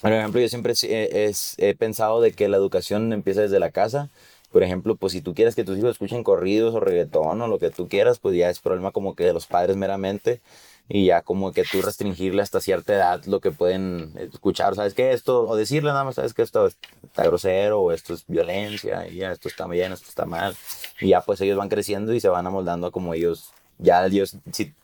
por 0.00 0.12
ejemplo, 0.12 0.40
yo 0.40 0.48
siempre 0.48 0.74
he, 0.84 1.26
es- 1.26 1.54
he 1.58 1.74
pensado 1.74 2.20
de 2.20 2.32
que 2.32 2.48
la 2.48 2.56
educación 2.56 3.12
empieza 3.12 3.42
desde 3.42 3.60
la 3.60 3.70
casa. 3.70 4.10
Por 4.50 4.62
ejemplo, 4.62 4.96
pues 4.96 5.12
si 5.14 5.22
tú 5.22 5.34
quieres 5.34 5.54
que 5.54 5.64
tus 5.64 5.78
hijos 5.78 5.92
escuchen 5.92 6.24
corridos 6.24 6.74
o 6.74 6.80
reggaetón 6.80 7.40
o 7.42 7.48
lo 7.48 7.58
que 7.58 7.70
tú 7.70 7.88
quieras, 7.88 8.18
pues 8.18 8.36
ya 8.36 8.50
es 8.50 8.60
problema 8.60 8.90
como 8.92 9.14
que 9.14 9.24
de 9.24 9.32
los 9.32 9.46
padres 9.46 9.76
meramente. 9.76 10.40
Y 10.88 11.06
ya 11.06 11.22
como 11.22 11.52
que 11.52 11.64
tú 11.64 11.80
restringirle 11.80 12.42
hasta 12.42 12.60
cierta 12.60 12.92
edad 12.92 13.24
lo 13.24 13.40
que 13.40 13.50
pueden 13.50 14.12
escuchar. 14.16 14.74
¿Sabes 14.74 14.94
qué? 14.94 15.12
Esto, 15.12 15.48
o 15.48 15.56
decirle 15.56 15.90
nada 15.90 16.04
más, 16.04 16.16
¿sabes 16.16 16.34
qué? 16.34 16.42
Esto 16.42 16.66
está 16.66 17.24
grosero 17.24 17.80
o 17.80 17.92
esto 17.92 18.14
es 18.14 18.24
violencia 18.26 19.08
y 19.08 19.16
ya 19.16 19.32
esto 19.32 19.48
está 19.48 19.66
bien, 19.66 19.92
esto 19.92 20.08
está 20.08 20.26
mal. 20.26 20.54
Y 21.00 21.08
ya 21.10 21.20
pues 21.20 21.40
ellos 21.40 21.56
van 21.56 21.68
creciendo 21.68 22.12
y 22.12 22.20
se 22.20 22.28
van 22.28 22.46
amoldando 22.46 22.88
a 22.88 22.90
como 22.90 23.14
ellos, 23.14 23.52
ya 23.78 24.04
ellos, 24.04 24.36
si 24.52 24.74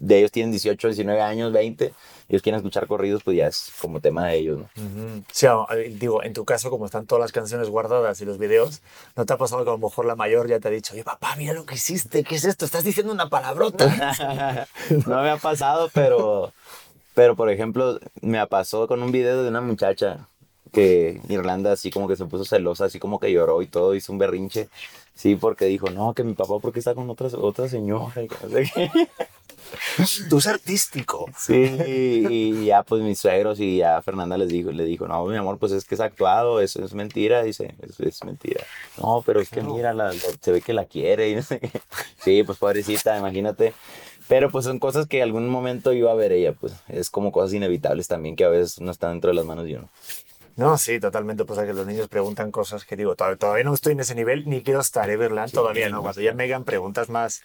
de 0.00 0.18
ellos 0.18 0.32
tienen 0.32 0.50
18, 0.50 0.88
19 0.88 1.20
años, 1.20 1.52
20, 1.52 1.92
ellos 2.28 2.42
quieren 2.42 2.56
escuchar 2.58 2.86
corridos, 2.86 3.22
pues 3.22 3.36
ya 3.36 3.46
es 3.46 3.70
como 3.80 4.00
tema 4.00 4.26
de 4.26 4.36
ellos, 4.36 4.58
¿no? 4.58 4.64
Ujú. 4.82 5.22
Sí, 5.32 5.46
a- 5.46 5.64
eh, 5.76 5.94
digo, 5.98 6.22
en 6.22 6.32
tu 6.32 6.44
caso, 6.44 6.70
como 6.70 6.86
están 6.86 7.06
todas 7.06 7.20
las 7.20 7.32
canciones 7.32 7.68
guardadas 7.68 8.20
y 8.20 8.24
los 8.24 8.38
videos, 8.38 8.82
¿no 9.16 9.24
te 9.26 9.32
ha 9.32 9.36
pasado 9.36 9.62
que 9.64 9.70
a 9.70 9.74
lo 9.74 9.78
mejor 9.78 10.06
la 10.06 10.16
mayor 10.16 10.48
ya 10.48 10.58
te 10.60 10.68
ha 10.68 10.70
dicho, 10.70 10.94
oye, 10.94 11.04
papá, 11.04 11.34
mira 11.36 11.52
lo 11.52 11.64
que 11.66 11.76
hiciste, 11.76 12.24
¿qué 12.24 12.34
es 12.36 12.44
esto? 12.44 12.64
Estás 12.64 12.84
diciendo 12.84 13.12
una 13.12 13.28
palabrota. 13.28 14.66
no 15.06 15.22
me 15.22 15.30
ha 15.30 15.36
pasado, 15.36 15.90
pero, 15.94 16.52
pero 17.14 17.36
por 17.36 17.50
ejemplo, 17.50 17.98
me 18.20 18.44
pasó 18.46 18.86
con 18.88 19.02
un 19.02 19.12
video 19.12 19.42
de 19.42 19.48
una 19.48 19.60
muchacha 19.60 20.28
que 20.76 21.20
Irlanda 21.30 21.72
así 21.72 21.90
como 21.90 22.06
que 22.06 22.16
se 22.16 22.26
puso 22.26 22.44
celosa, 22.44 22.84
así 22.84 22.98
como 22.98 23.18
que 23.18 23.32
lloró 23.32 23.62
y 23.62 23.66
todo, 23.66 23.94
hizo 23.94 24.12
un 24.12 24.18
berrinche. 24.18 24.68
Sí, 25.14 25.34
porque 25.34 25.64
dijo, 25.64 25.88
no, 25.90 26.12
que 26.12 26.22
mi 26.22 26.34
papá 26.34 26.58
porque 26.60 26.78
está 26.78 26.94
con 26.94 27.08
otra, 27.08 27.28
otra 27.38 27.68
señora. 27.68 28.22
y 28.22 28.28
que 28.28 28.36
no 28.42 28.50
sé 28.50 28.70
qué. 28.74 29.08
Tú 30.28 30.38
es 30.38 30.46
artístico. 30.46 31.26
Sí, 31.36 31.54
y 32.28 32.66
ya 32.66 32.82
pues 32.82 33.02
mis 33.02 33.18
suegros 33.18 33.58
y 33.58 33.78
ya 33.78 34.00
Fernanda 34.02 34.36
les 34.36 34.48
dijo, 34.48 34.70
le 34.70 34.84
dijo, 34.84 35.08
no, 35.08 35.24
mi 35.24 35.36
amor, 35.36 35.58
pues 35.58 35.72
es 35.72 35.84
que 35.84 35.94
es 35.94 36.00
actuado, 36.00 36.60
eso 36.60 36.84
es 36.84 36.92
mentira, 36.94 37.42
dice, 37.42 37.74
es, 37.80 37.98
es 37.98 38.24
mentira. 38.24 38.62
No, 38.98 39.22
pero 39.24 39.40
es 39.40 39.48
que 39.48 39.62
mira, 39.62 39.94
la- 39.94 40.12
la- 40.12 40.20
se 40.40 40.52
ve 40.52 40.60
que 40.60 40.72
la 40.74 40.84
quiere 40.84 41.30
y 41.30 41.34
no 41.36 41.42
sé 41.42 41.58
qué. 41.60 41.70
Sí, 42.22 42.42
pues 42.42 42.58
pobrecita, 42.58 43.18
imagínate. 43.18 43.72
Pero 44.28 44.50
pues 44.50 44.64
son 44.64 44.78
cosas 44.80 45.06
que 45.06 45.22
algún 45.22 45.48
momento 45.48 45.92
iba 45.92 46.10
a 46.10 46.14
ver 46.14 46.32
ella, 46.32 46.52
pues 46.52 46.74
es 46.88 47.10
como 47.10 47.30
cosas 47.32 47.54
inevitables 47.54 48.08
también 48.08 48.34
que 48.36 48.44
a 48.44 48.48
veces 48.48 48.80
no 48.80 48.90
están 48.90 49.12
dentro 49.12 49.30
de 49.30 49.34
las 49.34 49.44
manos 49.46 49.64
de 49.64 49.76
uno. 49.76 49.88
No, 50.56 50.78
sí, 50.78 50.98
totalmente. 50.98 51.44
Pues 51.44 51.60
que 51.60 51.72
los 51.74 51.86
niños 51.86 52.08
preguntan 52.08 52.50
cosas 52.50 52.84
que 52.86 52.96
digo, 52.96 53.14
todavía, 53.14 53.36
todavía 53.36 53.64
no 53.64 53.74
estoy 53.74 53.92
en 53.92 54.00
ese 54.00 54.14
nivel, 54.14 54.48
ni 54.48 54.62
quiero 54.62 54.80
estar, 54.80 55.08
¿eh, 55.10 55.16
Berlán? 55.18 55.50
Todavía 55.50 55.90
no. 55.90 56.00
Cuando 56.00 56.20
ya 56.22 56.32
me 56.32 56.44
hagan 56.44 56.64
preguntas 56.64 57.10
más. 57.10 57.42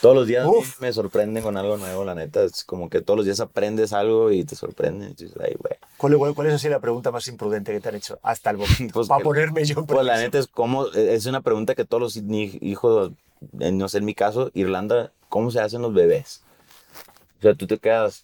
Todos 0.00 0.14
los 0.14 0.26
días 0.28 0.46
Uf. 0.46 0.80
me 0.80 0.92
sorprenden 0.92 1.42
con 1.42 1.56
algo 1.56 1.76
nuevo, 1.76 2.04
la 2.04 2.14
neta, 2.14 2.44
es 2.44 2.62
como 2.62 2.88
que 2.88 3.00
todos 3.00 3.16
los 3.16 3.26
días 3.26 3.40
aprendes 3.40 3.92
algo 3.92 4.30
y 4.30 4.44
te 4.44 4.54
sorprenden. 4.54 5.10
y 5.10 5.14
dices, 5.14 5.36
ay, 5.42 5.56
güey. 5.58 5.74
¿Cuál, 5.96 6.16
cuál, 6.18 6.34
cuál 6.34 6.46
es 6.48 6.54
así 6.54 6.68
la 6.68 6.78
pregunta 6.80 7.10
más 7.10 7.26
imprudente 7.26 7.72
que 7.72 7.80
te 7.80 7.88
han 7.88 7.96
hecho? 7.96 8.18
Hasta 8.22 8.50
el 8.50 8.58
boquito. 8.58 8.92
Pues 8.94 9.08
para 9.08 9.18
que- 9.18 9.24
ponerme 9.24 9.64
yo 9.64 9.80
en 9.80 9.86
Pues 9.86 10.06
la 10.06 10.18
neta 10.18 10.38
es 10.38 10.46
como, 10.46 10.86
es 10.86 11.26
una 11.26 11.40
pregunta 11.40 11.74
que 11.74 11.84
todos 11.84 12.00
los 12.00 12.16
hijos, 12.16 13.10
eh, 13.58 13.72
no 13.72 13.88
sé, 13.88 13.98
en 13.98 14.04
mi 14.04 14.14
caso, 14.14 14.52
Irlanda, 14.54 15.10
¿cómo 15.28 15.50
se 15.50 15.60
hacen 15.60 15.82
los 15.82 15.92
bebés? 15.92 16.42
O 17.38 17.42
sea, 17.42 17.54
tú 17.54 17.66
te 17.66 17.78
quedas, 17.78 18.22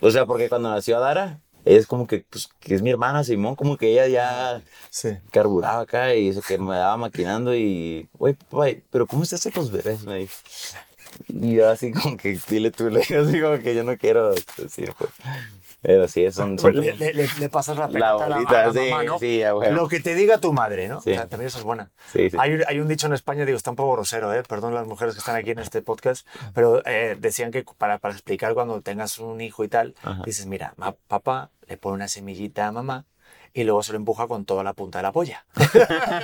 o 0.00 0.10
sea, 0.10 0.24
porque 0.24 0.48
cuando 0.48 0.70
nació 0.70 0.96
Adara, 0.96 1.40
es 1.64 1.86
como 1.86 2.06
que, 2.06 2.24
pues, 2.28 2.48
que 2.60 2.74
es 2.74 2.82
mi 2.82 2.90
hermana 2.90 3.24
Simón, 3.24 3.54
como 3.56 3.76
que 3.76 3.92
ella 3.92 4.06
ya 4.08 4.62
Sí. 4.90 5.10
carburaba 5.30 5.80
acá 5.82 6.14
y 6.14 6.28
eso 6.28 6.42
que 6.42 6.58
me 6.58 6.76
daba 6.76 6.96
maquinando 6.96 7.54
y, 7.54 8.08
papá, 8.18 8.66
pero 8.90 9.06
¿cómo 9.06 9.24
se 9.24 9.34
hacen 9.36 9.52
los 9.56 9.70
bebés? 9.70 10.02
Me 10.04 10.16
dijo. 10.16 10.34
Y 11.28 11.54
yo 11.54 11.68
así 11.68 11.92
como 11.92 12.16
que, 12.16 12.38
dile 12.48 12.70
tú, 12.70 12.88
le 12.88 13.00
digo 13.00 13.20
así 13.22 13.40
como 13.40 13.58
que 13.58 13.74
yo 13.74 13.84
no 13.84 13.96
quiero 13.98 14.32
decir, 14.56 14.92
pues. 14.98 15.10
Pero 15.82 16.06
sí, 16.08 16.30
son, 16.30 16.58
son 16.58 16.74
Le, 16.78 16.94
le- 16.94 17.14
le- 17.14 17.48
pasas 17.48 17.76
la 17.78 17.86
la 17.86 17.92
pelota 17.92 18.24
a 18.24 18.28
la, 18.28 18.36
bolita, 18.36 18.62
a 18.64 18.66
la 18.66 18.72
sí, 18.72 18.90
mamá, 18.90 19.04
¿no? 19.04 19.18
sí, 19.18 19.42
a 19.42 19.54
huevo. 19.54 19.74
Lo 19.74 19.88
que 19.88 20.00
te 20.00 20.14
diga 20.14 20.38
tu 20.38 20.52
madre, 20.52 20.88
¿no? 20.88 21.00
Sí. 21.00 21.12
O 21.12 21.14
sea, 21.14 21.26
también 21.26 21.48
eso 21.48 21.58
es 21.58 21.64
buena. 21.64 21.90
Sí, 22.12 22.28
sí. 22.30 22.36
Hay, 22.38 22.60
hay 22.66 22.80
un 22.80 22.88
dicho 22.88 23.06
en 23.06 23.14
España, 23.14 23.44
digo, 23.46 23.56
está 23.56 23.70
un 23.70 23.76
poco 23.76 23.92
grosero, 23.92 24.32
¿eh? 24.34 24.42
perdón 24.46 24.74
las 24.74 24.86
mujeres 24.86 25.14
que 25.14 25.20
están 25.20 25.36
aquí 25.36 25.50
en 25.52 25.58
este 25.58 25.80
podcast, 25.82 26.26
pero 26.54 26.82
eh, 26.86 27.16
decían 27.18 27.50
que 27.50 27.64
para, 27.78 27.98
para 27.98 28.12
explicar 28.14 28.52
cuando 28.54 28.80
tengas 28.82 29.18
un 29.18 29.40
hijo 29.40 29.64
y 29.64 29.68
tal, 29.68 29.94
Ajá. 30.02 30.22
dices, 30.26 30.46
mira, 30.46 30.74
ma- 30.76 30.94
papá 31.08 31.50
le 31.66 31.76
pone 31.78 31.94
una 31.94 32.08
semillita 32.08 32.66
a 32.66 32.72
mamá 32.72 33.06
y 33.52 33.64
luego 33.64 33.82
se 33.82 33.92
lo 33.92 33.98
empuja 33.98 34.26
con 34.28 34.44
toda 34.44 34.62
la 34.64 34.72
punta 34.74 34.98
de 34.98 35.02
la 35.02 35.12
polla. 35.12 35.44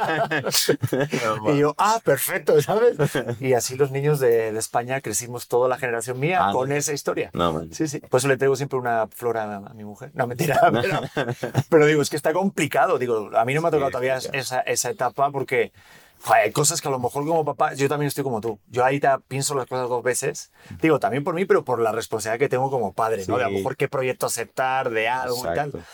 y 1.52 1.58
yo, 1.58 1.74
ah, 1.78 2.00
perfecto, 2.04 2.60
¿sabes? 2.62 2.96
Y 3.40 3.54
así 3.54 3.76
los 3.76 3.90
niños 3.90 4.20
de, 4.20 4.52
de 4.52 4.58
España 4.58 5.00
crecimos 5.00 5.48
toda 5.48 5.68
la 5.68 5.78
generación 5.78 6.18
mía 6.20 6.48
Ah, 6.48 6.52
con 6.52 6.68
no. 6.68 6.74
esa 6.74 6.92
historia. 6.92 7.30
No. 7.32 7.64
Sí, 7.72 7.88
sí. 7.88 8.00
Por 8.00 8.18
eso 8.18 8.28
le 8.28 8.36
traigo 8.36 8.56
siempre 8.56 8.78
una 8.78 9.06
flor 9.08 9.38
a, 9.38 9.56
a 9.56 9.74
mi 9.74 9.84
mujer. 9.84 10.10
No, 10.14 10.26
mentira. 10.26 10.60
Pero, 10.72 11.00
pero 11.68 11.86
digo, 11.86 12.02
es 12.02 12.10
que 12.10 12.16
está 12.16 12.32
complicado. 12.32 12.98
Digo, 12.98 13.30
a 13.36 13.44
mí 13.44 13.54
no 13.54 13.62
me 13.62 13.68
ha 13.68 13.70
tocado 13.70 13.88
Sí, 13.88 13.92
todavía 13.92 14.20
sí, 14.20 14.28
esa, 14.32 14.60
esa 14.60 14.90
etapa 14.90 15.30
porque 15.30 15.72
hay 16.24 16.50
cosas 16.52 16.80
que 16.80 16.88
a 16.88 16.90
lo 16.90 16.98
mejor 16.98 17.24
como 17.26 17.44
papá, 17.44 17.74
yo 17.74 17.88
también 17.88 18.08
estoy 18.08 18.24
como 18.24 18.40
tú. 18.40 18.58
Yo 18.68 18.84
ahí 18.84 19.00
pienso 19.28 19.54
las 19.54 19.66
cosas 19.66 19.88
dos 19.88 20.02
veces. 20.02 20.50
Digo, 20.80 20.98
también 21.00 21.24
por 21.24 21.34
mí, 21.34 21.44
pero 21.44 21.64
por 21.64 21.80
la 21.80 21.92
responsabilidad 21.92 22.38
que 22.38 22.48
tengo 22.48 22.70
como 22.70 22.92
padre, 22.92 23.24
¿no? 23.28 23.36
De 23.38 23.44
a 23.44 23.46
lo 23.46 23.52
Sí. 23.52 23.56
mejor 23.58 23.76
qué 23.76 23.88
proyecto 23.88 24.26
aceptar, 24.26 24.90
de 24.90 25.08
algo 25.08 25.36
y 25.36 25.48
Exacto. 25.48 25.78
tal. 25.78 25.86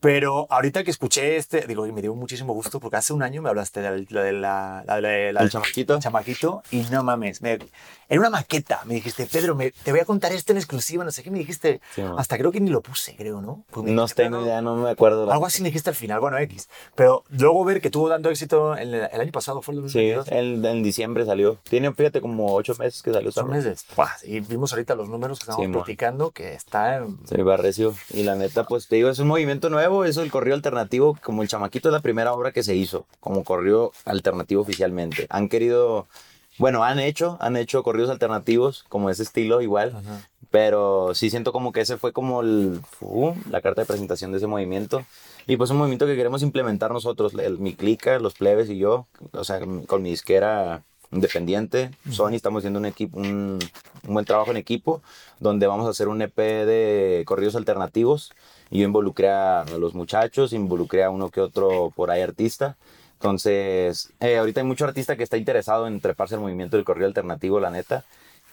Pero 0.00 0.46
ahorita 0.50 0.84
que 0.84 0.90
escuché 0.90 1.36
este, 1.36 1.66
digo, 1.66 1.86
y 1.86 1.92
me 1.92 2.02
dio 2.02 2.14
muchísimo 2.14 2.52
gusto 2.52 2.78
porque 2.80 2.96
hace 2.96 3.12
un 3.12 3.22
año 3.22 3.40
me 3.42 3.48
hablaste 3.48 3.80
de 3.80 4.06
la, 4.10 4.22
de 4.22 4.32
la, 4.32 4.84
la, 4.86 4.96
de 5.00 5.32
la- 5.32 5.40
¿El 5.42 5.50
chamaquito? 5.50 5.98
chamaquito 5.98 6.62
y 6.70 6.80
no 6.90 7.02
mames, 7.02 7.40
me, 7.42 7.58
en 8.08 8.18
una 8.18 8.30
maqueta 8.30 8.82
me 8.84 8.94
dijiste, 8.94 9.26
Pedro, 9.26 9.54
me- 9.54 9.70
te 9.72 9.90
voy 9.90 10.00
a 10.00 10.04
contar 10.04 10.32
esto 10.32 10.52
en 10.52 10.58
exclusiva, 10.58 11.02
no 11.02 11.10
sé 11.10 11.22
qué, 11.22 11.30
me 11.30 11.38
dijiste, 11.38 11.80
Sí, 11.94 12.02
man. 12.02 12.14
hasta 12.18 12.36
creo 12.36 12.52
que 12.52 12.60
ni 12.60 12.70
lo 12.70 12.82
puse, 12.82 13.16
creo, 13.16 13.40
¿no? 13.40 13.64
Pues 13.70 13.86
No 13.86 14.02
dijiste, 14.02 14.22
tengo 14.24 14.42
idea, 14.42 14.60
no 14.60 14.76
me 14.76 14.90
acuerdo. 14.90 15.30
Algo 15.32 15.46
así 15.46 15.62
me 15.62 15.68
dijiste 15.70 15.90
al 15.90 15.96
final, 15.96 16.20
bueno, 16.20 16.36
X. 16.38 16.68
Pero 16.94 17.24
luego 17.30 17.64
ver 17.64 17.80
que 17.80 17.90
tuvo 17.90 18.08
dando 18.10 18.28
éxito 18.30 18.76
el, 18.76 18.92
el 18.94 19.20
año 19.20 19.32
pasado, 19.32 19.62
fue 19.62 19.74
el 19.74 19.80
Sí, 19.88 20.10
2022. 20.10 20.28
el, 20.28 20.64
en 20.64 20.82
diciembre 20.82 21.24
salió. 21.24 21.58
Tiene, 21.68 21.92
fíjate, 21.94 22.20
como 22.20 22.54
ocho 22.54 22.74
meses 22.78 23.02
que 23.02 23.12
salió. 23.12 23.30
rola. 23.34 23.48
meses. 23.56 23.84
Buah, 23.96 24.10
y 24.24 24.40
vimos 24.40 24.72
ahorita 24.72 24.94
los 24.94 25.08
números 25.08 25.38
que 25.38 25.44
estamos 25.44 25.62
Sí, 25.62 25.68
man. 25.68 25.72
platicando, 25.82 26.30
que 26.32 26.52
está 26.54 26.96
en... 26.98 27.18
Se 27.26 27.42
me 27.42 27.52
arreció. 27.52 27.94
Y 28.10 28.22
la 28.24 28.34
neta, 28.36 28.64
pues 28.64 28.86
te 28.88 28.96
digo, 28.96 29.08
es 29.08 29.18
un 29.18 29.28
movimiento 29.28 29.70
nuevo. 29.70 29.85
Eso 30.04 30.22
el 30.22 30.30
corrido 30.30 30.56
alternativo, 30.56 31.18
como 31.22 31.42
el 31.42 31.48
chamaquito 31.48 31.88
es 31.88 31.92
la 31.92 32.00
primera 32.00 32.32
obra 32.32 32.52
que 32.52 32.62
se 32.62 32.74
hizo, 32.74 33.06
como 33.20 33.44
corrido 33.44 33.92
alternativo 34.04 34.62
oficialmente. 34.62 35.26
Han 35.30 35.48
querido, 35.48 36.06
bueno, 36.58 36.84
han 36.84 36.98
hecho, 36.98 37.36
han 37.40 37.56
hecho 37.56 37.82
corridos 37.82 38.10
alternativos, 38.10 38.84
como 38.88 39.10
ese 39.10 39.22
estilo 39.22 39.60
igual. 39.60 39.94
Ajá. 39.96 40.28
Pero 40.50 41.14
sí 41.14 41.28
siento 41.30 41.52
como 41.52 41.72
que 41.72 41.80
ese 41.80 41.96
fue 41.96 42.12
como 42.12 42.40
el, 42.40 42.80
uh, 43.00 43.34
la 43.50 43.60
carta 43.60 43.82
de 43.82 43.86
presentación 43.86 44.30
de 44.30 44.38
ese 44.38 44.46
movimiento. 44.46 45.04
Y 45.46 45.56
pues 45.56 45.70
un 45.70 45.76
movimiento 45.76 46.06
que 46.06 46.16
queremos 46.16 46.42
implementar 46.42 46.90
nosotros, 46.92 47.34
el, 47.34 47.58
mi 47.58 47.74
clica, 47.74 48.18
los 48.18 48.34
plebes 48.34 48.70
y 48.70 48.78
yo, 48.78 49.06
o 49.32 49.44
sea, 49.44 49.60
con 49.86 50.02
mi 50.02 50.10
disquera 50.10 50.82
independiente, 51.12 51.90
Sony, 52.10 52.34
estamos 52.34 52.60
haciendo 52.60 52.78
un, 52.78 52.86
equipo, 52.86 53.18
un, 53.18 53.58
un 54.06 54.14
buen 54.14 54.24
trabajo 54.24 54.50
en 54.50 54.56
equipo, 54.56 55.02
donde 55.38 55.66
vamos 55.66 55.86
a 55.86 55.90
hacer 55.90 56.08
un 56.08 56.20
EP 56.22 56.36
de 56.36 57.22
corridos 57.26 57.56
alternativos. 57.56 58.32
Yo 58.70 58.84
involucré 58.84 59.28
a 59.30 59.64
los 59.78 59.94
muchachos, 59.94 60.52
involucré 60.52 61.04
a 61.04 61.10
uno 61.10 61.30
que 61.30 61.40
otro 61.40 61.92
por 61.94 62.10
ahí 62.10 62.22
artista. 62.22 62.76
Entonces, 63.14 64.12
eh, 64.20 64.36
ahorita 64.38 64.60
hay 64.60 64.66
mucho 64.66 64.84
artista 64.84 65.16
que 65.16 65.22
está 65.22 65.36
interesado 65.36 65.86
en 65.86 66.00
treparse 66.00 66.34
al 66.34 66.40
movimiento 66.40 66.76
del 66.76 66.84
corrido 66.84 67.06
alternativo, 67.06 67.60
la 67.60 67.70
neta. 67.70 68.04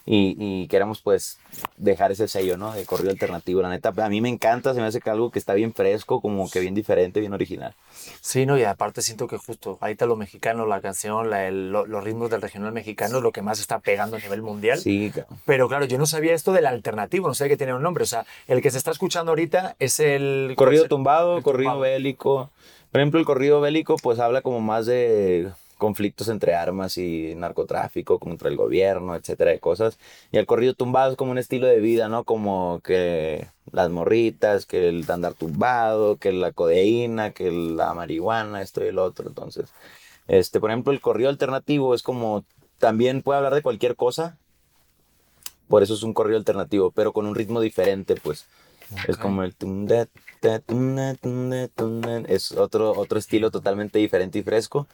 Y, 0.05 0.35
y 0.37 0.67
queremos 0.67 1.01
pues 1.01 1.39
dejar 1.77 2.11
ese 2.11 2.27
sello, 2.27 2.57
¿no? 2.57 2.73
De 2.73 2.83
corrido 2.85 3.11
alternativo, 3.11 3.61
la 3.61 3.69
neta. 3.69 3.93
A 3.95 4.09
mí 4.09 4.19
me 4.19 4.27
encanta, 4.27 4.73
se 4.73 4.81
me 4.81 4.85
hace 4.87 4.99
que 4.99 5.09
algo 5.09 5.31
que 5.31 5.39
está 5.39 5.53
bien 5.53 5.73
fresco, 5.73 6.19
como 6.19 6.49
que 6.49 6.59
bien 6.59 6.75
diferente, 6.75 7.21
bien 7.21 7.31
original. 7.33 7.73
Sí, 8.19 8.45
no, 8.45 8.57
y 8.57 8.63
aparte 8.63 9.01
siento 9.01 9.27
que 9.27 9.37
justo 9.37 9.77
ahorita 9.79 10.05
lo 10.05 10.17
mexicano, 10.17 10.65
la 10.65 10.81
canción, 10.81 11.29
la- 11.29 11.47
el- 11.47 11.71
lo- 11.71 11.85
los 11.85 12.03
ritmos 12.03 12.29
del 12.29 12.41
regional 12.41 12.73
mexicano 12.73 13.17
es 13.17 13.23
lo 13.23 13.31
que 13.31 13.41
más 13.41 13.61
está 13.61 13.79
pegando 13.79 14.17
a 14.17 14.19
nivel 14.19 14.41
mundial. 14.41 14.77
Sí, 14.77 15.09
cabrón. 15.15 15.39
Pero 15.45 15.69
claro, 15.69 15.85
yo 15.85 15.97
no 15.97 16.05
sabía 16.05 16.33
esto 16.33 16.51
del 16.51 16.65
alternativo, 16.65 17.29
no 17.29 17.33
sabía 17.33 17.51
que 17.53 17.57
tenía 17.57 17.75
un 17.75 17.83
nombre. 17.83 18.03
O 18.03 18.07
sea, 18.07 18.25
el 18.49 18.61
que 18.61 18.71
se 18.71 18.77
está 18.79 18.91
escuchando 18.91 19.31
ahorita 19.31 19.77
es 19.79 20.01
el... 20.01 20.53
corrido 20.57 20.85
tumbado, 20.89 21.37
el 21.37 21.43
corrido 21.43 21.71
tumbado. 21.71 21.79
bélico. 21.79 22.51
Por 22.91 22.99
ejemplo, 22.99 23.21
el 23.21 23.25
corrido 23.25 23.61
bélico 23.61 23.95
pues 24.03 24.19
habla 24.19 24.41
como 24.41 24.59
más 24.59 24.85
de 24.85 25.49
conflictos 25.77 26.29
entre 26.29 26.55
armas 26.55 26.97
y 26.97 27.35
narcotráfico 27.35 28.19
contra 28.19 28.49
el 28.49 28.57
gobierno, 28.57 29.15
etcétera, 29.15 29.51
de 29.51 29.59
cosas. 29.59 29.97
Y 30.31 30.37
el 30.37 30.45
corrido 30.45 30.73
tumbado 30.73 31.11
es 31.11 31.17
como 31.17 31.31
un 31.31 31.37
estilo 31.37 31.67
de 31.67 31.79
vida, 31.79 32.09
¿no? 32.09 32.23
Como 32.23 32.81
que 32.83 33.47
las 33.71 33.89
morritas, 33.89 34.65
que 34.65 34.89
el 34.89 35.09
andar 35.09 35.33
tumbado, 35.35 36.17
que 36.17 36.31
la 36.31 36.51
codeína, 36.51 37.31
que 37.31 37.51
la 37.51 37.93
marihuana, 37.93 38.61
esto 38.61 38.83
y 38.83 38.87
el 38.87 38.99
otro. 38.99 39.27
Entonces, 39.27 39.73
este, 40.27 40.59
por 40.59 40.71
ejemplo, 40.71 40.93
el 40.93 41.01
corrido 41.01 41.29
alternativo 41.29 41.95
es 41.95 42.03
como 42.03 42.45
también 42.79 43.21
puede 43.21 43.37
hablar 43.37 43.55
de 43.55 43.61
cualquier 43.63 43.95
cosa, 43.95 44.37
Por 45.67 45.83
eso 45.83 45.93
es 45.93 46.03
un 46.03 46.13
corrido 46.13 46.37
alternativo, 46.37 46.91
pero 46.91 47.13
con 47.13 47.25
un 47.25 47.35
ritmo 47.35 47.59
diferente, 47.61 48.15
pues. 48.15 48.45
Es 49.07 49.17
como 49.17 49.43
el... 49.43 49.55
Es 52.27 52.51
otro, 52.51 52.91
otro 52.91 53.19
estilo 53.19 53.51
totalmente 53.51 53.99
diferente 53.99 54.39
y 54.39 54.43
fresco, 54.43 54.87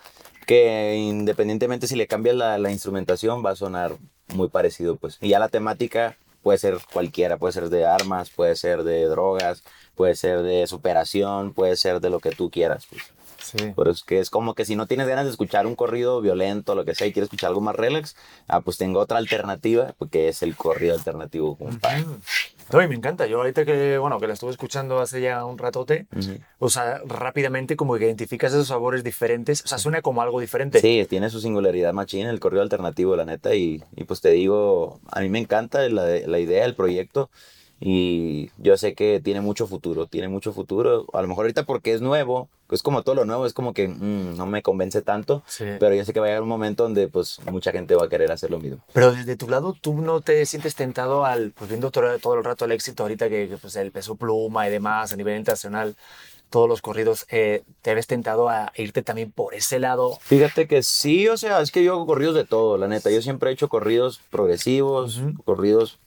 que 0.45 0.95
independientemente 0.95 1.87
si 1.87 1.95
le 1.95 2.07
cambias 2.07 2.35
la, 2.35 2.57
la 2.57 2.71
instrumentación 2.71 3.43
va 3.45 3.51
a 3.51 3.55
sonar 3.55 3.95
muy 4.33 4.49
parecido, 4.49 4.95
pues. 4.95 5.17
Y 5.21 5.29
ya 5.29 5.39
la 5.39 5.49
temática 5.49 6.17
puede 6.41 6.57
ser 6.57 6.77
cualquiera, 6.91 7.37
puede 7.37 7.53
ser 7.53 7.69
de 7.69 7.85
armas, 7.85 8.29
puede 8.29 8.55
ser 8.55 8.83
de 8.83 9.05
drogas, 9.05 9.63
puede 9.95 10.15
ser 10.15 10.41
de 10.41 10.65
superación, 10.67 11.53
puede 11.53 11.75
ser 11.75 11.99
de 11.99 12.09
lo 12.09 12.19
que 12.19 12.31
tú 12.31 12.49
quieras, 12.49 12.87
pues. 12.89 13.03
Sí. 13.41 13.73
Pero 13.75 13.89
es 13.89 14.03
que 14.03 14.19
es 14.19 14.29
como 14.29 14.53
que 14.53 14.65
si 14.65 14.75
no 14.75 14.85
tienes 14.85 15.07
ganas 15.07 15.25
de 15.25 15.31
escuchar 15.31 15.65
un 15.65 15.75
corrido 15.75 16.21
violento, 16.21 16.75
lo 16.75 16.85
que 16.85 16.93
sea, 16.93 17.07
y 17.07 17.13
quieres 17.13 17.27
escuchar 17.27 17.49
algo 17.49 17.61
más 17.61 17.75
relax, 17.75 18.15
ah, 18.47 18.61
pues 18.61 18.77
tengo 18.77 18.99
otra 18.99 19.17
alternativa, 19.17 19.95
porque 19.97 20.27
es 20.27 20.43
el 20.43 20.55
corrido 20.55 20.93
alternativo, 20.93 21.57
compadre. 21.57 22.05
No, 22.71 22.81
y 22.81 22.87
me 22.87 22.95
encanta. 22.95 23.25
Yo 23.27 23.37
ahorita 23.37 23.65
que, 23.65 23.97
bueno, 23.97 24.19
que 24.19 24.27
la 24.27 24.33
estuve 24.33 24.51
escuchando 24.51 24.99
hace 24.99 25.21
ya 25.21 25.43
un 25.45 25.57
ratote, 25.57 26.07
o 26.59 26.69
sea, 26.69 27.01
rápidamente 27.05 27.75
como 27.75 27.97
que 27.97 28.05
identificas 28.05 28.53
esos 28.53 28.67
sabores 28.67 29.03
diferentes, 29.03 29.63
o 29.63 29.67
sea, 29.67 29.77
suena 29.77 30.01
como 30.01 30.21
algo 30.21 30.39
diferente. 30.39 30.79
Sí, 30.79 31.05
tiene 31.09 31.29
su 31.29 31.39
singularidad 31.39 31.93
machina 31.93 32.29
el 32.29 32.39
corrido 32.39 32.61
alternativo, 32.61 33.15
la 33.15 33.25
neta, 33.25 33.55
y, 33.55 33.83
y 33.95 34.03
pues 34.03 34.21
te 34.21 34.29
digo, 34.29 34.99
a 35.11 35.21
mí 35.21 35.29
me 35.29 35.39
encanta 35.39 35.87
la, 35.89 36.05
la 36.05 36.39
idea, 36.39 36.65
el 36.65 36.75
proyecto, 36.75 37.29
y 37.79 38.51
yo 38.57 38.77
sé 38.77 38.93
que 38.93 39.21
tiene 39.23 39.39
mucho 39.41 39.65
futuro, 39.65 40.05
tiene 40.05 40.27
mucho 40.27 40.51
futuro. 40.51 41.05
A 41.13 41.21
lo 41.21 41.27
mejor 41.27 41.45
ahorita 41.45 41.63
porque 41.63 41.93
es 41.93 42.01
nuevo, 42.01 42.49
es 42.69 42.83
como 42.83 43.03
todo 43.03 43.15
lo 43.15 43.25
nuevo, 43.25 43.45
es 43.45 43.53
como 43.53 43.73
que 43.73 43.87
mm, 43.87 44.35
no 44.35 44.45
me 44.45 44.61
convence 44.61 45.01
tanto, 45.01 45.43
pero 45.57 45.93
yo 45.93 46.03
sé 46.03 46.11
que 46.11 46.19
va 46.19 46.25
a 46.25 46.29
llegar 46.29 46.43
un 46.43 46.49
momento 46.49 46.83
donde 46.83 47.07
pues 47.07 47.39
mucha 47.49 47.71
gente 47.71 47.95
va 47.95 48.05
a 48.05 48.09
querer 48.09 48.31
hacer 48.31 48.51
lo 48.51 48.59
mismo. 48.59 48.79
Pero 48.91 49.13
desde 49.13 49.37
tu 49.37 49.49
lado, 49.49 49.75
¿tú 49.79 49.93
no 50.01 50.19
te 50.19 50.45
sientes 50.45 50.75
tentado 50.75 51.25
al, 51.25 51.51
pues 51.51 51.69
viendo 51.69 51.89
todo, 51.89 52.19
todo 52.19 52.35
el 52.35 52.43
rato 52.43 52.65
el 52.65 52.73
éxito 52.73 53.03
ahorita 53.03 53.29
que, 53.29 53.57
pues 53.61 53.75
el 53.77 53.91
peso 53.91 54.15
pluma 54.15 54.67
y 54.67 54.71
demás 54.71 55.13
a 55.13 55.15
nivel 55.15 55.37
internacional? 55.37 55.95
todos 56.49 56.67
los 56.67 56.81
corridos, 56.81 57.27
eh, 57.29 57.61
¿te 57.83 57.93
ves 57.93 58.07
tentado 58.07 58.49
a 58.49 58.71
irte 58.75 59.03
también 59.03 59.31
por 59.31 59.53
ese 59.53 59.77
lado? 59.77 60.17
Fíjate 60.19 60.67
que 60.67 60.81
sí, 60.81 61.27
o 61.27 61.37
sea, 61.37 61.61
es 61.61 61.69
que 61.69 61.83
yo 61.83 61.93
hago 61.93 62.07
corridos 62.07 62.33
de 62.33 62.43
todo, 62.43 62.75
la 62.79 62.87
neta. 62.87 63.11
Yo 63.11 63.21
siempre 63.21 63.51
he 63.51 63.53
hecho 63.53 63.69
corridos 63.69 64.19
progresivos, 64.31 65.21
corridos 65.45 65.99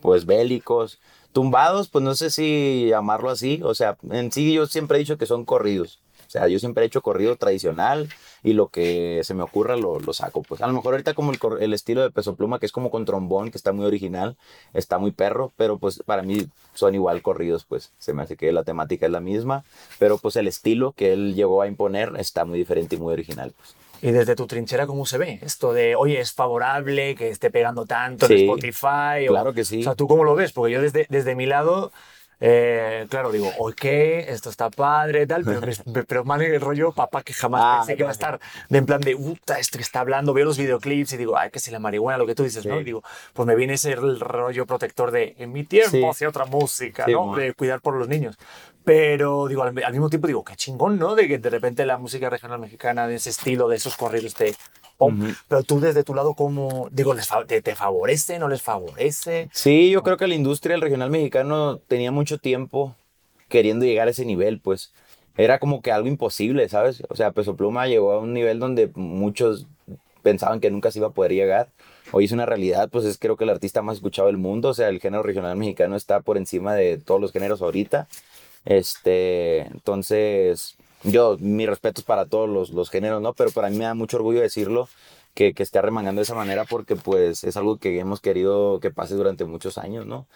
pues 0.00 0.26
bélicos, 0.26 0.98
Tumbados, 1.32 1.88
pues 1.88 2.04
no 2.04 2.14
sé 2.14 2.30
si 2.30 2.86
llamarlo 2.88 3.30
así. 3.30 3.60
O 3.62 3.74
sea, 3.74 3.96
en 4.10 4.32
sí 4.32 4.52
yo 4.52 4.66
siempre 4.66 4.96
he 4.96 5.00
dicho 5.00 5.18
que 5.18 5.26
son 5.26 5.44
corridos. 5.44 6.00
O 6.26 6.32
sea, 6.32 6.46
yo 6.46 6.60
siempre 6.60 6.84
he 6.84 6.86
hecho 6.86 7.02
corrido 7.02 7.34
tradicional 7.34 8.08
y 8.44 8.52
lo 8.52 8.68
que 8.68 9.20
se 9.24 9.34
me 9.34 9.42
ocurra 9.42 9.74
lo, 9.74 9.98
lo 9.98 10.12
saco. 10.12 10.42
Pues 10.42 10.60
a 10.60 10.68
lo 10.68 10.72
mejor 10.72 10.94
ahorita 10.94 11.12
como 11.12 11.32
el, 11.32 11.38
el, 11.58 11.74
estilo 11.74 12.02
de 12.02 12.12
peso 12.12 12.36
pluma, 12.36 12.60
que 12.60 12.66
es 12.66 12.72
como 12.72 12.92
con 12.92 13.04
trombón, 13.04 13.50
que 13.50 13.58
está 13.58 13.72
muy 13.72 13.84
original, 13.84 14.36
está 14.72 14.98
muy 14.98 15.10
perro, 15.10 15.52
pero 15.56 15.78
pues 15.78 16.04
para 16.06 16.22
mí 16.22 16.46
son 16.72 16.94
igual 16.94 17.20
corridos, 17.20 17.64
pues 17.64 17.90
se 17.98 18.12
me 18.12 18.22
hace 18.22 18.36
que 18.36 18.52
la 18.52 18.62
temática 18.62 19.06
es 19.06 19.12
la 19.12 19.18
misma, 19.18 19.64
pero 19.98 20.18
pues 20.18 20.36
el 20.36 20.46
estilo 20.46 20.92
que 20.92 21.12
él 21.12 21.34
llegó 21.34 21.62
a 21.62 21.66
imponer 21.66 22.12
está 22.16 22.44
muy 22.44 22.60
diferente 22.60 22.94
y 22.94 23.00
muy 23.00 23.12
original. 23.12 23.52
Pues. 23.56 23.74
Y 24.02 24.10
desde 24.12 24.34
tu 24.34 24.46
trinchera, 24.46 24.86
¿cómo 24.86 25.04
se 25.04 25.18
ve 25.18 25.38
esto 25.42 25.72
de, 25.72 25.94
oye, 25.94 26.20
es 26.20 26.32
favorable 26.32 27.14
que 27.14 27.28
esté 27.28 27.50
pegando 27.50 27.84
tanto 27.86 28.26
en 28.26 28.32
Spotify? 28.32 29.26
Claro 29.28 29.52
que 29.52 29.64
sí. 29.64 29.80
O 29.80 29.84
sea, 29.84 29.94
¿tú 29.94 30.08
cómo 30.08 30.24
lo 30.24 30.34
ves? 30.34 30.52
Porque 30.52 30.72
yo 30.72 30.80
desde, 30.80 31.06
desde 31.10 31.34
mi 31.34 31.46
lado 31.46 31.92
eh, 32.42 33.06
claro, 33.10 33.30
digo, 33.30 33.50
ok, 33.58 33.84
esto 33.84 34.48
está 34.48 34.70
padre, 34.70 35.26
tal, 35.26 35.44
pero, 35.44 35.60
pero 36.08 36.24
mal 36.24 36.40
el 36.40 36.60
rollo 36.60 36.92
papá 36.92 37.22
que 37.22 37.34
jamás 37.34 37.60
ah, 37.62 37.76
pensé 37.80 37.96
que 37.96 38.02
va 38.02 38.08
a 38.08 38.12
estar 38.12 38.40
de 38.68 38.78
en 38.78 38.86
plan 38.86 39.00
de, 39.00 39.14
puta, 39.14 39.58
esto 39.58 39.76
que 39.76 39.82
está 39.82 40.00
hablando, 40.00 40.32
veo 40.32 40.46
los 40.46 40.56
videoclips 40.56 41.12
y 41.12 41.16
digo, 41.18 41.36
ay, 41.36 41.50
que 41.50 41.60
si 41.60 41.70
la 41.70 41.78
marihuana, 41.78 42.16
lo 42.16 42.26
que 42.26 42.34
tú 42.34 42.42
dices, 42.42 42.64
¿no? 42.64 42.80
Y 42.80 42.84
digo, 42.84 43.02
pues 43.34 43.46
me 43.46 43.54
viene 43.54 43.74
ese 43.74 43.94
rollo 43.94 44.64
protector 44.64 45.10
de, 45.10 45.34
en 45.38 45.52
mi 45.52 45.64
tiempo 45.64 46.10
hacía 46.10 46.28
otra 46.28 46.46
música, 46.46 47.06
¿no? 47.06 47.36
De 47.36 47.52
cuidar 47.52 47.80
por 47.80 47.94
los 47.94 48.08
niños. 48.08 48.38
Pero 48.84 49.46
digo, 49.46 49.62
al, 49.62 49.74
mismo 49.74 50.08
tiempo 50.08 50.26
digo, 50.26 50.42
qué 50.42 50.56
chingón, 50.56 50.98
¿no? 50.98 51.14
De 51.14 51.28
que 51.28 51.38
de 51.38 51.50
repente 51.50 51.84
la 51.84 51.98
música 51.98 52.30
regional 52.30 52.58
mexicana, 52.58 53.06
de 53.06 53.16
ese 53.16 53.30
estilo, 53.30 53.68
de 53.68 53.76
esos 53.76 53.96
corridos, 53.96 54.34
pero 55.48 55.62
tú 55.62 55.80
desde 55.80 56.04
tu 56.04 56.14
lado, 56.14 56.34
¿cómo, 56.34 56.88
digo, 56.90 57.14
les 57.14 57.28
te, 57.46 57.62
te, 57.62 57.74
favorece, 57.74 58.38
no 58.38 58.48
les 58.48 58.62
favorece? 58.62 59.48
Sí, 59.52 59.90
yo 59.90 60.02
creo 60.02 60.16
que 60.16 60.26
la 60.26 60.34
industria 60.34 60.74
del 60.74 60.82
regional 60.82 61.10
mexicano 61.10 61.78
tenía 61.78 62.12
mucho 62.12 62.38
tiempo 62.38 62.94
queriendo 63.48 63.84
llegar 63.84 64.08
a 64.08 64.12
ese 64.12 64.24
nivel, 64.24 64.60
pues 64.60 64.92
era 65.36 65.58
como 65.58 65.80
que 65.82 65.92
algo 65.92 66.08
imposible, 66.08 66.68
¿sabes? 66.68 67.02
O 67.08 67.16
sea, 67.16 67.32
Peso 67.32 67.56
Pluma 67.56 67.86
llegó 67.86 68.12
a 68.12 68.18
un 68.18 68.34
nivel 68.34 68.58
donde 68.58 68.90
muchos 68.94 69.66
pensaban 70.22 70.60
que 70.60 70.70
nunca 70.70 70.90
se 70.90 70.98
iba 70.98 71.08
a 71.08 71.12
poder 71.12 71.32
llegar. 71.32 71.68
Hoy 72.12 72.24
es 72.24 72.32
una 72.32 72.46
realidad, 72.46 72.88
pues 72.90 73.04
es 73.04 73.18
creo 73.18 73.36
que 73.36 73.44
el 73.44 73.50
artista 73.50 73.82
más 73.82 73.96
escuchado 73.96 74.28
del 74.28 74.36
mundo, 74.36 74.70
o 74.70 74.74
sea, 74.74 74.88
el 74.88 75.00
género 75.00 75.22
regional 75.22 75.56
mexicano 75.56 75.96
está 75.96 76.20
por 76.20 76.36
encima 76.36 76.74
de 76.74 76.98
todos 76.98 77.20
los 77.20 77.32
géneros 77.32 77.62
ahorita. 77.62 78.08
Este, 78.64 79.60
entonces, 79.62 80.76
yo, 81.02 81.36
mi 81.40 81.66
respeto 81.66 82.00
es 82.00 82.04
para 82.04 82.26
todos 82.26 82.48
los, 82.48 82.70
los, 82.70 82.90
géneros, 82.90 83.22
¿no? 83.22 83.32
Pero 83.34 83.50
para 83.50 83.70
mí 83.70 83.78
me 83.78 83.84
da 83.84 83.94
mucho 83.94 84.16
orgullo 84.18 84.40
decirlo 84.40 84.88
que, 85.34 85.54
que 85.54 85.62
esté 85.62 85.78
arremangando 85.78 86.20
de 86.20 86.24
esa 86.24 86.34
manera 86.34 86.64
porque 86.64 86.96
pues 86.96 87.44
es 87.44 87.56
algo 87.56 87.78
que 87.78 87.98
hemos 87.98 88.20
querido 88.20 88.80
que 88.80 88.90
pase 88.90 89.14
durante 89.14 89.44
muchos 89.44 89.78
años, 89.78 90.06
¿no? 90.06 90.26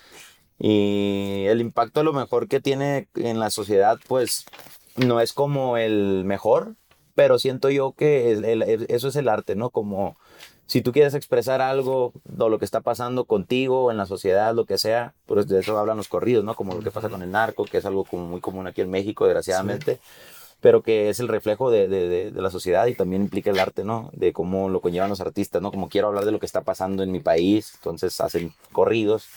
Y 0.59 1.45
el 1.49 1.61
impacto 1.61 2.01
a 2.01 2.05
lo 2.05 2.13
mejor 2.13 2.49
que 2.49 2.61
tiene 2.61 3.09
en 3.17 3.41
la 3.41 3.51
sociedad 3.51 3.99
pues 4.09 4.47
no 4.97 5.21
es 5.21 5.33
como 5.33 5.77
el 5.77 6.25
mejor, 6.25 6.77
pero 7.15 7.39
siento 7.39 7.71
yo 7.71 7.93
que 7.93 8.87
eso 8.89 9.09
es 9.09 9.17
el 9.17 9.29
arte, 9.29 9.57
¿no? 9.57 9.71
Como 9.71 10.17
si 10.67 10.81
tú 10.81 10.93
quieres 10.93 11.15
expresar 11.15 11.61
algo 11.61 12.13
o 12.39 12.49
lo 12.49 12.59
que 12.59 12.65
está 12.65 12.81
pasando 12.81 13.25
contigo 13.27 13.91
en 13.91 13.97
la 13.97 14.07
sociedad, 14.07 14.55
lo 14.55 14.65
que 14.65 14.79
sea, 14.79 15.15
pues 15.27 15.47
de 15.47 15.61
eso 15.61 15.79
hablan 15.79 15.99
los 15.99 16.09
corridos, 16.09 16.45
¿no? 16.45 16.55
Como 16.55 16.75
lo 16.75 16.81
que 16.81 16.91
pasa 16.91 17.11
con 17.11 17.23
el 17.23 17.31
narco, 17.31 17.65
que 17.65 17.79
es 17.79 17.85
algo 17.85 18.05
como 18.05 18.27
muy 18.27 18.41
común 18.41 18.67
aquí 18.67 18.81
en 18.81 18.91
México, 18.91 19.27
desgraciadamente 19.27 19.99
pero 20.65 20.83
que 20.83 21.11
es 21.11 21.21
el 21.21 21.29
reflejo 21.29 21.71
de, 21.71 21.89
de, 21.89 22.31
de, 22.31 22.41
la 22.41 22.49
sociedad 22.49 22.87
y 22.87 22.95
también 22.95 23.21
implica 23.21 23.51
el 23.51 23.59
arte, 23.59 23.85
¿no? 23.85 24.09
De 24.15 24.33
cómo 24.33 24.71
lo 24.71 24.81
conllevan 24.81 25.11
los 25.11 25.21
artistas, 25.21 25.61
¿no? 25.61 25.71
Como 25.71 25.91
quiero 25.91 26.09
hablar 26.09 26.25
de 26.25 26.33
lo 26.33 26.41
que 26.41 26.47
está 26.47 26.63
pasando 26.63 27.03
en 27.03 27.13
mi 27.13 27.21
país, 27.21 27.75
entonces 27.75 28.19
hacen 28.23 28.51
corridos, 28.73 29.29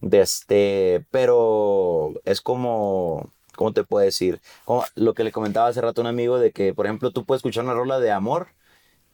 de 0.00 0.20
este, 0.20 1.04
pero 1.10 2.12
es 2.24 2.40
como, 2.40 3.32
¿cómo 3.56 3.72
te 3.72 3.82
puedo 3.82 4.04
decir? 4.04 4.40
Como 4.64 4.84
lo 4.94 5.12
que 5.12 5.24
le 5.24 5.32
comentaba 5.32 5.66
hace 5.66 5.80
rato 5.80 6.02
a 6.02 6.04
un 6.04 6.06
amigo 6.06 6.38
de 6.38 6.52
que, 6.52 6.72
por 6.72 6.86
ejemplo, 6.86 7.10
tú 7.10 7.24
puedes 7.24 7.40
escuchar 7.40 7.64
una 7.64 7.74
rola 7.74 7.98
de 7.98 8.12
amor 8.12 8.50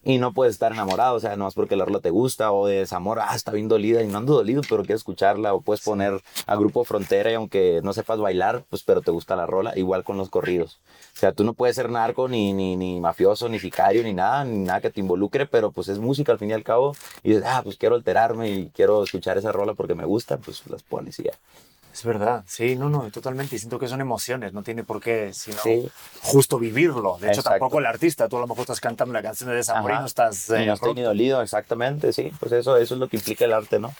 y 0.07 0.19
no 0.19 0.33
puedes 0.33 0.55
estar 0.55 0.71
enamorado, 0.71 1.16
o 1.16 1.21
sea, 1.21 1.35
no 1.35 1.49
es 1.49 1.55
porque 1.55 1.75
la 1.75 1.85
rola 1.85 1.99
te 1.99 2.11
gusta 2.11 2.53
o 2.53 2.69
de 2.69 2.77
desamor, 2.77 3.19
ah, 3.19 3.35
está 3.35 3.51
bien 3.51 3.66
dolida 3.66 4.05
y 4.05 4.07
no 4.07 4.19
ando 4.19 4.35
dolido, 4.35 4.62
pero 4.69 4.85
quiero 4.85 4.97
escucharla, 4.97 5.53
o 5.53 5.62
puedes 5.62 5.83
poner 5.83 6.23
a 6.47 6.55
Grupo 6.55 6.85
Frontera 6.85 7.33
y 7.33 7.35
aunque 7.35 7.81
no 7.83 7.92
sepas 7.92 8.21
bailar, 8.21 8.64
pues 8.71 8.85
pero 8.85 9.03
te 9.03 9.11
gusta 9.11 9.35
la 9.35 9.47
rola, 9.47 9.77
igual 9.77 10.05
con 10.05 10.16
los 10.16 10.31
corridos. 10.31 10.79
O 11.12 11.19
sea, 11.19 11.33
tú 11.33 11.42
no 11.42 11.55
puedes 11.55 11.75
ser 11.75 11.90
narco, 11.90 12.29
ni, 12.29 12.53
ni, 12.53 12.77
ni 12.77 13.01
mafioso, 13.01 13.49
ni 13.49 13.59
sicario, 13.59 14.05
ni 14.05 14.14
nada, 14.14 14.45
ni 14.45 14.59
nada 14.59 14.81
que 14.81 14.90
te 14.90 15.01
involucre, 15.01 15.45
pero 15.47 15.73
pues 15.73 15.88
es 15.88 15.99
música 15.99 16.31
al 16.31 16.38
fin 16.38 16.51
y 16.51 16.53
al 16.53 16.62
cabo, 16.62 16.95
y 17.25 17.31
dices, 17.31 17.45
ah, 17.45 17.62
pues 17.64 17.77
quiero 17.77 17.97
alterarme 17.97 18.49
y 18.49 18.71
quiero 18.73 19.03
escuchar 19.03 19.38
esa 19.38 19.51
rola 19.51 19.75
porque 19.75 19.97
me 19.97 20.05
gusta, 20.05 20.37
pues 20.38 20.62
las 20.69 20.85
pones 20.85 21.19
y 21.19 21.25
ya. 21.25 21.33
Es 21.96 22.04
verdad, 22.04 22.44
sí, 22.46 22.76
no, 22.76 22.90
no, 22.90 23.11
totalmente. 23.11 23.56
Y 23.56 23.59
siento 23.59 23.78
que 23.78 23.88
son 23.88 24.02
emociones, 24.02 24.52
no 24.52 24.62
tiene 24.62 24.85
por 24.85 25.00
qué, 25.00 25.32
sino 25.32 25.56
justo 26.20 26.59
vivirlo. 26.59 27.16
De 27.18 27.28
hecho, 27.28 27.42
tampoco 27.42 27.78
el 27.78 27.87
artista, 27.87 28.28
tú 28.28 28.37
a 28.37 28.40
lo 28.40 28.46
mejor 28.46 28.61
estás 28.64 28.80
cantando 28.80 29.14
la 29.14 29.22
canción 29.22 29.48
de 29.48 29.56
desamor 29.56 29.92
y 29.92 29.94
no 29.94 30.04
estás... 30.04 30.50
Eh, 30.50 30.66
no 30.66 30.94
ni 30.94 31.00
dolido, 31.00 31.40
exactamente, 31.40 32.12
sí. 32.12 32.30
Pues 32.38 32.52
eso, 32.52 32.76
eso 32.76 32.94
es 32.94 33.00
lo 33.00 33.09
que 33.09 33.16
implica 33.16 33.46
el 33.46 33.54
arte, 33.54 33.78
¿no? 33.78 33.94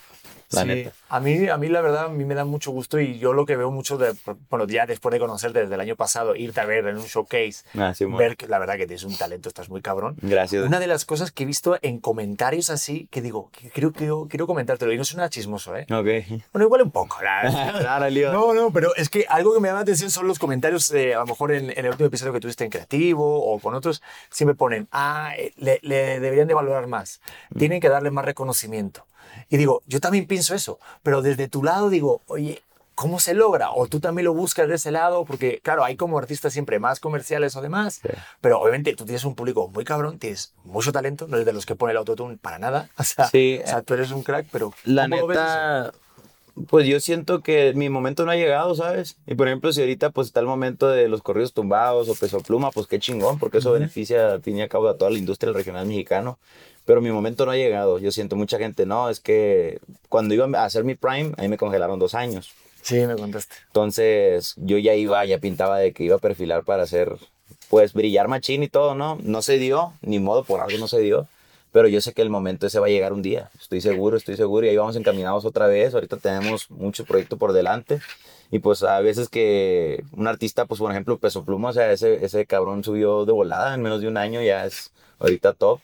Sí. 0.49 0.91
A 1.09 1.21
mí, 1.21 1.49
a 1.49 1.57
mí 1.57 1.69
la 1.69 1.81
verdad, 1.81 2.07
a 2.07 2.09
mí 2.09 2.25
me 2.25 2.35
da 2.35 2.45
mucho 2.45 2.71
gusto 2.71 3.01
y 3.01 3.19
yo 3.19 3.33
lo 3.33 3.47
que 3.47 3.57
veo 3.57 3.71
mucho, 3.71 3.97
de, 3.99 4.15
bueno, 4.51 4.67
ya 4.67 4.87
después 4.87 5.13
de 5.13 5.19
conocer 5.19 5.53
desde 5.53 5.75
el 5.75 5.81
año 5.81 5.97
pasado, 5.97 6.35
irte 6.35 6.61
a 6.61 6.65
ver 6.65 6.87
en 6.87 6.97
un 6.97 7.05
showcase, 7.05 7.65
ah, 7.77 7.93
ver 8.19 8.37
que 8.37 8.47
la 8.47 8.59
verdad 8.59 8.77
que 8.77 8.87
tienes 8.87 9.05
un 9.05 9.17
talento, 9.17 9.49
estás 9.49 9.69
muy 9.69 9.83
cabrón. 9.83 10.17
Gracias. 10.23 10.65
Una 10.65 10.81
de 10.81 10.87
las 10.87 11.05
cosas 11.05 11.33
que 11.33 11.45
he 11.45 11.47
visto 11.47 11.79
en 11.83 11.99
comentarios 11.99 12.71
así, 12.71 13.09
que 13.11 13.23
digo, 13.23 13.51
que 13.51 13.71
creo 13.71 13.93
que 13.93 13.99
quiero, 13.99 14.27
quiero 14.29 14.47
comentártelo 14.47 14.93
y 14.93 14.97
no 14.97 15.05
soy 15.05 15.17
nada 15.17 15.31
chismoso, 15.31 15.77
¿eh? 15.77 15.87
Ok. 15.91 16.41
Bueno, 16.53 16.67
igual 16.67 16.83
un 16.83 16.91
poco. 16.91 17.17
claro, 17.19 18.11
no, 18.33 18.55
no, 18.55 18.73
pero 18.73 18.95
es 18.97 19.09
que 19.09 19.27
algo 19.29 19.55
que 19.55 19.61
me 19.61 19.69
llama 19.69 19.81
la 19.81 19.83
atención 19.83 20.11
son 20.11 20.27
los 20.27 20.39
comentarios, 20.39 20.91
a 20.93 21.19
lo 21.19 21.27
mejor 21.27 21.53
en, 21.53 21.73
el 21.77 21.89
último 21.89 22.07
episodio 22.07 22.33
que 22.33 22.41
tuviste 22.41 22.65
en 22.65 22.71
Creativo 22.71 23.45
o 23.45 23.59
con 23.59 23.75
otros, 23.75 24.03
siempre 24.31 24.55
ponen, 24.55 24.89
ah, 24.93 25.33
eh, 25.37 25.53
le, 25.57 25.81
le 25.83 26.21
deberían 26.21 26.49
de 26.49 26.55
valorar 26.55 26.87
más, 26.87 27.21
mm. 27.51 27.59
tienen 27.59 27.81
que 27.81 27.89
darle 27.89 28.11
más 28.11 28.25
reconocimiento. 28.25 29.07
Y 29.49 29.57
digo, 29.57 29.83
yo 29.87 30.01
también 30.01 30.27
pienso 30.27 30.55
eso, 30.55 30.79
pero 31.03 31.23
desde 31.23 31.49
tu 31.49 31.63
lado 31.63 31.91
digo, 31.91 32.23
oye, 32.27 32.63
¿cómo 32.97 33.21
se 33.21 33.35
logra? 33.35 33.71
O 33.71 33.87
tú 33.87 34.01
también 34.01 34.25
lo 34.25 34.35
buscas 34.35 34.69
de 34.69 34.75
ese 34.75 34.91
lado, 34.91 35.25
porque 35.25 35.61
claro, 35.63 35.85
hay 35.85 35.97
como 35.97 36.19
artistas 36.19 36.53
siempre 36.53 36.81
más 36.81 36.99
comerciales 36.99 37.55
o 37.55 37.61
demás, 37.61 38.01
pero 38.41 38.59
obviamente 38.59 38.97
tú 38.97 39.05
tienes 39.05 39.25
un 39.25 39.35
público 39.37 39.69
muy 39.69 39.85
cabrón, 39.85 40.19
tienes 40.19 40.55
mucho 40.65 40.91
talento, 40.93 41.29
no 41.29 41.37
es 41.37 41.45
de 41.45 41.53
los 41.53 41.67
que 41.67 41.77
pone 41.77 41.93
el 41.93 41.99
autotune 41.99 42.39
para 42.39 42.59
nada, 42.59 42.89
o 42.99 43.05
sea, 43.05 43.27
o 43.27 43.29
sea 43.29 43.83
tú 43.83 43.95
eres 43.95 44.11
un 44.11 44.23
crack, 44.23 44.47
pero 44.51 44.73
la 44.85 45.07
neta, 45.07 45.93
Pues 46.69 46.87
yo 46.87 46.99
siento 47.01 47.43
que 47.43 47.75
mi 47.75 47.91
momento 47.91 48.25
no 48.25 48.31
ha 48.31 48.37
llegado, 48.37 48.75
¿sabes? 48.75 49.19
Y 49.27 49.35
por 49.35 49.47
ejemplo, 49.47 49.75
si 49.75 49.83
ahorita 49.83 50.09
pues 50.09 50.29
está 50.29 50.41
el 50.41 50.47
momento 50.47 50.89
de 50.89 51.07
los 51.09 51.21
corridos 51.21 51.53
tumbados 51.53 52.09
o 52.09 52.15
peso 52.15 52.41
pluma, 52.41 52.71
pues 52.71 52.87
qué 52.87 52.99
chingón, 52.99 53.39
porque 53.39 53.59
eso 53.59 53.73
beneficia 53.73 54.33
al 54.33 54.43
fin 54.43 54.57
y 54.57 54.63
al 54.63 54.71
cabo 54.71 54.89
a 54.89 54.97
toda 54.97 55.11
la 55.11 55.19
industria 55.19 55.49
del 55.49 55.57
regional 55.57 55.87
mexicano. 55.87 56.39
Pero 56.87 57.03
mi 57.03 57.11
momento 57.11 57.45
no 57.45 57.53
ha 57.53 57.57
llegado. 57.57 57.99
Yo 57.99 58.11
siento 58.11 58.37
mucha 58.37 58.59
gente, 58.59 58.87
no, 58.87 59.11
es 59.11 59.21
que 59.21 59.81
cuando 60.09 60.33
iba 60.33 60.47
a 60.59 60.65
hacer 60.65 60.85
mi 60.85 60.95
prime, 60.95 61.33
ahí 61.37 61.49
me 61.49 61.59
congelaron 61.59 61.99
dos 61.99 62.15
años. 62.15 62.53
Sí, 62.81 63.07
me 63.07 63.17
contaste. 63.17 63.57
Entonces 63.67 64.55
yo 64.57 64.79
ya 64.79 64.95
iba, 64.95 65.25
ya 65.27 65.39
pintaba 65.39 65.79
de 65.79 65.93
que 65.93 66.05
iba 66.05 66.17
a 66.17 66.21
perfilar 66.21 66.65
para 66.65 66.85
hacer, 66.85 67.17
pues 67.69 67.93
brillar 67.93 68.29
machín 68.29 68.63
y 68.63 68.69
todo, 68.69 68.95
¿no? 68.95 69.19
No 69.23 69.43
se 69.43 69.59
dio, 69.59 69.93
ni 70.01 70.21
modo, 70.21 70.45
por 70.45 70.61
algo 70.61 70.79
no 70.79 70.89
se 70.89 71.01
dio 71.01 71.29
pero 71.77 71.89
yo 71.89 72.01
sé 72.01 72.15
que 72.15 72.23
el 72.23 72.31
momento 72.31 72.67
ese 72.67 72.79
va 72.79 72.87
a 72.87 72.89
llegar 72.89 73.13
un 73.13 73.21
día. 73.21 73.51
Estoy 73.61 73.83
seguro, 73.83 74.17
estoy 74.17 74.35
seguro 74.35 74.65
y 74.65 74.71
ahí 74.71 74.77
vamos 74.79 74.97
encaminados 74.97 75.45
otra 75.45 75.67
vez. 75.67 75.93
Ahorita 75.93 76.17
tenemos 76.17 76.71
mucho 76.71 77.05
proyecto 77.05 77.37
por 77.37 77.53
delante 77.53 78.01
y 78.51 78.61
pues 78.61 78.83
a 78.83 78.99
veces 79.01 79.29
que 79.29 80.03
un 80.13 80.27
artista, 80.27 80.65
pues 80.65 80.81
por 80.81 80.91
ejemplo, 80.91 81.19
Peso 81.19 81.45
Pluma, 81.45 81.69
o 81.69 81.73
sea, 81.75 81.93
ese, 81.93 82.25
ese 82.25 82.47
cabrón 82.47 82.83
subió 82.83 83.27
de 83.27 83.33
volada 83.33 83.75
en 83.75 83.83
menos 83.83 84.01
de 84.01 84.09
un 84.09 84.17
año, 84.17 84.41
ya 84.41 84.65
es 84.65 84.91
ahorita 85.19 85.53
top. 85.53 85.81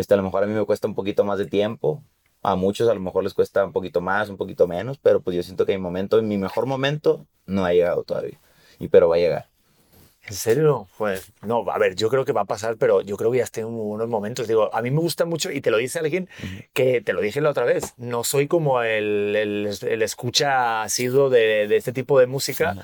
Este, 0.00 0.14
a 0.14 0.16
lo 0.16 0.22
mejor 0.22 0.42
a 0.42 0.46
mí 0.46 0.54
me 0.54 0.64
cuesta 0.64 0.88
un 0.88 0.94
poquito 0.94 1.24
más 1.24 1.38
de 1.38 1.44
tiempo, 1.44 2.02
a 2.42 2.56
muchos 2.56 2.88
a 2.88 2.94
lo 2.94 3.00
mejor 3.00 3.22
les 3.22 3.34
cuesta 3.34 3.66
un 3.66 3.72
poquito 3.72 4.00
más, 4.00 4.30
un 4.30 4.38
poquito 4.38 4.66
menos, 4.66 4.96
pero 4.96 5.20
pues 5.20 5.36
yo 5.36 5.42
siento 5.42 5.66
que 5.66 5.72
mi 5.72 5.82
momento, 5.82 6.18
en 6.18 6.26
mi 6.26 6.38
mejor 6.38 6.64
momento, 6.64 7.26
no 7.44 7.66
ha 7.66 7.74
llegado 7.74 8.02
todavía. 8.02 8.38
Y 8.78 8.88
pero 8.88 9.10
va 9.10 9.16
a 9.16 9.18
llegar. 9.18 9.48
¿En 10.26 10.32
serio? 10.32 10.88
Pues 10.96 11.34
no, 11.42 11.70
a 11.70 11.76
ver, 11.76 11.96
yo 11.96 12.08
creo 12.08 12.24
que 12.24 12.32
va 12.32 12.40
a 12.40 12.46
pasar, 12.46 12.78
pero 12.78 13.02
yo 13.02 13.18
creo 13.18 13.30
que 13.30 13.38
ya 13.38 13.44
estoy 13.44 13.62
en 13.64 13.68
unos 13.68 14.08
momentos. 14.08 14.48
Digo, 14.48 14.74
a 14.74 14.80
mí 14.80 14.90
me 14.90 15.00
gusta 15.00 15.26
mucho, 15.26 15.52
y 15.52 15.60
te 15.60 15.70
lo 15.70 15.76
dice 15.76 15.98
alguien 15.98 16.30
que 16.72 17.02
te 17.02 17.12
lo 17.12 17.20
dije 17.20 17.42
la 17.42 17.50
otra 17.50 17.66
vez, 17.66 17.92
no 17.98 18.24
soy 18.24 18.48
como 18.48 18.82
el, 18.82 19.36
el, 19.36 20.02
escucha 20.02 20.80
asiduo 20.80 21.28
de, 21.28 21.68
de, 21.68 21.76
este 21.76 21.92
tipo 21.92 22.18
de 22.18 22.26
música. 22.26 22.74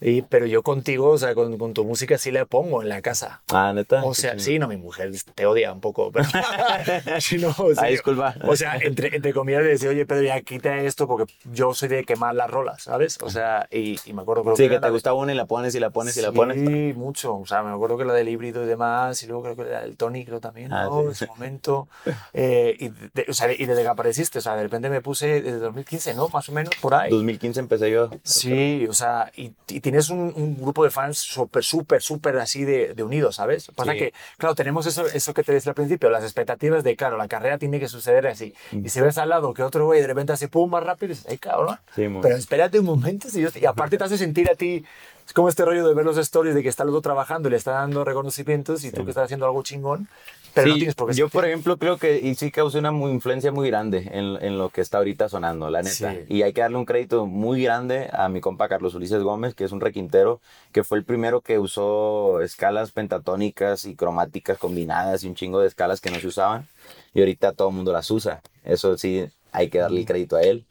Y, 0.00 0.22
pero 0.22 0.46
yo 0.46 0.62
contigo, 0.62 1.10
o 1.10 1.18
sea, 1.18 1.34
con, 1.34 1.58
con, 1.58 1.74
tu 1.74 1.84
música 1.84 2.18
sí 2.18 2.30
le 2.30 2.46
pongo 2.46 2.82
en 2.82 2.88
la 2.88 3.02
casa. 3.02 3.42
Ah, 3.48 3.72
neta. 3.74 4.04
O 4.04 4.14
sea, 4.14 4.38
sí, 4.38 4.58
no, 4.58 4.68
mi 4.68 4.76
mujer 4.76 5.10
te 5.34 5.44
odia 5.44 5.72
un 5.72 5.80
poco. 5.80 6.12
Pero, 6.12 6.28
no, 7.40 7.54
o 7.58 7.74
sea, 7.74 7.88
disculpa. 7.88 8.34
O 8.44 8.54
sea, 8.54 8.76
entre, 8.76 9.16
entre 9.16 9.32
comillas 9.32 9.62
le 9.62 9.70
decía, 9.70 9.90
oye, 9.90 10.06
Pedro, 10.06 10.22
ya 10.22 10.40
quita 10.42 10.78
esto 10.78 11.08
porque 11.08 11.32
yo 11.52 11.74
soy 11.74 11.88
de 11.88 12.04
quemar 12.04 12.36
las 12.36 12.48
rolas, 12.48 12.82
¿sabes? 12.82 13.18
O 13.22 13.30
sea, 13.30 13.66
y, 13.72 13.98
y 14.04 14.12
me 14.12 14.22
acuerdo 14.22 14.44
creo 14.44 14.56
sí, 14.56 14.68
que, 14.68 14.78
te 14.78 14.90
gusta 14.90 15.14
una 15.14 15.32
y 15.32 15.36
la 15.36 15.46
pones 15.46 15.74
y 15.74 15.80
la 15.80 15.90
pones 15.90 16.16
y 16.16 16.22
la 16.22 16.30
pones. 16.30 16.58
Sí, 16.58 16.92
mucho. 16.94 17.36
O 17.36 17.46
sea, 17.46 17.62
me 17.64 17.70
acuerdo 17.70 17.98
que 17.98 18.04
la 18.04 18.14
del 18.14 18.28
híbrido 18.28 18.62
y 18.62 18.66
demás, 18.66 19.20
y 19.22 19.26
luego 19.26 19.42
creo 19.42 19.56
que 19.56 19.64
la 19.64 19.80
del 19.80 19.96
Tony, 19.96 20.24
creo 20.24 20.40
también, 20.40 20.72
ah, 20.72 20.84
¿no? 20.84 21.02
En 21.02 21.10
ese 21.10 21.26
momento. 21.26 21.88
Eh, 22.32 22.76
y, 22.78 23.30
o 23.30 23.34
sea, 23.34 23.52
y 23.52 23.66
desde 23.66 23.82
que 23.82 23.88
apareciste, 23.88 24.38
o 24.38 24.42
sea, 24.42 24.54
de 24.54 24.62
repente 24.62 24.90
me 24.90 25.00
puse 25.00 25.42
desde 25.42 25.58
2015, 25.58 26.14
¿no? 26.14 26.28
Más 26.28 26.48
o 26.48 26.52
menos 26.52 26.72
por 26.80 26.94
ahí. 26.94 27.10
2015 27.10 27.58
empecé 27.58 27.90
yo. 27.90 28.10
Sí, 28.22 28.86
o 28.88 28.92
sea, 28.92 29.32
y, 29.36 29.52
y 29.68 29.80
tienes 29.90 30.10
un, 30.10 30.34
un 30.36 30.54
grupo 30.60 30.84
de 30.84 30.90
fans 30.90 31.16
súper, 31.16 31.64
súper, 31.64 32.02
súper 32.02 32.36
así 32.36 32.62
de, 32.64 32.92
de 32.92 33.02
unidos, 33.02 33.36
¿sabes? 33.36 33.70
Pasa 33.74 33.94
que, 33.94 34.12
claro, 34.36 34.54
tenemos 34.54 34.86
eso, 34.86 35.06
eso 35.06 35.32
que 35.32 35.42
te 35.42 35.52
decía 35.54 35.70
al 35.70 35.74
principio, 35.74 36.10
las 36.10 36.24
expectativas 36.24 36.84
de, 36.84 36.94
claro, 36.94 37.16
la 37.16 37.26
carrera 37.26 37.56
tiene 37.56 37.80
que 37.80 37.88
suceder 37.88 38.26
así. 38.26 38.52
Mm. 38.72 38.84
Y 38.84 38.88
si 38.90 39.00
ves 39.00 39.16
al 39.16 39.30
lado 39.30 39.54
que 39.54 39.62
otro 39.62 39.86
güey 39.86 40.02
de 40.02 40.06
repente 40.06 40.34
hace 40.34 40.48
pum 40.48 40.70
más 40.70 40.84
rápido, 40.84 41.08
dices, 41.08 41.24
ay, 41.26 41.38
cabrón. 41.38 41.78
Pero 41.94 42.36
espérate 42.36 42.78
un 42.78 42.84
momento, 42.84 43.30
si 43.30 43.40
yo, 43.40 43.48
y 43.54 43.64
aparte 43.64 43.96
te 43.96 44.04
hace 44.04 44.18
sentir 44.18 44.50
a 44.50 44.54
ti 44.54 44.84
es 45.28 45.34
como 45.34 45.50
este 45.50 45.62
rollo 45.62 45.86
de 45.86 45.92
ver 45.92 46.06
los 46.06 46.16
stories 46.16 46.54
de 46.54 46.62
que 46.62 46.70
está 46.70 46.84
el 46.84 46.88
otro 46.88 47.02
trabajando 47.02 47.48
y 47.48 47.50
le 47.50 47.58
está 47.58 47.72
dando 47.72 48.02
reconocimientos 48.02 48.82
y 48.84 48.90
tú 48.90 49.04
que 49.04 49.10
estás 49.10 49.24
haciendo 49.24 49.44
algo 49.44 49.62
chingón, 49.62 50.08
pero 50.54 50.68
no 50.68 50.76
tienes 50.76 50.94
por 50.94 51.10
qué 51.10 51.14
Yo, 51.14 51.28
por 51.28 51.44
ejemplo, 51.44 51.76
creo 51.76 51.98
que 51.98 52.18
y 52.18 52.34
sí 52.34 52.50
causó 52.50 52.78
una 52.78 52.92
muy, 52.92 53.10
influencia 53.10 53.52
muy 53.52 53.68
grande 53.68 54.08
en, 54.10 54.42
en, 54.42 54.56
lo 54.56 54.70
que 54.70 54.80
está 54.80 54.96
ahorita 54.96 55.28
sonando, 55.28 55.68
la 55.68 55.82
neta. 55.82 56.14
Y 56.30 56.40
hay 56.40 56.54
que 56.54 56.62
darle 56.62 56.78
un 56.78 56.86
crédito 56.86 57.26
muy 57.26 57.62
grande 57.62 58.08
a 58.10 58.30
mi 58.30 58.40
compa 58.40 58.70
Carlos 58.70 58.94
Ulises 58.94 59.22
Gómez, 59.22 59.54
que 59.54 59.64
es 59.64 59.72
un 59.72 59.82
requintero, 59.82 60.40
que 60.72 60.82
fue 60.82 60.96
el 60.96 61.04
primero 61.04 61.42
que 61.42 61.58
usó 61.58 62.40
escalas 62.40 62.92
pentatónicas 62.92 63.84
y 63.84 63.96
cromáticas 63.96 64.56
combinadas 64.56 65.24
y 65.24 65.28
un 65.28 65.34
chingo 65.34 65.60
de 65.60 65.68
escalas 65.68 66.00
que 66.00 66.10
no 66.10 66.20
se 66.20 66.28
usaban. 66.28 66.66
Y 67.12 67.20
ahorita 67.20 67.52
todo 67.52 67.68
el 67.68 67.74
mundo 67.74 67.92
las 67.92 68.10
usa. 68.10 68.40
Eso 68.64 68.96
sí, 68.96 69.26
hay 69.52 69.68
que 69.68 69.76
darle 69.76 70.00
el 70.00 70.06
crédito 70.06 70.36
a 70.36 70.40
él. 70.40 70.64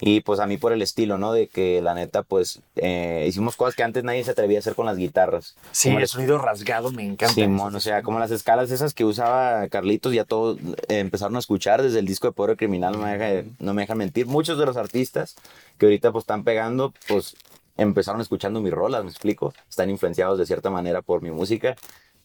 Y 0.00 0.20
pues 0.20 0.40
a 0.40 0.46
mí 0.46 0.56
por 0.56 0.72
el 0.72 0.82
estilo, 0.82 1.18
¿no? 1.18 1.32
De 1.32 1.46
que 1.46 1.80
la 1.82 1.94
neta, 1.94 2.22
pues 2.22 2.60
eh, 2.76 3.26
hicimos 3.28 3.56
cosas 3.56 3.74
que 3.74 3.82
antes 3.82 4.02
nadie 4.02 4.24
se 4.24 4.30
atrevía 4.30 4.58
a 4.58 4.60
hacer 4.60 4.74
con 4.74 4.86
las 4.86 4.96
guitarras. 4.96 5.56
Sí, 5.72 5.90
el 5.90 6.08
sonido 6.08 6.38
rasgado 6.38 6.90
me 6.90 7.04
encanta. 7.04 7.34
Sí, 7.34 7.44
o 7.44 7.80
sea, 7.80 8.02
como 8.02 8.18
las 8.18 8.30
escalas 8.30 8.70
esas 8.70 8.94
que 8.94 9.04
usaba 9.04 9.68
Carlitos, 9.68 10.12
ya 10.12 10.24
todos 10.24 10.58
eh, 10.88 10.98
empezaron 10.98 11.36
a 11.36 11.40
escuchar 11.40 11.82
desde 11.82 11.98
el 11.98 12.06
disco 12.06 12.28
de 12.28 12.32
Pobre 12.32 12.56
Criminal, 12.56 12.92
no 12.92 12.98
me, 12.98 13.16
deja, 13.16 13.48
no 13.58 13.74
me 13.74 13.82
deja 13.82 13.94
mentir. 13.94 14.26
Muchos 14.26 14.58
de 14.58 14.66
los 14.66 14.76
artistas 14.76 15.36
que 15.78 15.86
ahorita 15.86 16.12
pues 16.12 16.22
están 16.22 16.44
pegando, 16.44 16.92
pues 17.08 17.36
empezaron 17.76 18.20
escuchando 18.20 18.60
mis 18.60 18.72
rolas, 18.72 19.04
me 19.04 19.10
explico. 19.10 19.52
Están 19.68 19.90
influenciados 19.90 20.38
de 20.38 20.46
cierta 20.46 20.70
manera 20.70 21.02
por 21.02 21.22
mi 21.22 21.30
música. 21.30 21.76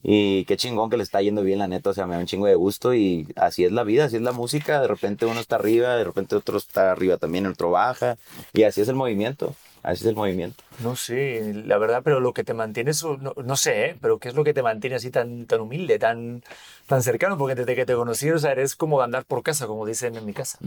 Y 0.07 0.45
qué 0.45 0.55
chingón 0.55 0.91
que 0.91 0.97
le 0.97 1.03
está 1.03 1.19
yendo 1.23 1.41
bien, 1.41 1.57
la 1.57 1.67
neta. 1.67 1.89
O 1.89 1.93
sea, 1.93 2.05
me 2.05 2.13
da 2.13 2.19
un 2.19 2.27
chingo 2.27 2.45
de 2.45 2.53
gusto. 2.53 2.93
Y 2.93 3.27
así 3.35 3.65
es 3.65 3.71
la 3.71 3.83
vida, 3.83 4.05
así 4.05 4.17
es 4.17 4.21
la 4.21 4.33
música. 4.33 4.79
De 4.79 4.87
repente 4.87 5.25
uno 5.25 5.39
está 5.39 5.55
arriba, 5.55 5.95
de 5.95 6.03
repente 6.03 6.35
otro 6.35 6.57
está 6.59 6.91
arriba 6.91 7.17
también, 7.17 7.47
otro 7.47 7.71
baja. 7.71 8.17
Y 8.53 8.63
así 8.63 8.81
es 8.81 8.87
el 8.87 8.95
movimiento. 8.95 9.55
Así 9.85 10.03
es 10.03 10.09
el 10.09 10.15
movimiento. 10.15 10.63
No 10.79 10.95
sé, 10.95 11.53
la 11.53 11.77
verdad, 11.77 12.01
pero 12.03 12.19
lo 12.19 12.33
que 12.33 12.43
te 12.43 12.55
mantiene, 12.55 12.91
no, 13.21 13.33
no 13.43 13.55
sé, 13.55 13.85
¿eh? 13.85 13.95
pero 14.01 14.17
¿qué 14.17 14.29
es 14.29 14.35
lo 14.35 14.43
que 14.43 14.51
te 14.51 14.63
mantiene 14.63 14.95
así 14.95 15.11
tan, 15.11 15.45
tan 15.45 15.61
humilde, 15.61 15.99
tan, 15.99 16.41
tan 16.87 17.03
cercano? 17.03 17.37
Porque 17.37 17.53
desde 17.53 17.75
que 17.75 17.85
te 17.85 17.93
conocí, 17.93 18.31
o 18.31 18.39
sea, 18.39 18.51
eres 18.51 18.75
como 18.75 18.99
andar 19.01 19.25
por 19.25 19.43
casa, 19.43 19.67
como 19.67 19.85
dicen 19.85 20.15
en 20.15 20.25
mi 20.25 20.33
casa. 20.33 20.57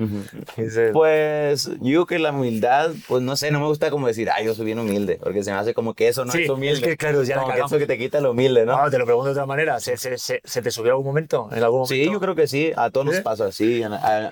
Pues 0.92 1.64
yo 1.64 1.74
digo 1.80 2.06
que 2.06 2.20
la 2.20 2.30
humildad, 2.30 2.92
pues 3.08 3.20
no 3.22 3.34
sé, 3.36 3.50
no 3.50 3.58
me 3.58 3.66
gusta 3.66 3.90
como 3.90 4.06
decir, 4.06 4.30
ay, 4.30 4.46
yo 4.46 4.54
soy 4.54 4.66
bien 4.66 4.78
humilde, 4.78 5.18
porque 5.20 5.42
se 5.42 5.50
me 5.50 5.58
hace 5.58 5.74
como 5.74 5.94
que 5.94 6.06
eso 6.06 6.24
no 6.24 6.32
es 6.32 6.48
humilde. 6.48 6.74
Es 6.74 6.80
que 6.80 6.96
claro, 6.96 7.24
ya 7.24 7.40
como 7.40 7.52
que 7.52 7.60
eso 7.60 7.78
que 7.78 7.86
te 7.86 7.98
quita 7.98 8.20
lo 8.20 8.30
humilde, 8.30 8.64
¿no? 8.64 8.80
No, 8.80 8.90
te 8.90 8.98
lo 8.98 9.04
pregunto 9.04 9.26
de 9.26 9.32
otra 9.32 9.46
manera, 9.46 9.80
¿se, 9.80 9.96
se, 9.96 10.16
se, 10.16 10.62
te 10.62 10.70
subió 10.70 10.92
algún 10.92 11.06
momento? 11.06 11.48
¿En 11.50 11.64
algún 11.64 11.80
momento? 11.80 11.94
Sí, 11.94 12.04
yo 12.04 12.20
creo 12.20 12.36
que 12.36 12.46
sí, 12.46 12.70
a 12.76 12.90
todos 12.90 13.06
nos 13.06 13.20
pasa 13.20 13.46
así, 13.46 13.82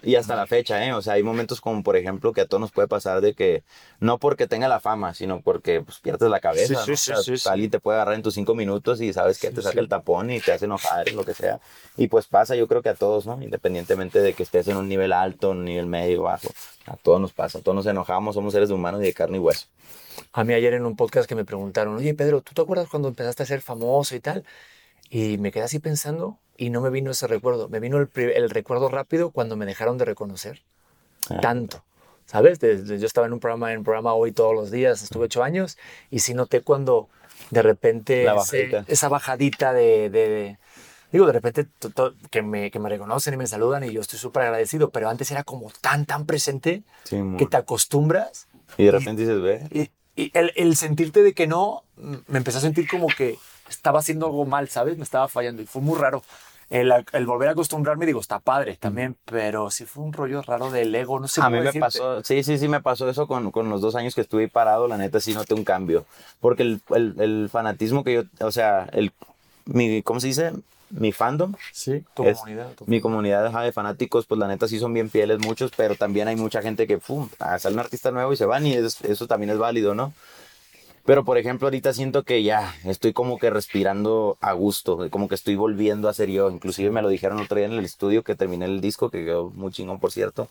y 0.05 0.15
hasta 0.15 0.37
la 0.37 0.47
fecha, 0.47 0.87
¿eh? 0.87 0.93
O 0.93 1.03
sea, 1.03 1.15
hay 1.15 1.25
momentos 1.25 1.61
como, 1.61 1.83
por 1.83 1.97
ejemplo, 1.97 2.33
que 2.33 2.43
a 2.43 2.47
todos 2.47 2.61
nos 2.61 2.71
puede 2.71 2.87
pasar 2.87 3.21
de 3.21 3.35
que, 3.35 3.65
no 3.99 4.19
porque 4.19 4.47
tenga 4.47 4.69
la 4.69 4.76
fama, 4.81 5.15
sino 5.15 5.41
porque 5.41 5.81
pues, 5.81 5.99
pierdes 5.99 6.31
la 6.31 6.41
cabeza. 6.41 6.85
Sí, 6.85 6.97
sí, 6.97 7.13
sí, 7.37 7.49
alguien 7.49 7.71
te 7.71 7.81
puede 7.81 7.97
agarrar 7.97 8.15
en 8.15 8.23
tus 8.23 8.35
cinco 8.35 8.55
minutos 8.55 9.01
y 9.01 9.13
sabes 9.13 9.39
que 9.39 9.51
te 9.51 9.63
saca 9.63 9.81
el 9.81 9.89
tapón 9.89 10.31
y 10.31 10.41
te 10.41 10.53
hace 10.53 10.65
enojar, 10.65 11.11
lo 11.13 11.25
que 11.25 11.35
sea. 11.35 11.61
Y 11.97 12.09
pues 12.09 12.27
pasa, 12.27 12.57
yo 12.57 12.67
creo 12.69 12.83
que 12.83 12.89
a 12.89 12.95
todos, 12.95 13.27
¿no? 13.27 13.41
Independientemente 13.43 14.21
de 14.21 14.35
que 14.35 14.43
estés 14.43 14.69
en 14.69 14.77
un 14.77 14.89
nivel 14.89 15.13
alto, 15.13 15.51
un 15.51 15.65
nivel 15.65 15.87
medio, 15.87 16.23
bajo. 16.23 16.49
A 16.87 16.97
todos 16.97 17.21
nos 17.21 17.33
pasa, 17.33 17.59
a 17.59 17.61
todos 17.63 17.75
nos 17.75 17.87
enojamos, 17.87 18.35
somos 18.35 18.53
seres 18.53 18.71
humanos 18.71 19.01
y 19.03 19.05
de 19.05 19.13
carne 19.13 19.37
y 19.39 19.41
hueso. 19.41 19.67
A 20.33 20.45
mí 20.45 20.55
ayer 20.55 20.75
en 20.75 20.87
un 20.87 20.97
podcast 20.97 21.29
que 21.29 21.35
me 21.35 21.45
preguntaron, 21.45 21.97
oye 21.97 22.15
Pedro, 22.15 22.41
¿tú 22.41 22.55
te 22.55 22.63
acuerdas 22.63 22.89
cuando 22.89 23.09
empezaste 23.09 23.43
a 23.43 23.47
ser 23.47 23.61
famoso 23.61 24.15
y 24.15 24.21
tal? 24.21 24.45
Y 25.11 25.39
me 25.39 25.53
quedé 25.53 25.65
así 25.65 25.79
pensando 25.79 26.39
y 26.57 26.71
no 26.71 26.81
me 26.81 26.91
vino 26.91 27.11
ese 27.11 27.27
recuerdo. 27.27 27.69
Me 27.69 27.81
vino 27.81 27.99
el, 27.99 28.09
el 28.15 28.51
recuerdo 28.51 28.89
rápido 28.89 29.31
cuando 29.31 29.57
me 29.57 29.67
dejaron 29.67 29.99
de 29.99 30.05
reconocer. 30.05 30.63
Ah. 31.31 31.41
Tanto. 31.41 31.85
¿Sabes? 32.27 32.59
yo 32.61 33.07
estaba 33.07 33.27
en 33.27 33.33
un 33.33 33.41
programa, 33.41 33.73
en 33.73 33.79
un 33.79 33.85
programa 33.85 34.13
hoy 34.15 34.33
todos 34.33 34.55
los 34.55 34.71
días, 34.71 35.03
estuve 35.03 35.27
ocho 35.27 35.43
años 35.43 35.79
y 36.11 36.19
sí 36.19 36.35
noté 36.35 36.61
cuando 36.61 37.09
de 37.51 37.63
repente 37.63 38.27
esa 38.89 39.09
bajadita 39.09 39.73
de, 39.73 40.59
digo, 41.13 41.27
de 41.27 41.33
repente 41.33 41.67
que 42.31 42.43
me, 42.43 42.71
que 42.71 42.79
me 42.79 42.89
reconocen 42.89 43.35
y 43.35 43.37
me 43.37 43.47
saludan 43.47 43.85
y 43.85 43.93
yo 43.93 44.01
estoy 44.01 44.19
súper 44.19 44.45
agradecido, 44.45 44.91
pero 44.91 45.09
antes 45.09 45.31
era 45.31 45.45
como 45.45 45.71
tan, 45.81 46.07
tan 46.07 46.27
presente 46.27 46.83
que 47.09 47.47
te 47.47 47.57
acostumbras. 47.57 48.49
Y 48.77 48.85
de 48.85 48.91
repente 48.91 49.23
dices, 49.23 49.41
ve. 49.41 49.69
Y, 49.71 49.91
y 50.21 50.31
el, 50.37 50.53
el, 50.57 50.77
sentirte 50.77 51.23
de 51.23 51.35
que 51.35 51.47
no, 51.47 51.85
me 52.27 52.39
empecé 52.39 52.59
a 52.59 52.63
sentir 52.63 52.89
como 52.89 53.07
que 53.07 53.39
estaba 53.69 54.01
haciendo 54.01 54.27
algo 54.27 54.45
mal, 54.45 54.69
¿sabes? 54.69 54.97
Me 54.97 55.05
estaba 55.05 55.29
fallando 55.29 55.63
y 55.63 55.67
fue 55.67 55.83
muy 55.83 55.99
raro 55.99 56.23
el, 56.71 56.93
el, 57.13 57.27
volver 57.27 57.49
a 57.49 57.53
acostumbrarme, 57.53 58.07
digo, 58.07 58.21
está 58.21 58.41
padre 58.41 58.77
también, 58.77 59.17
pero 59.25 59.71
sí 59.71 59.85
fue 59.85 60.05
un 60.05 60.13
rollo 60.13 60.43
raro 60.43 60.71
del 60.71 60.95
ego, 60.95 61.21
no 61.21 61.29
sé 61.29 61.41
A 61.41 61.49
mí 61.49 61.61
me 61.61 61.73
pasó, 61.73 62.23
sí, 62.25 62.43
sí, 62.43 62.59
sí, 62.59 62.69
me 62.69 62.81
pasó 62.81 63.09
eso 63.09 63.27
con, 63.27 63.51
con, 63.51 63.71
los 63.71 63.81
dos 63.81 63.95
años 63.95 64.15
que 64.15 64.21
estuve 64.23 64.49
parado, 64.49 64.89
la 64.89 64.97
neta 64.97 65.21
sí 65.21 65.33
noté 65.33 65.55
un 65.55 65.65
cambio, 65.65 66.05
porque 66.41 66.63
el, 66.63 66.81
el, 66.95 67.15
el 67.19 67.49
fanatismo 67.51 68.03
que 68.03 68.15
yo, 68.15 68.23
o 68.41 68.51
sea, 68.51 68.89
el, 68.93 69.13
mi, 69.67 70.03
¿cómo 70.03 70.21
se 70.21 70.29
dice? 70.29 70.53
Mi 70.91 71.11
fandom. 71.11 71.55
Sí, 71.73 72.05
tu 72.15 72.25
comunidad. 72.25 72.69
Mi 72.87 73.01
comunidad 73.01 73.63
de 73.63 73.73
fanáticos, 73.73 74.27
pues 74.27 74.39
la 74.39 74.47
neta 74.47 74.69
sí 74.69 74.79
son 74.79 74.95
bien 74.95 75.11
fieles 75.11 75.41
muchos, 75.41 75.73
pero 75.77 75.97
también 75.97 76.29
hay 76.29 76.37
mucha 76.37 76.63
gente 76.63 76.87
que, 76.87 76.99
pum, 76.99 77.29
sale 77.59 77.75
un 77.75 77.81
artista 77.81 78.13
nuevo 78.13 78.33
y 78.33 78.37
se 78.37 78.47
van 78.47 78.67
y 78.67 78.75
eso 78.75 79.27
también 79.27 79.51
es 79.51 79.59
válido, 79.59 79.95
¿no? 79.95 80.13
Pero 81.07 81.25
por 81.25 81.39
ejemplo, 81.39 81.69
ahorita 81.69 81.93
siento 81.93 82.25
que 82.25 82.43
ya 82.43 82.75
estoy 82.85 83.13
como 83.13 83.39
que 83.39 83.49
respirando 83.49 84.37
a 84.41 84.53
gusto, 84.55 85.09
como 85.11 85.29
que 85.29 85.37
estoy 85.37 85.55
volviendo 85.55 86.09
a 86.09 86.13
ser 86.13 86.29
yo. 86.31 86.51
Inclusive 86.51 86.91
me 86.91 87.01
lo 87.01 87.09
dijeron 87.09 87.39
otro 87.39 87.59
día 87.59 87.67
en 87.67 87.75
el 87.75 87.85
estudio 87.85 88.25
que 88.25 88.35
terminé 88.35 88.65
el 88.65 88.81
disco, 88.81 89.09
que 89.09 89.25
quedó 89.25 89.51
muy 89.51 89.71
chingón, 89.71 90.01
por 90.01 90.11
cierto. 90.11 90.49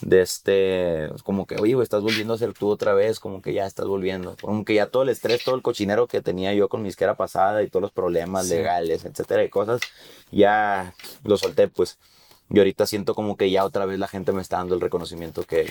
De 0.00 0.22
este, 0.22 1.10
como 1.24 1.46
que, 1.46 1.56
oye, 1.56 1.76
estás 1.82 2.02
volviendo 2.02 2.32
a 2.32 2.38
ser 2.38 2.54
tú 2.54 2.68
otra 2.68 2.94
vez, 2.94 3.20
como 3.20 3.42
que 3.42 3.52
ya 3.52 3.66
estás 3.66 3.86
volviendo. 3.86 4.36
Como 4.40 4.64
que 4.64 4.72
ya 4.72 4.86
todo 4.86 5.02
el 5.02 5.10
estrés, 5.10 5.44
todo 5.44 5.54
el 5.54 5.60
cochinero 5.60 6.06
que 6.06 6.22
tenía 6.22 6.54
yo 6.54 6.70
con 6.70 6.80
mi 6.80 6.88
isquera 6.88 7.14
pasada 7.16 7.62
y 7.62 7.68
todos 7.68 7.82
los 7.82 7.92
problemas 7.92 8.48
legales, 8.48 9.04
etcétera, 9.04 9.44
y 9.44 9.50
cosas, 9.50 9.82
ya 10.30 10.94
lo 11.24 11.36
solté, 11.36 11.68
pues. 11.68 11.98
Y 12.52 12.58
ahorita 12.58 12.84
siento 12.86 13.14
como 13.14 13.36
que 13.36 13.50
ya 13.50 13.64
otra 13.64 13.86
vez 13.86 13.98
la 13.98 14.08
gente 14.08 14.32
me 14.32 14.42
está 14.42 14.56
dando 14.56 14.74
el 14.74 14.80
reconocimiento 14.80 15.44
que... 15.44 15.70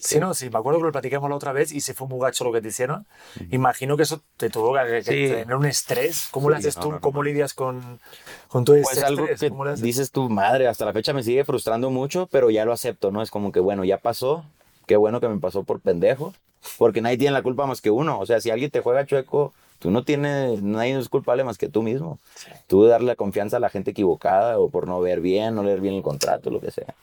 Sí, 0.00 0.18
no, 0.18 0.34
sí, 0.34 0.50
me 0.50 0.58
acuerdo 0.58 0.80
que 0.80 0.86
lo 0.86 0.92
platicamos 0.92 1.30
la 1.30 1.36
otra 1.36 1.52
vez 1.52 1.70
y 1.72 1.80
se 1.80 1.94
fue 1.94 2.08
muy 2.08 2.20
gacho 2.20 2.44
lo 2.44 2.52
que 2.52 2.60
te 2.60 2.68
hicieron. 2.68 3.06
Imagino 3.50 3.96
que 3.96 4.02
eso 4.02 4.20
te 4.36 4.50
tuvo 4.50 4.74
que, 4.74 5.02
que 5.02 5.02
Sí. 5.02 5.28
tener 5.28 5.54
un 5.54 5.66
estrés. 5.66 6.28
¿Cómo 6.32 6.50
lo 6.50 6.56
Sí, 6.56 6.60
haces 6.68 6.76
no, 6.76 6.82
tú? 6.82 6.88
no, 6.88 6.94
no. 6.96 7.00
¿Cómo 7.00 7.22
lidias 7.22 7.54
con, 7.54 8.00
con 8.48 8.64
todo 8.64 8.76
Pues 8.76 8.96
ese 8.96 9.06
algo 9.06 9.22
estrés? 9.22 9.40
que 9.40 9.48
¿Cómo 9.50 9.64
lo 9.64 9.70
haces? 9.70 9.82
dices 9.84 10.10
tu 10.10 10.28
madre, 10.28 10.66
hasta 10.66 10.84
la 10.84 10.92
fecha 10.92 11.12
me 11.12 11.22
sigue 11.22 11.44
frustrando 11.44 11.90
mucho, 11.90 12.26
pero 12.32 12.50
ya 12.50 12.64
lo 12.64 12.72
acepto, 12.72 13.10
¿no? 13.12 13.22
Es 13.22 13.30
como 13.30 13.52
que, 13.52 13.60
bueno, 13.60 13.84
ya 13.84 13.98
pasó, 13.98 14.44
qué 14.86 14.96
bueno 14.96 15.20
que 15.20 15.28
me 15.28 15.38
pasó 15.38 15.62
por 15.62 15.80
pendejo, 15.80 16.34
porque 16.78 17.00
nadie 17.00 17.18
tiene 17.18 17.32
la 17.32 17.42
culpa 17.42 17.66
más 17.66 17.80
que 17.80 17.90
uno. 17.90 18.18
O 18.18 18.26
sea, 18.26 18.40
si 18.40 18.50
alguien 18.50 18.70
te 18.72 18.80
juega 18.80 19.06
chueco, 19.06 19.52
tú 19.78 19.90
no 19.90 20.04
tienes, 20.04 20.62
nadie 20.62 20.98
es 20.98 21.08
culpable 21.08 21.44
más 21.44 21.58
que 21.58 21.68
tú 21.68 21.82
mismo. 21.82 22.18
Tú 22.66 22.84
darle 22.84 23.08
la 23.08 23.16
confianza 23.16 23.58
a 23.58 23.60
la 23.60 23.70
gente 23.70 23.92
equivocada 23.92 24.58
o 24.58 24.68
por 24.70 24.86
no 24.86 25.00
ver 25.00 25.20
bien, 25.20 25.54
no 25.54 25.62
leer 25.62 25.80
bien 25.80 25.94
el 25.94 26.02
contrato, 26.02 26.50
lo 26.50 26.60
que 26.60 26.70
sea. 26.70 26.94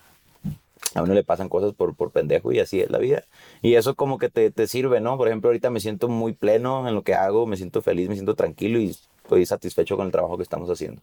A 0.94 1.02
uno 1.02 1.14
le 1.14 1.24
pasan 1.24 1.50
cosas 1.50 1.74
por, 1.74 1.96
por 1.96 2.12
pendejo 2.12 2.54
y 2.54 2.60
así 2.60 2.80
es 2.80 2.90
la 2.90 3.00
vida. 3.00 3.24
Y 3.62 3.76
eso 3.76 3.96
como 3.96 4.18
que 4.18 4.30
te, 4.30 4.50
te 4.52 4.68
sirve, 4.68 5.02
¿no? 5.02 5.18
Por 5.18 5.28
ejemplo, 5.28 5.50
ahorita 5.50 5.70
me 5.70 5.82
siento 5.82 6.08
muy 6.08 6.34
pleno 6.34 6.88
en 6.88 6.96
lo 6.96 7.04
que 7.04 7.14
hago, 7.14 7.46
me 7.46 7.58
siento 7.58 7.82
feliz, 7.82 8.08
me 8.08 8.16
siento 8.16 8.36
tranquilo 8.36 8.80
y 8.80 8.96
estoy 9.24 9.46
satisfecho 9.46 9.98
con 9.98 10.06
el 10.06 10.12
trabajo 10.12 10.38
que 10.38 10.44
estamos 10.44 10.70
haciendo. 10.70 11.02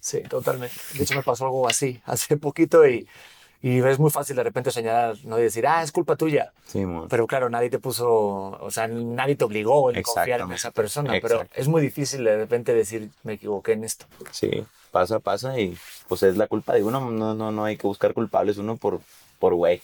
Sí, 0.00 0.22
totalmente. 0.22 0.74
De 0.94 1.04
hecho, 1.04 1.14
me 1.14 1.22
pasó 1.22 1.44
algo 1.44 1.68
así 1.68 2.00
hace 2.06 2.36
poquito 2.36 2.86
y, 2.88 3.06
y 3.62 3.78
es 3.78 3.98
muy 4.00 4.10
fácil 4.10 4.34
de 4.34 4.42
repente 4.42 4.72
señalar, 4.72 5.16
no 5.24 5.38
y 5.38 5.42
decir, 5.42 5.66
ah, 5.68 5.82
es 5.82 5.92
culpa 5.92 6.16
tuya. 6.16 6.52
Sí. 6.66 6.84
Pero 7.08 7.28
claro, 7.28 7.48
nadie 7.48 7.70
te 7.70 7.78
puso, 7.78 8.08
o 8.10 8.70
sea, 8.72 8.88
nadie 8.88 9.36
te 9.36 9.44
obligó 9.44 9.88
a 9.88 9.92
confiar 10.02 10.40
en 10.40 10.52
esa 10.52 10.72
persona. 10.72 11.14
Pero 11.22 11.44
es 11.54 11.68
muy 11.68 11.80
difícil 11.80 12.24
de 12.24 12.36
repente 12.36 12.74
decir, 12.74 13.10
me 13.22 13.34
equivoqué 13.34 13.72
en 13.72 13.84
esto. 13.84 14.06
Sí, 14.32 14.64
pasa, 14.90 15.20
pasa 15.20 15.58
y 15.60 15.76
pues 16.08 16.24
es 16.24 16.36
la 16.36 16.48
culpa 16.48 16.74
de 16.74 16.82
uno. 16.82 17.10
No, 17.10 17.34
no, 17.34 17.52
no 17.52 17.64
hay 17.64 17.76
que 17.76 17.86
buscar 17.86 18.14
culpables 18.14 18.58
uno 18.58 18.76
por, 18.76 19.00
por 19.38 19.54
güey. 19.54 19.80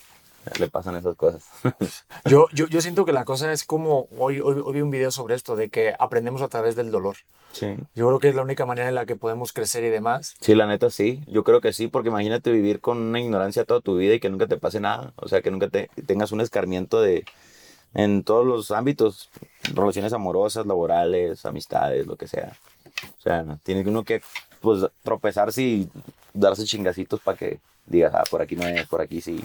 Le 0.59 0.69
pasan 0.69 0.97
esas 0.97 1.17
cosas. 1.17 1.45
Yo, 2.25 2.47
yo, 2.53 2.67
yo 2.67 2.81
siento 2.81 3.05
que 3.05 3.13
la 3.13 3.25
cosa 3.25 3.53
es 3.53 3.65
como, 3.65 4.09
hoy, 4.19 4.41
hoy, 4.41 4.61
hoy 4.63 4.75
vi 4.75 4.81
un 4.81 4.91
video 4.91 5.11
sobre 5.11 5.35
esto, 5.35 5.57
de 5.57 5.69
que 5.71 5.95
aprendemos 5.99 6.43
a 6.43 6.49
través 6.49 6.77
del 6.77 6.91
dolor. 6.91 7.17
sí. 7.53 7.77
Yo 7.95 8.07
creo 8.09 8.19
que 8.19 8.29
es 8.29 8.35
la 8.35 8.43
única 8.43 8.67
manera 8.67 8.89
en 8.89 8.95
la 8.95 9.07
que 9.07 9.17
podemos 9.17 9.53
crecer 9.53 9.85
y 9.85 9.89
demás. 9.89 10.37
Sí, 10.41 10.55
la 10.55 10.67
neta 10.67 10.91
sí. 10.91 11.23
Yo 11.27 11.45
creo 11.45 11.61
que 11.61 11.73
sí, 11.73 11.89
porque 11.89 12.09
imagínate 12.09 12.51
vivir 12.53 12.81
con 12.81 12.99
una 12.99 13.21
ignorancia 13.21 13.65
toda 13.65 13.81
tu 13.81 13.97
vida 13.97 14.15
y 14.15 14.21
que 14.21 14.31
nunca 14.31 14.47
te 14.47 14.59
pase 14.59 14.81
nada. 14.81 15.13
O 15.17 15.29
sea, 15.29 15.41
que 15.41 15.51
nunca 15.51 15.69
te, 15.69 15.91
tengas 16.07 16.33
un 16.33 16.41
escarmiento 16.41 17.01
de 17.01 17.25
en 17.95 18.23
todos 18.23 18.47
los 18.47 18.71
ámbitos, 18.71 19.31
relaciones 19.75 20.13
amorosas, 20.13 20.67
laborales, 20.67 21.47
amistades, 21.47 22.07
lo 22.07 22.17
que 22.17 22.29
sea. 22.29 22.57
O 23.19 23.21
sea, 23.23 23.59
tiene 23.63 23.89
uno 23.89 24.05
que 24.05 24.23
pues 24.61 24.85
tropezarse 25.03 25.63
y 25.63 25.91
darse 26.35 26.65
chingacitos 26.65 27.21
para 27.21 27.39
que 27.39 27.61
digas, 27.87 28.13
ah, 28.15 28.25
por 28.31 28.43
aquí 28.43 28.57
no 28.57 28.67
es, 28.67 28.87
por 28.87 29.01
aquí 29.01 29.21
sí. 29.21 29.43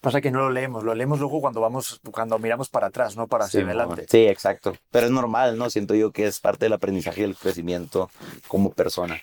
Pasa 0.00 0.20
que 0.22 0.30
no 0.30 0.38
lo 0.40 0.50
leemos, 0.50 0.82
lo 0.82 0.94
leemos 0.94 1.18
luego 1.20 1.40
cuando 1.42 1.60
vamos, 1.60 2.00
cuando 2.10 2.38
miramos 2.38 2.70
para 2.70 2.86
atrás, 2.86 3.16
no 3.16 3.26
para 3.26 3.44
hacia 3.44 3.60
Sí, 3.60 3.66
adelante. 3.66 4.06
Sí, 4.08 4.26
exacto. 4.26 4.74
Pero 4.90 5.06
es 5.06 5.12
normal, 5.12 5.58
¿no? 5.58 5.68
Siento 5.68 5.94
yo 5.94 6.10
que 6.10 6.26
es 6.26 6.40
parte 6.40 6.64
del 6.66 6.72
aprendizaje 6.72 7.20
y 7.20 7.24
del 7.24 7.36
crecimiento 7.36 8.10
como 8.48 8.70
persona. 8.70 9.20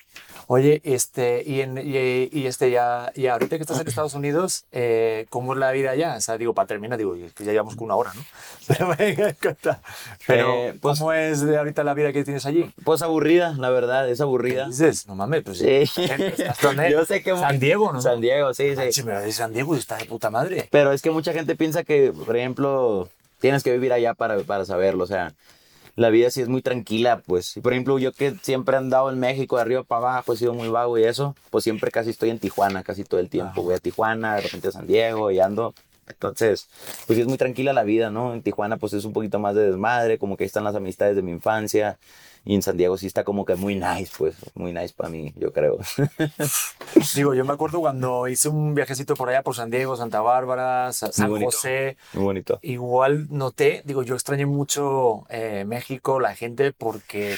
Oye, 0.49 0.79
este, 0.85 1.43
y, 1.45 1.59
en, 1.59 1.77
y, 1.77 2.29
y 2.31 2.45
este 2.47 2.71
ya, 2.71 3.11
y 3.15 3.27
ahorita 3.27 3.57
que 3.57 3.63
estás 3.63 3.81
en 3.81 3.87
Estados 3.89 4.13
Unidos, 4.13 4.63
eh, 4.71 5.25
¿cómo 5.29 5.51
es 5.51 5.59
la 5.59 5.71
vida 5.71 5.91
allá? 5.91 6.15
O 6.15 6.21
sea, 6.21 6.37
digo, 6.37 6.53
para 6.53 6.67
terminar, 6.67 6.97
digo, 6.97 7.15
que 7.35 7.43
ya 7.43 7.51
llevamos 7.51 7.75
con 7.75 7.83
una 7.85 7.95
hora, 7.97 8.13
¿no? 8.13 8.21
Pero 8.67 8.95
venga, 8.97 9.33
cuenta. 9.41 9.81
Pero, 10.25 10.53
Eh, 10.53 10.77
pues- 10.79 10.99
¿cómo 10.99 11.11
es 11.11 11.41
de 11.41 11.57
ahorita 11.57 11.83
la 11.83 11.93
vida 11.95 12.13
que 12.13 12.23
tienes 12.23 12.45
allí? 12.45 12.71
Pues 12.85 13.01
aburrida, 13.01 13.55
la 13.57 13.69
verdad, 13.71 14.07
es 14.09 14.19
¿Qué 14.19 14.23
aburrida. 14.23 14.67
dices? 14.67 15.05
No 15.07 15.15
mames, 15.15 15.43
pues 15.43 15.57
Sí. 15.57 15.67
estás 15.67 16.61
donde- 16.61 16.91
Yo 16.91 17.03
sé 17.03 17.21
que 17.23 17.35
San 17.35 17.59
Diego, 17.59 17.91
¿no? 17.91 17.99
San 18.01 18.21
Diego, 18.21 18.53
sí, 18.53 18.73
Ah, 18.77 18.83
sí. 18.83 18.93
sí, 18.93 19.03
me 19.03 19.13
de 19.19 19.31
San 19.33 19.51
Diego 19.51 19.75
está 19.75 19.97
de 19.97 20.05
puta 20.05 20.29
madre. 20.29 20.66
Pero 20.71 20.91
es 20.91 21.01
que 21.01 21.11
mucha 21.11 21.33
gente 21.33 21.55
piensa 21.55 21.83
que, 21.83 22.11
por 22.11 22.35
ejemplo, 22.35 23.09
tienes 23.39 23.63
que 23.63 23.71
vivir 23.71 23.93
allá 23.93 24.13
para, 24.13 24.37
para 24.39 24.65
saberlo. 24.65 25.03
O 25.03 25.07
sea, 25.07 25.33
la 25.95 26.09
vida 26.09 26.29
sí 26.29 26.41
es 26.41 26.47
muy 26.47 26.61
tranquila, 26.61 27.21
pues. 27.25 27.59
Por 27.61 27.73
ejemplo, 27.73 27.97
yo 27.99 28.11
que 28.11 28.35
siempre 28.41 28.75
he 28.75 28.77
andado 28.77 29.09
en 29.09 29.19
México, 29.19 29.55
de 29.55 29.63
arriba 29.63 29.83
para 29.83 29.99
abajo, 29.99 30.33
he 30.33 30.37
sido 30.37 30.53
muy 30.53 30.69
vago 30.69 30.97
y 30.97 31.03
eso, 31.03 31.35
pues 31.49 31.63
siempre 31.63 31.89
casi 31.91 32.11
estoy 32.11 32.29
en 32.29 32.39
Tijuana, 32.39 32.83
casi 32.83 33.03
todo 33.03 33.19
el 33.19 33.29
tiempo. 33.29 33.51
Ajá. 33.51 33.61
Voy 33.61 33.73
a 33.73 33.79
Tijuana, 33.79 34.35
de 34.35 34.41
repente 34.41 34.67
a 34.67 34.71
San 34.71 34.87
Diego 34.87 35.31
y 35.31 35.39
ando. 35.39 35.73
Entonces, 36.07 36.67
pues 37.05 37.17
sí 37.17 37.21
es 37.21 37.27
muy 37.27 37.37
tranquila 37.37 37.73
la 37.73 37.83
vida, 37.83 38.09
¿no? 38.09 38.33
En 38.33 38.41
Tijuana, 38.41 38.77
pues 38.77 38.93
es 38.93 39.05
un 39.05 39.13
poquito 39.13 39.39
más 39.39 39.55
de 39.55 39.67
desmadre, 39.67 40.17
como 40.17 40.37
que 40.37 40.43
ahí 40.43 40.47
están 40.47 40.63
las 40.63 40.75
amistades 40.75 41.15
de 41.15 41.21
mi 41.21 41.31
infancia. 41.31 41.97
Y 42.49 42.55
en 42.55 42.61
San 42.61 42.77
Diego 42.77 42.97
sí 42.97 43.07
está 43.07 43.25
como 43.25 43.43
que 43.43 43.55
muy 43.55 43.75
nice, 43.75 44.09
pues, 44.17 44.35
muy 44.55 44.71
nice 44.71 44.93
para 44.95 45.09
mí, 45.09 45.33
yo 45.35 45.51
creo. 45.51 45.79
Digo, 47.15 47.33
yo 47.33 47.43
me 47.43 47.51
acuerdo 47.51 47.81
cuando 47.81 48.25
hice 48.29 48.47
un 48.47 48.73
viajecito 48.73 49.15
por 49.15 49.27
allá 49.27 49.43
por 49.43 49.53
San 49.53 49.69
Diego, 49.69 49.97
Santa 49.97 50.21
Bárbara, 50.21 50.93
Sa- 50.93 51.11
San. 51.11 51.29
José. 51.43 51.97
muy 52.13 52.23
bonito. 52.23 52.57
Igual 52.61 53.27
noté, 53.29 53.81
digo, 53.83 54.01
yo 54.01 54.15
extrañé 54.15 54.45
mucho 54.45 55.25
eh, 55.29 55.65
México, 55.67 56.21
la 56.21 56.35
gente, 56.35 56.71
porque, 56.71 57.35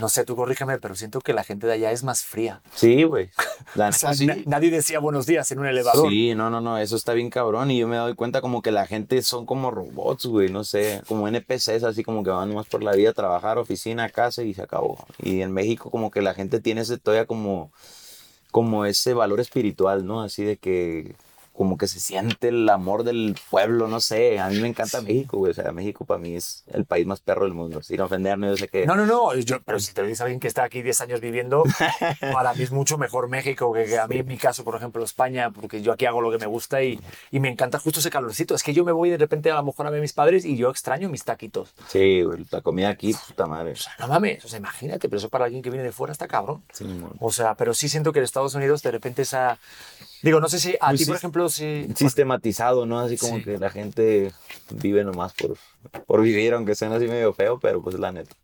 no 0.00 0.08
sé, 0.08 0.24
tú 0.24 0.34
corrígeme, 0.36 0.78
pero 0.78 0.94
siento 0.96 1.20
que 1.20 1.32
la 1.32 1.44
gente 1.44 1.66
de 1.66 1.74
allá 1.74 1.92
es 1.92 2.02
más 2.02 2.24
fría. 2.24 2.60
Sí, 2.74 3.04
güey. 3.04 3.30
La 3.74 3.88
O 3.90 3.92
sea, 3.92 4.10
neta, 4.10 4.14
sí. 4.18 4.26
na- 4.26 4.36
nadie 4.46 4.70
decía 4.70 4.98
buenos 4.98 5.24
días 5.26 5.50
en 5.52 5.60
un 5.60 5.66
elevador. 5.66 6.08
Sí, 6.10 6.34
no, 6.34 6.50
no, 6.50 6.60
no, 6.60 6.78
eso 6.78 6.96
está 6.96 7.12
bien 7.12 7.30
cabrón 7.30 7.70
y 7.70 7.78
yo 7.78 7.86
me 7.88 7.96
doy 7.96 8.14
cuenta 8.14 8.40
como 8.40 8.60
que 8.62 8.72
la 8.72 8.86
gente 8.86 9.22
son 9.22 9.46
como 9.46 9.70
robots, 9.70 10.26
güey, 10.26 10.50
no 10.50 10.64
sé, 10.64 11.02
como 11.06 11.28
NPCs, 11.28 11.84
así 11.84 12.02
como 12.02 12.24
que 12.24 12.30
van 12.30 12.52
más 12.54 12.66
por 12.66 12.82
la 12.82 12.92
vida 12.92 13.10
a 13.10 13.14
trabajar, 13.14 13.58
oficina, 13.58 14.08
casa 14.10 14.42
y 14.42 14.52
se 14.54 14.62
acabó. 14.62 15.06
Y 15.22 15.40
en 15.42 15.52
México 15.52 15.90
como 15.90 16.10
que 16.10 16.22
la 16.22 16.34
gente 16.34 16.60
tiene 16.60 16.80
ese 16.80 16.98
todavía 16.98 17.26
como, 17.26 17.70
como 18.50 18.84
ese 18.86 19.14
valor 19.14 19.40
espiritual, 19.40 20.06
¿no? 20.06 20.22
Así 20.22 20.44
de 20.44 20.56
que 20.56 21.14
como 21.54 21.78
que 21.78 21.86
se 21.86 22.00
siente 22.00 22.48
el 22.48 22.68
amor 22.68 23.04
del 23.04 23.36
pueblo, 23.50 23.86
no 23.88 24.00
sé, 24.00 24.38
a 24.40 24.48
mí 24.48 24.58
me 24.60 24.68
encanta 24.68 25.00
México, 25.00 25.38
güey, 25.38 25.52
o 25.52 25.54
sea, 25.54 25.70
México 25.72 26.04
para 26.04 26.18
mí 26.18 26.34
es 26.34 26.64
el 26.72 26.84
país 26.84 27.06
más 27.06 27.20
perro 27.20 27.44
del 27.44 27.54
mundo, 27.54 27.82
sin 27.82 28.00
ofenderme, 28.00 28.48
yo 28.48 28.56
sé 28.56 28.68
que... 28.68 28.86
No, 28.86 28.96
no, 28.96 29.06
no, 29.06 29.34
yo, 29.36 29.62
pero 29.62 29.78
si 29.78 29.94
te 29.94 30.02
lo 30.02 30.08
dice 30.08 30.22
alguien 30.24 30.40
que 30.40 30.48
está 30.48 30.64
aquí 30.64 30.82
10 30.82 31.00
años 31.02 31.20
viviendo, 31.20 31.62
para 32.20 32.54
mí 32.54 32.62
es 32.62 32.72
mucho 32.72 32.98
mejor 32.98 33.28
México 33.28 33.72
que, 33.72 33.84
que 33.84 33.98
a 33.98 34.08
mí 34.08 34.18
en 34.18 34.26
mi 34.26 34.36
caso, 34.36 34.64
por 34.64 34.74
ejemplo, 34.74 35.04
España, 35.04 35.50
porque 35.50 35.80
yo 35.80 35.92
aquí 35.92 36.06
hago 36.06 36.20
lo 36.20 36.30
que 36.30 36.38
me 36.38 36.46
gusta 36.46 36.82
y, 36.82 36.98
y 37.30 37.40
me 37.40 37.48
encanta 37.48 37.78
justo 37.78 38.00
ese 38.00 38.10
calorcito. 38.10 38.54
Es 38.54 38.62
que 38.62 38.72
yo 38.72 38.84
me 38.84 38.92
voy 38.92 39.10
de 39.10 39.18
repente 39.18 39.50
a 39.50 39.54
lo 39.54 39.62
mejor 39.62 39.86
a 39.86 39.90
ver 39.90 40.00
a 40.00 40.02
mis 40.02 40.12
padres 40.12 40.44
y 40.44 40.56
yo 40.56 40.70
extraño 40.70 41.08
mis 41.08 41.24
taquitos. 41.24 41.74
Sí, 41.88 42.22
güey, 42.22 42.44
la 42.50 42.60
comida 42.60 42.88
aquí, 42.88 43.14
puta 43.28 43.46
madre. 43.46 43.72
O 43.72 43.76
sea, 43.76 43.92
no 43.98 44.08
mames, 44.08 44.44
o 44.44 44.48
sea, 44.48 44.58
imagínate, 44.58 45.08
pero 45.08 45.18
eso 45.18 45.28
para 45.28 45.44
alguien 45.44 45.62
que 45.62 45.70
viene 45.70 45.84
de 45.84 45.92
fuera 45.92 46.12
está 46.12 46.26
cabrón. 46.26 46.62
Sí. 46.72 46.84
O 47.20 47.30
sea, 47.30 47.54
pero 47.54 47.74
sí 47.74 47.88
siento 47.88 48.12
que 48.12 48.18
en 48.18 48.24
Estados 48.24 48.54
Unidos 48.54 48.82
de 48.82 48.90
repente 48.90 49.22
esa... 49.22 49.58
Digo, 50.24 50.40
no 50.40 50.48
sé 50.48 50.58
si 50.58 50.74
a 50.80 50.88
Pues 50.88 51.00
ti, 51.00 51.06
por 51.06 51.16
ejemplo, 51.16 51.48
si... 51.50 51.86
sistematizado, 51.94 52.86
¿no? 52.86 52.98
Así 52.98 53.18
como 53.18 53.36
Sí. 53.36 53.44
que 53.44 53.58
la 53.58 53.68
gente 53.68 54.32
vive 54.70 55.04
nomás 55.04 55.34
por, 55.34 55.56
por 56.06 56.22
vivir, 56.22 56.54
aunque 56.54 56.74
suene 56.74 56.94
así 56.96 57.06
medio 57.06 57.34
feo, 57.34 57.58
pero 57.60 57.82
pues 57.82 57.94
es 57.94 58.00
la 58.00 58.10
neta. 58.10 58.34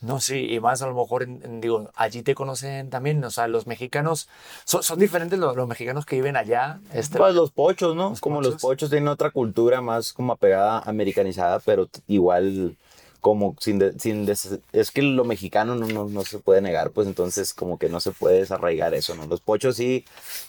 No, 0.00 0.18
sí, 0.20 0.46
y 0.50 0.60
más 0.60 0.80
a 0.82 0.86
lo 0.86 0.94
mejor, 0.94 1.22
en- 1.24 1.42
en- 1.44 1.60
digo, 1.60 1.90
allí 1.94 2.22
te 2.22 2.34
conocen 2.34 2.88
también, 2.90 3.22
o 3.22 3.30
sea, 3.30 3.48
los 3.48 3.66
mexicanos, 3.66 4.28
son, 4.64 4.82
son 4.82 4.98
diferentes 4.98 5.38
los, 5.38 5.56
los 5.56 5.68
mexicanos 5.68 6.06
que 6.06 6.16
viven 6.16 6.36
allá. 6.36 6.80
Este, 6.94 7.18
Pues 7.18 7.34
los 7.34 7.50
pochos, 7.50 7.94
¿no? 7.94 8.10
Los 8.10 8.20
como 8.20 8.36
pochos. 8.36 8.52
los 8.54 8.62
pochos 8.62 8.90
tienen 8.90 9.08
otra 9.08 9.30
cultura 9.30 9.80
más 9.82 10.12
como 10.14 10.32
apegada, 10.32 10.80
americanizada, 10.86 11.60
pero 11.60 11.88
igual 12.08 12.76
como 13.20 13.56
sin, 13.60 13.78
de- 13.78 13.98
sin 13.98 14.24
des- 14.26 14.58
es 14.72 14.90
que 14.90 15.02
lo 15.02 15.24
mexicano 15.24 15.74
no, 15.74 15.86
no, 15.88 16.04
no 16.08 16.22
se 16.24 16.38
puede 16.38 16.60
negar, 16.60 16.90
pues 16.92 17.06
entonces 17.08 17.52
como 17.52 17.78
que 17.78 17.88
no 17.88 18.00
se 18.00 18.12
puede 18.12 18.38
desarraigar 18.38 18.94
eso, 18.94 19.14
¿no? 19.16 19.26
Los 19.26 19.40
pochos 19.40 19.76
sí, 19.76 20.04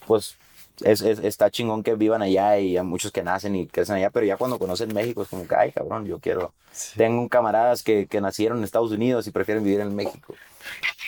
pues 0.05 0.35
es, 0.83 1.01
es- 1.01 1.19
está 1.19 1.49
chingón 1.51 1.83
que 1.83 1.95
vivan 1.95 2.21
allá 2.21 2.57
y 2.59 2.77
hay 2.77 2.83
muchos 2.83 3.11
que 3.11 3.23
nacen 3.23 3.55
y 3.55 3.67
crecen 3.67 3.95
allá, 3.95 4.09
pero 4.09 4.25
ya 4.25 4.37
cuando 4.37 4.59
conocen 4.59 4.93
México 4.93 5.23
es 5.23 5.27
como 5.29 5.47
que, 5.47 5.55
ay, 5.55 5.71
cabrón, 5.71 6.05
yo 6.05 6.19
quiero. 6.19 6.53
Tengo 6.95 7.27
camaradas 7.29 7.81
que, 7.83 8.05
que 8.07 8.21
nacieron 8.21 8.59
en 8.59 8.63
Estados 8.63 8.91
Unidos 8.91 9.25
y 9.27 9.31
prefieren 9.31 9.63
vivir 9.63 9.79
en 9.81 9.95
México. 9.95 10.35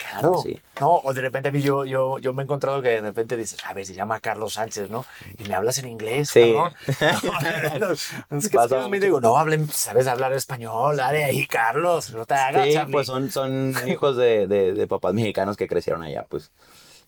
Claro. 0.09 0.39
Sí. 0.41 0.59
No, 0.79 0.95
o 1.03 1.13
de 1.13 1.21
repente 1.21 1.49
a 1.49 1.51
mí 1.51 1.61
yo, 1.61 1.83
yo, 1.85 2.17
yo 2.19 2.33
me 2.33 2.41
he 2.41 2.45
encontrado 2.45 2.81
que 2.81 2.89
de 2.89 3.01
repente 3.01 3.35
dices, 3.37 3.59
a 3.65 3.73
ver, 3.73 3.85
se 3.85 3.93
llama 3.93 4.19
Carlos 4.21 4.53
Sánchez, 4.53 4.89
¿no? 4.89 5.05
Y 5.37 5.43
me 5.47 5.53
hablas 5.53 5.77
en 5.77 5.89
inglés, 5.89 6.29
Sí. 6.29 6.53
cabrón. 6.55 6.73
es 8.31 8.49
que 8.49 8.55
Pasa 8.55 8.79
es 8.85 8.87
que 8.91 8.99
digo, 8.99 9.19
no, 9.21 9.37
hablen, 9.37 9.67
sabes 9.69 10.07
hablar 10.07 10.33
español, 10.33 10.97
dale 10.97 11.23
ahí, 11.25 11.45
Carlos, 11.45 12.11
no 12.13 12.25
te 12.25 12.33
hagas, 12.33 12.65
Sí, 12.67 12.73
Charlie". 12.73 12.91
pues 12.93 13.07
son, 13.07 13.29
son 13.29 13.73
hijos 13.87 14.15
de, 14.17 14.47
de, 14.47 14.73
de 14.73 14.87
papás 14.87 15.13
mexicanos 15.13 15.57
que 15.57 15.67
crecieron 15.67 16.01
allá, 16.03 16.25
pues. 16.29 16.51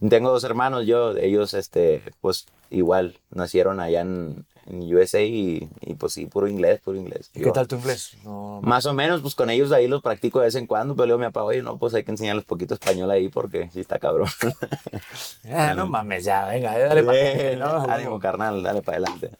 Tengo 0.09 0.31
dos 0.31 0.43
hermanos, 0.43 0.85
yo, 0.85 1.15
ellos, 1.15 1.53
este, 1.53 2.01
pues, 2.21 2.47
igual, 2.69 3.17
nacieron 3.29 3.79
allá 3.79 4.01
en, 4.01 4.45
en 4.65 4.95
USA 4.95 5.21
y, 5.21 5.69
y, 5.81 5.93
pues 5.93 6.13
sí, 6.13 6.25
puro 6.25 6.47
inglés, 6.47 6.81
puro 6.83 6.97
inglés. 6.97 7.29
¿Y 7.35 7.39
Yo- 7.39 7.45
qué 7.45 7.51
tal 7.51 7.67
tu 7.67 7.75
inglés? 7.75 8.17
No, 8.23 8.59
Más 8.63 8.85
o 8.87 8.93
menos, 8.93 9.21
pues 9.21 9.35
con 9.35 9.49
ellos 9.49 9.71
ahí 9.71 9.87
los 9.87 10.01
practico 10.01 10.39
de 10.39 10.45
vez 10.45 10.55
en 10.55 10.65
cuando, 10.65 10.95
pero 10.95 11.05
luego 11.07 11.19
me 11.19 11.27
apago 11.27 11.53
y 11.53 11.61
no, 11.61 11.77
pues 11.77 11.93
hay 11.93 12.03
que 12.03 12.11
enseñarles 12.11 12.45
poquito 12.45 12.73
español 12.73 13.11
ahí 13.11 13.29
porque 13.29 13.69
sí 13.71 13.79
está 13.79 13.99
cabrón. 13.99 14.27
Ah, 15.53 15.73
no 15.75 15.87
mames, 15.87 16.23
ya, 16.23 16.45
venga, 16.45 16.77
dale 16.77 17.03
para 17.03 17.55
¿no? 17.57 17.91
Ánimo, 17.91 18.19
carnal, 18.19 18.63
dale 18.63 18.81
para 18.81 18.97
adelante. 18.97 19.31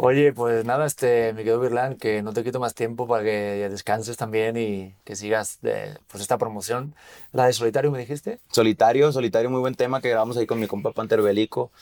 Oye, 0.00 0.32
pues 0.32 0.64
nada, 0.64 0.86
este, 0.86 1.32
me 1.32 1.42
quedo 1.42 1.58
Virlan, 1.58 1.96
que 1.96 2.22
no 2.22 2.32
te 2.32 2.44
quito 2.44 2.60
más 2.60 2.72
tiempo 2.72 3.08
para 3.08 3.24
que 3.24 3.68
descanses 3.68 4.16
también 4.16 4.56
y 4.56 4.94
que 5.02 5.16
sigas 5.16 5.58
de, 5.60 5.98
pues 6.06 6.22
esta 6.22 6.38
promoción. 6.38 6.94
La 7.32 7.46
de 7.46 7.52
solitario, 7.52 7.90
me 7.90 7.98
dijiste. 7.98 8.38
Solitario, 8.52 9.10
solitario, 9.10 9.50
muy 9.50 9.58
buen 9.58 9.74
tema 9.74 10.00
que 10.00 10.08
grabamos 10.08 10.36
ahí 10.36 10.46
con 10.46 10.60
mi 10.60 10.68
compa 10.68 10.92
Panther 10.92 11.20
Belico. 11.20 11.72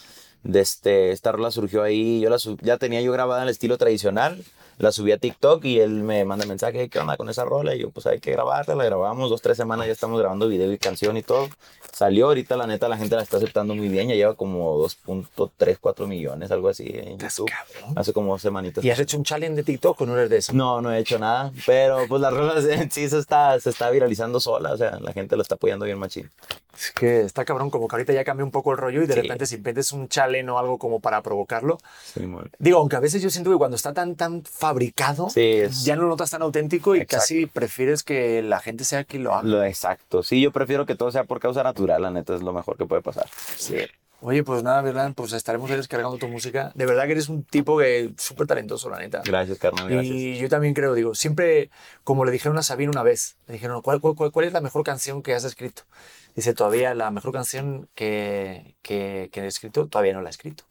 de 0.44 0.60
este, 0.60 1.12
esta 1.12 1.30
rola 1.30 1.50
surgió 1.50 1.82
ahí, 1.82 2.20
yo 2.20 2.30
la 2.30 2.38
ya 2.62 2.78
tenía 2.78 3.02
yo 3.02 3.12
grabada 3.12 3.42
en 3.42 3.48
el 3.48 3.52
estilo 3.52 3.76
tradicional, 3.76 4.42
la 4.78 4.92
subí 4.92 5.12
a 5.12 5.18
TikTok 5.18 5.64
y 5.64 5.80
él 5.80 5.90
me 6.02 6.24
manda 6.24 6.44
mensaje, 6.46 6.88
¿qué 6.88 6.98
onda 6.98 7.16
con 7.16 7.28
esa 7.28 7.44
rola? 7.44 7.74
Y 7.74 7.80
yo, 7.80 7.90
pues 7.90 8.06
hay 8.06 8.20
que 8.20 8.32
grabarla, 8.32 8.74
la 8.74 8.84
grabamos 8.84 9.30
dos, 9.30 9.40
tres 9.40 9.56
semanas, 9.56 9.86
ya 9.86 9.92
estamos 9.92 10.18
grabando 10.18 10.48
video 10.48 10.72
y 10.72 10.78
canción 10.78 11.16
y 11.16 11.22
todo. 11.22 11.48
Salió, 11.92 12.26
ahorita 12.26 12.56
la 12.56 12.66
neta 12.66 12.88
la 12.88 12.98
gente 12.98 13.16
la 13.16 13.22
está 13.22 13.38
aceptando 13.38 13.74
muy 13.74 13.88
bien, 13.88 14.08
ya 14.08 14.14
lleva 14.14 14.34
como 14.34 14.76
2.3, 14.86 15.78
4 15.80 16.06
millones, 16.06 16.50
algo 16.50 16.68
así 16.68 16.84
en 16.92 17.18
YouTube. 17.18 17.50
Hace 17.94 18.12
como 18.12 18.38
semanitas. 18.38 18.84
¿Y 18.84 18.90
has 18.90 18.98
hecho 18.98 19.16
un 19.16 19.24
challenge 19.24 19.56
de 19.56 19.62
TikTok 19.62 19.98
o 20.00 20.06
no 20.06 20.14
eres 20.14 20.28
de 20.28 20.36
eso? 20.38 20.52
No, 20.52 20.82
no 20.82 20.92
he 20.92 20.98
hecho 20.98 21.18
nada, 21.18 21.52
pero 21.64 22.06
pues 22.06 22.20
la 22.20 22.30
rola 22.30 22.60
en 22.60 22.90
sí 22.90 23.08
se 23.08 23.18
está, 23.18 23.58
se 23.60 23.70
está 23.70 23.88
viralizando 23.90 24.40
sola, 24.40 24.72
o 24.72 24.76
sea, 24.76 24.98
la 25.00 25.12
gente 25.14 25.36
lo 25.36 25.42
está 25.42 25.54
apoyando 25.54 25.86
bien 25.86 25.98
machín. 25.98 26.30
Es 26.78 26.90
que 26.92 27.20
está 27.22 27.44
cabrón, 27.44 27.70
como 27.70 27.88
que 27.88 27.96
ahorita 27.96 28.12
ya 28.12 28.24
cambió 28.24 28.44
un 28.44 28.50
poco 28.52 28.72
el 28.72 28.78
rollo 28.78 29.02
y 29.02 29.06
de 29.06 29.14
Sí. 29.14 29.20
repente 29.22 29.46
si 29.46 29.58
metes 29.58 29.92
un 29.92 30.08
challenge 30.08 30.50
o 30.50 30.58
algo 30.58 30.78
como 30.78 31.00
para 31.00 31.22
provocarlo. 31.22 31.78
Sí. 32.04 32.28
Digo, 32.58 32.78
aunque 32.78 32.96
a 32.96 33.00
veces 33.00 33.22
yo 33.22 33.30
siento 33.30 33.50
que 33.50 33.56
cuando 33.56 33.76
está 33.76 33.92
tan, 33.94 34.14
tan 34.14 34.42
fabricado, 34.44 35.30
Sí, 35.30 35.40
es- 35.40 35.84
ya 35.84 35.96
no 35.96 36.02
lo 36.02 36.08
notas 36.08 36.30
tan 36.30 36.42
auténtico 36.42 36.94
y 36.94 37.00
Exacto. 37.00 37.16
casi 37.22 37.46
prefieres 37.46 38.02
que 38.02 38.42
la 38.42 38.60
gente 38.60 38.84
sea 38.84 39.04
quien 39.04 39.24
lo 39.24 39.34
haga. 39.34 39.48
Lo 39.48 39.64
exacto. 39.64 40.22
Sí, 40.22 40.40
yo 40.40 40.52
prefiero 40.52 40.84
que 40.86 40.94
todo 40.94 41.10
sea 41.10 41.24
por 41.24 41.40
causa 41.40 41.62
natural, 41.62 42.02
la 42.02 42.10
neta 42.10 42.34
es 42.34 42.42
lo 42.42 42.52
mejor 42.52 42.76
que 42.76 42.84
puede 42.86 43.02
pasar. 43.02 43.26
Sí. 43.56 43.76
Oye, 44.20 44.42
pues 44.42 44.62
nada, 44.62 44.80
¿verdad? 44.82 45.12
Pues 45.14 45.32
estaremos 45.32 45.70
ahí 45.70 45.76
descargando 45.76 46.16
tu 46.16 46.26
música. 46.28 46.72
De 46.74 46.86
verdad 46.86 47.04
que 47.04 47.12
eres 47.12 47.28
un 47.28 47.44
tipo 47.44 47.78
que 47.78 48.12
súper 48.16 48.46
talentoso, 48.46 48.88
la 48.88 48.98
neta. 48.98 49.20
Gracias, 49.24 49.58
carnal, 49.58 49.88
gracias. 49.90 50.14
Y 50.16 50.38
yo 50.38 50.48
también 50.48 50.72
creo, 50.74 50.94
digo, 50.94 51.14
siempre, 51.14 51.70
como 52.02 52.24
le 52.24 52.32
dijeron 52.32 52.56
a 52.58 52.62
Sabine 52.62 52.90
una 52.90 53.02
vez, 53.02 53.36
le 53.46 53.54
dijeron, 53.54 53.82
¿cuál, 53.82 54.00
cuál, 54.00 54.14
cuál- 54.32 54.46
es 54.46 54.52
la 54.52 54.60
mejor 54.62 54.84
canción 54.84 55.22
que 55.22 55.34
has 55.34 55.44
escrito? 55.44 55.82
Dice, 56.34 56.54
todavía 56.54 56.94
la 56.94 57.10
mejor 57.10 57.32
canción 57.32 57.88
que, 57.94 58.74
que, 58.82 59.28
que 59.32 59.40
he 59.42 59.46
escrito, 59.46 59.86
todavía 59.86 60.14
no 60.14 60.22
la 60.22 60.28
he 60.28 60.30
escrito. 60.30 60.64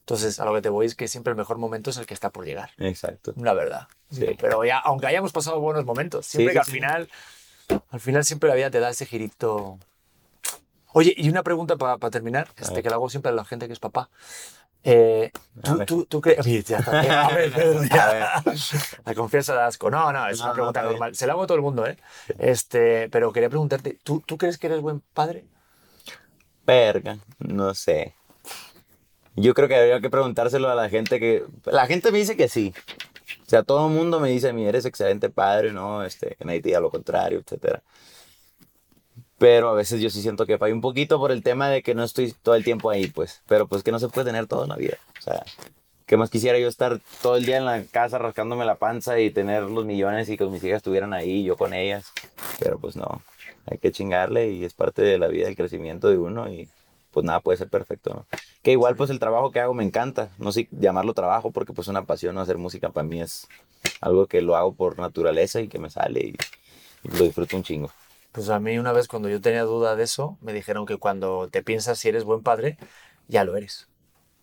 Entonces, 0.00 0.38
a 0.38 0.44
lo 0.44 0.52
que 0.54 0.60
te 0.60 0.68
voy 0.68 0.84
es 0.84 0.94
que 0.94 1.08
siempre 1.08 1.30
el 1.30 1.36
mejor 1.38 1.56
momento 1.56 1.88
es 1.88 1.96
el 1.96 2.04
que 2.04 2.12
está 2.12 2.30
por 2.30 2.44
llegar. 2.44 2.70
Exacto. 2.76 3.32
La 3.36 3.54
verdad. 3.54 3.88
Sí. 4.10 4.36
Pero 4.38 4.62
ya, 4.64 4.78
aunque 4.78 5.06
hayamos 5.06 5.32
pasado 5.32 5.58
buenos 5.60 5.86
momentos, 5.86 6.26
siempre 6.26 6.52
Sí, 6.52 6.54
que 6.54 6.58
al 6.60 6.66
final, 6.66 7.10
al 7.88 8.00
final 8.00 8.24
siempre 8.24 8.50
la 8.50 8.54
vida 8.54 8.70
te 8.70 8.80
da 8.80 8.90
ese 8.90 9.06
girito. 9.06 9.78
Oye, 10.94 11.12
y 11.16 11.28
una 11.28 11.42
pregunta 11.42 11.76
para 11.76 11.98
terminar, 12.10 12.48
este, 12.56 12.82
que 12.82 12.88
lo 12.88 12.96
hago 12.96 13.10
siempre 13.10 13.30
a 13.32 13.34
la 13.34 13.44
gente 13.44 13.66
que 13.66 13.72
es 13.74 13.80
papá. 13.80 14.10
Eh, 14.84 15.32
¿tú, 15.62 15.84
tú, 15.84 16.06
tú 16.06 16.20
crees? 16.20 16.40
Oye, 16.46 16.62
ya 16.62 16.78
está. 16.78 16.92
A 17.26 17.30
ver, 17.34 17.52
Pedro, 17.52 17.84
ya. 17.92 18.04
A 18.10 18.12
ver. 18.12 18.34
La 19.04 19.14
confianza 19.14 19.54
da 19.54 19.66
asco. 19.66 19.90
No, 19.90 20.12
no, 20.12 20.28
es 20.28 20.38
No, 20.38 20.44
una 20.44 20.54
no, 20.54 20.54
pregunta 20.54 20.82
bien. 20.82 20.92
normal. 20.92 21.14
Se 21.16 21.26
la 21.26 21.32
hago 21.34 21.44
a 21.44 21.46
todo 21.46 21.56
el 21.56 21.62
mundo, 21.62 21.86
¿eh? 21.86 21.98
Este, 22.38 23.08
pero 23.10 23.32
quería 23.32 23.50
preguntarte, 23.50 23.98
¿tú, 24.04 24.22
¿tú 24.26 24.38
crees 24.38 24.58
que 24.58 24.68
eres 24.68 24.80
buen 24.82 25.00
padre? 25.14 25.48
Verga, 26.66 27.18
no 27.38 27.74
sé. 27.74 28.14
Yo 29.36 29.52
creo 29.54 29.68
que 29.68 29.76
habría 29.76 30.00
que 30.00 30.10
preguntárselo 30.10 30.70
a 30.70 30.74
la 30.74 30.88
gente 30.88 31.18
que... 31.18 31.44
La 31.64 31.86
gente 31.86 32.12
me 32.12 32.18
dice 32.18 32.36
que 32.36 32.48
sí. 32.48 32.72
O 33.46 33.50
sea, 33.50 33.62
todo 33.64 33.88
el 33.88 33.94
mundo 33.94 34.20
me 34.20 34.30
dice, 34.30 34.52
mi 34.52 34.66
eres 34.66 34.84
excelente 34.86 35.30
padre, 35.30 35.72
¿no? 35.72 36.04
Este, 36.04 36.36
que 36.36 36.44
nadie 36.44 36.60
diga 36.60 36.80
lo 36.80 36.90
contrario, 36.90 37.40
etcétera. 37.40 37.82
Pero 39.38 39.68
a 39.68 39.74
veces 39.74 40.00
yo 40.00 40.10
sí 40.10 40.22
siento 40.22 40.46
que 40.46 40.58
fallo 40.58 40.74
un 40.74 40.80
poquito 40.80 41.18
por 41.18 41.32
el 41.32 41.42
tema 41.42 41.68
de 41.68 41.82
que 41.82 41.94
no 41.94 42.04
estoy 42.04 42.32
todo 42.42 42.54
el 42.54 42.64
tiempo 42.64 42.90
ahí, 42.90 43.08
pues. 43.08 43.42
Pero 43.48 43.66
pues 43.66 43.82
que 43.82 43.92
no 43.92 43.98
se 43.98 44.08
puede 44.08 44.26
tener 44.26 44.46
todo 44.46 44.64
en 44.64 44.70
la 44.70 44.76
vida. 44.76 44.96
O 45.18 45.22
sea, 45.22 45.44
¿qué 46.06 46.16
más 46.16 46.30
quisiera 46.30 46.58
yo 46.58 46.68
estar 46.68 47.00
todo 47.20 47.36
el 47.36 47.44
día 47.44 47.56
en 47.56 47.64
la 47.64 47.82
casa 47.84 48.18
rascándome 48.18 48.64
la 48.64 48.76
panza 48.76 49.18
y 49.18 49.30
tener 49.30 49.64
los 49.64 49.84
millones 49.84 50.28
y 50.28 50.36
que 50.36 50.44
mis 50.46 50.62
hijas 50.62 50.78
estuvieran 50.78 51.12
ahí, 51.12 51.42
yo 51.44 51.56
con 51.56 51.74
ellas? 51.74 52.12
Pero 52.60 52.78
pues 52.78 52.96
no, 52.96 53.22
hay 53.66 53.78
que 53.78 53.92
chingarle 53.92 54.50
y 54.50 54.64
es 54.64 54.74
parte 54.74 55.02
de 55.02 55.18
la 55.18 55.26
vida, 55.28 55.48
el 55.48 55.56
crecimiento 55.56 56.08
de 56.08 56.18
uno 56.18 56.50
y 56.50 56.68
pues 57.10 57.24
nada 57.24 57.40
puede 57.40 57.58
ser 57.58 57.68
perfecto, 57.68 58.12
¿no? 58.14 58.26
Que 58.62 58.72
igual 58.72 58.96
pues 58.96 59.10
el 59.10 59.18
trabajo 59.18 59.50
que 59.50 59.60
hago 59.60 59.74
me 59.74 59.84
encanta, 59.84 60.30
no 60.38 60.52
sé 60.52 60.68
llamarlo 60.72 61.14
trabajo 61.14 61.50
porque 61.50 61.72
pues 61.72 61.88
una 61.88 62.04
pasión, 62.04 62.34
¿no? 62.34 62.40
hacer 62.40 62.58
música 62.58 62.90
para 62.90 63.06
mí 63.06 63.20
es 63.20 63.46
algo 64.00 64.26
que 64.26 64.42
lo 64.42 64.56
hago 64.56 64.74
por 64.74 64.98
naturaleza 64.98 65.60
y 65.60 65.68
que 65.68 65.78
me 65.78 65.90
sale 65.90 66.20
y, 66.20 66.36
y 67.04 67.16
lo 67.16 67.24
disfruto 67.24 67.56
un 67.56 67.62
chingo. 67.62 67.90
Pues 68.34 68.48
a 68.48 68.58
mí 68.58 68.76
una 68.78 68.90
vez 68.90 69.06
cuando 69.06 69.28
yo 69.28 69.40
tenía 69.40 69.62
duda 69.62 69.94
de 69.94 70.02
eso, 70.02 70.36
me 70.40 70.52
dijeron 70.52 70.86
que 70.86 70.96
cuando 70.96 71.48
te 71.48 71.62
piensas 71.62 72.00
si 72.00 72.08
eres 72.08 72.24
buen 72.24 72.42
padre, 72.42 72.76
ya 73.28 73.44
lo 73.44 73.56
eres. 73.56 73.86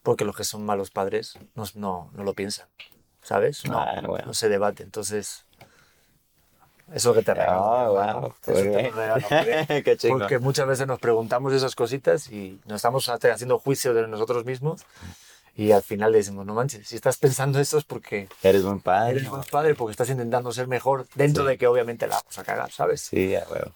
Porque 0.01 0.23
los 0.23 0.33
que 0.33 0.45
son 0.45 0.65
malos 0.65 0.91
padres 0.91 1.37
no, 1.55 1.65
no, 1.75 2.09
no 2.13 2.23
lo 2.23 2.33
piensan, 2.33 2.69
¿sabes? 3.21 3.65
No, 3.65 3.77
Ah, 3.77 4.01
bueno. 4.07 4.27
no 4.27 4.33
se 4.33 4.47
debate. 4.47 4.83
Entonces, 4.83 5.45
eso 6.93 7.13
que 7.13 7.21
te 7.21 7.33
regalo. 7.33 7.61
Ah, 7.63 7.89
wow, 8.21 8.33
Eso 8.47 8.61
te 8.71 8.91
regalo. 8.91 9.27
Qué 9.83 9.97
chingón. 9.97 10.19
Porque 10.19 10.39
muchas 10.39 10.67
veces 10.67 10.87
nos 10.87 10.99
preguntamos 10.99 11.51
esas 11.51 11.75
cositas 11.75 12.31
y 12.31 12.61
nos 12.65 12.77
estamos 12.77 13.09
haciendo 13.09 13.59
juicio 13.59 13.93
de 13.93 14.07
nosotros 14.07 14.45
mismos 14.45 14.85
y 15.55 15.71
al 15.71 15.83
final 15.83 16.11
le 16.11 16.19
decimos, 16.19 16.45
no 16.45 16.53
manches, 16.53 16.87
si 16.87 16.95
estás 16.95 17.17
pensando 17.17 17.59
eso 17.59 17.77
es 17.77 17.83
porque 17.83 18.27
Eres 18.41 18.63
buen 18.63 18.79
padre. 18.79 19.17
eres 19.17 19.29
buen 19.29 19.43
padre, 19.43 19.75
porque 19.75 19.91
estás 19.91 20.09
intentando 20.09 20.51
ser 20.51 20.67
mejor 20.67 21.07
dentro 21.15 21.43
Sí. 21.43 21.49
de 21.49 21.57
que 21.57 21.67
obviamente 21.67 22.07
la 22.07 22.15
vamos 22.15 22.37
a 22.39 22.43
cagar, 22.43 22.71
¿sabes? 22.71 23.01
Sí, 23.01 23.35
a 23.35 23.45
huevo. 23.49 23.71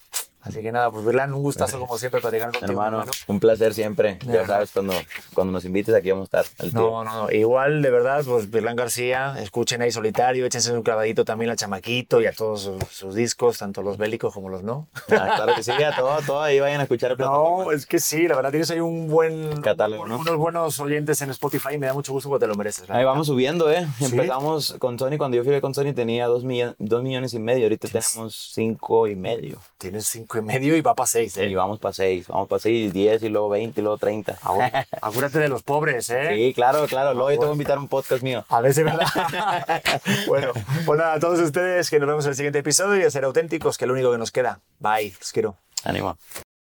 Así 0.45 0.61
que 0.61 0.71
nada, 0.71 0.91
pues 0.91 1.03
Virlan, 1.05 1.33
un 1.33 1.41
gustazo 1.41 1.79
como 1.79 1.97
siempre 1.97 2.21
platicar 2.21 2.51
contigo, 2.51 2.65
Hermano, 2.71 2.99
hermano. 2.99 3.11
un 3.27 3.39
placer 3.39 3.73
siempre. 3.73 4.19
Ya 4.25 4.45
sabes, 4.45 4.71
cuando, 4.71 4.93
cuando 5.33 5.51
nos 5.51 5.65
invites 5.65 5.93
aquí 5.95 6.11
vamos 6.11 6.29
a 6.31 6.41
estar. 6.41 6.73
No, 6.73 7.03
no, 7.03 7.23
no. 7.23 7.31
Igual, 7.31 7.81
de 7.81 7.89
verdad, 7.89 8.23
pues 8.25 8.49
Virlan 8.51 8.75
García, 8.75 9.35
escuchen 9.41 9.81
ahí 9.81 9.91
Solitario, 9.91 10.45
échense 10.45 10.71
un 10.71 10.83
clavadito 10.83 11.25
también 11.25 11.49
al 11.51 11.57
Chamaquito 11.57 12.21
y 12.21 12.27
a 12.27 12.31
todos 12.31 12.61
sus, 12.61 12.83
sus 12.91 13.15
discos, 13.15 13.57
tanto 13.57 13.81
los 13.81 13.97
bélicos 13.97 14.33
como 14.33 14.49
los 14.49 14.61
no. 14.63 14.87
Ah, 15.09 15.33
claro 15.35 15.55
que 15.55 15.63
sí, 15.63 15.71
a 15.71 15.95
todo, 15.95 16.17
todo 16.25 16.41
ahí 16.41 16.59
vayan 16.59 16.79
a 16.79 16.83
escuchar 16.83 17.17
No, 17.19 17.71
es 17.71 17.85
que 17.85 17.99
sí, 17.99 18.27
la 18.27 18.35
verdad 18.35 18.51
tienes 18.51 18.69
ahí 18.71 18.79
un 18.79 19.07
buen 19.07 19.61
Catálogo, 19.61 20.05
¿no? 20.07 20.19
unos 20.19 20.37
buenos 20.37 20.79
oyentes 20.79 21.21
en 21.21 21.31
Spotify 21.31 21.73
y 21.73 21.77
me 21.79 21.87
da 21.87 21.93
mucho 21.93 22.13
gusto 22.13 22.29
porque 22.29 22.43
te 22.43 22.47
lo 22.47 22.55
mereces. 22.55 22.89
Ahí 22.89 23.03
vamos 23.03 23.27
subiendo, 23.27 23.71
¿eh? 23.71 23.87
¿Sí? 23.97 24.05
Empezamos 24.05 24.75
con 24.79 24.99
Sony, 24.99 25.17
cuando 25.17 25.37
yo 25.37 25.43
fui 25.43 25.59
con 25.59 25.73
Sony 25.73 25.93
tenía 25.95 26.27
dos, 26.27 26.43
millo- 26.43 26.75
dos 26.77 27.01
millones 27.03 27.33
y 27.33 27.39
medio, 27.39 27.63
ahorita 27.65 27.87
tenemos 27.87 28.51
cinco 28.53 29.07
y 29.07 29.15
medio. 29.15 29.59
Tienes 29.77 30.05
cinco 30.07 30.34
y 30.39 30.41
medio 30.41 30.75
y 30.75 30.81
va 30.81 30.93
para 30.93 31.07
seis, 31.07 31.37
Y 31.37 31.41
¿eh? 31.41 31.55
vamos 31.55 31.79
para 31.79 31.93
seis, 31.93 32.27
vamos 32.27 32.47
para 32.47 32.59
seis, 32.59 32.91
diez 32.93 33.21
y 33.23 33.29
luego 33.29 33.49
veinte 33.49 33.81
y 33.81 33.83
luego 33.83 33.97
treinta. 33.97 34.37
Acuérdate 35.01 35.39
de 35.39 35.49
los 35.49 35.63
pobres, 35.63 36.09
¿eh? 36.09 36.29
Sí, 36.33 36.53
claro, 36.53 36.85
claro, 36.87 37.13
luego 37.13 37.31
yo 37.31 37.39
te 37.39 37.45
voy 37.45 37.49
a 37.49 37.53
invitar 37.53 37.77
a 37.77 37.79
un 37.81 37.87
podcast 37.87 38.23
mío. 38.23 38.45
A 38.49 38.61
ver 38.61 38.73
si 38.73 38.83
verdad. 38.83 39.07
bueno, 40.27 40.51
pues 40.85 40.99
nada, 40.99 41.13
a 41.13 41.19
todos 41.19 41.39
ustedes 41.39 41.89
que 41.89 41.99
nos 41.99 42.07
vemos 42.07 42.25
en 42.25 42.31
el 42.31 42.35
siguiente 42.35 42.59
episodio 42.59 43.01
y 43.01 43.03
a 43.03 43.11
ser 43.11 43.23
auténticos, 43.23 43.77
que 43.77 43.85
es 43.85 43.87
lo 43.87 43.93
único 43.93 44.11
que 44.11 44.17
nos 44.17 44.31
queda. 44.31 44.59
Bye, 44.79 45.13
los 45.19 45.31
quiero. 45.31 45.57
Ánimo. 45.83 46.17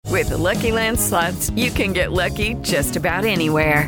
With 0.10 0.30
the 0.30 0.38
Lucky 0.38 0.72
Land 0.72 0.98
slots, 1.00 1.52
you 1.56 1.70
can 1.70 1.94
get 1.94 2.12
lucky 2.12 2.56
just 2.64 2.96
about 2.96 3.26
anywhere. 3.26 3.88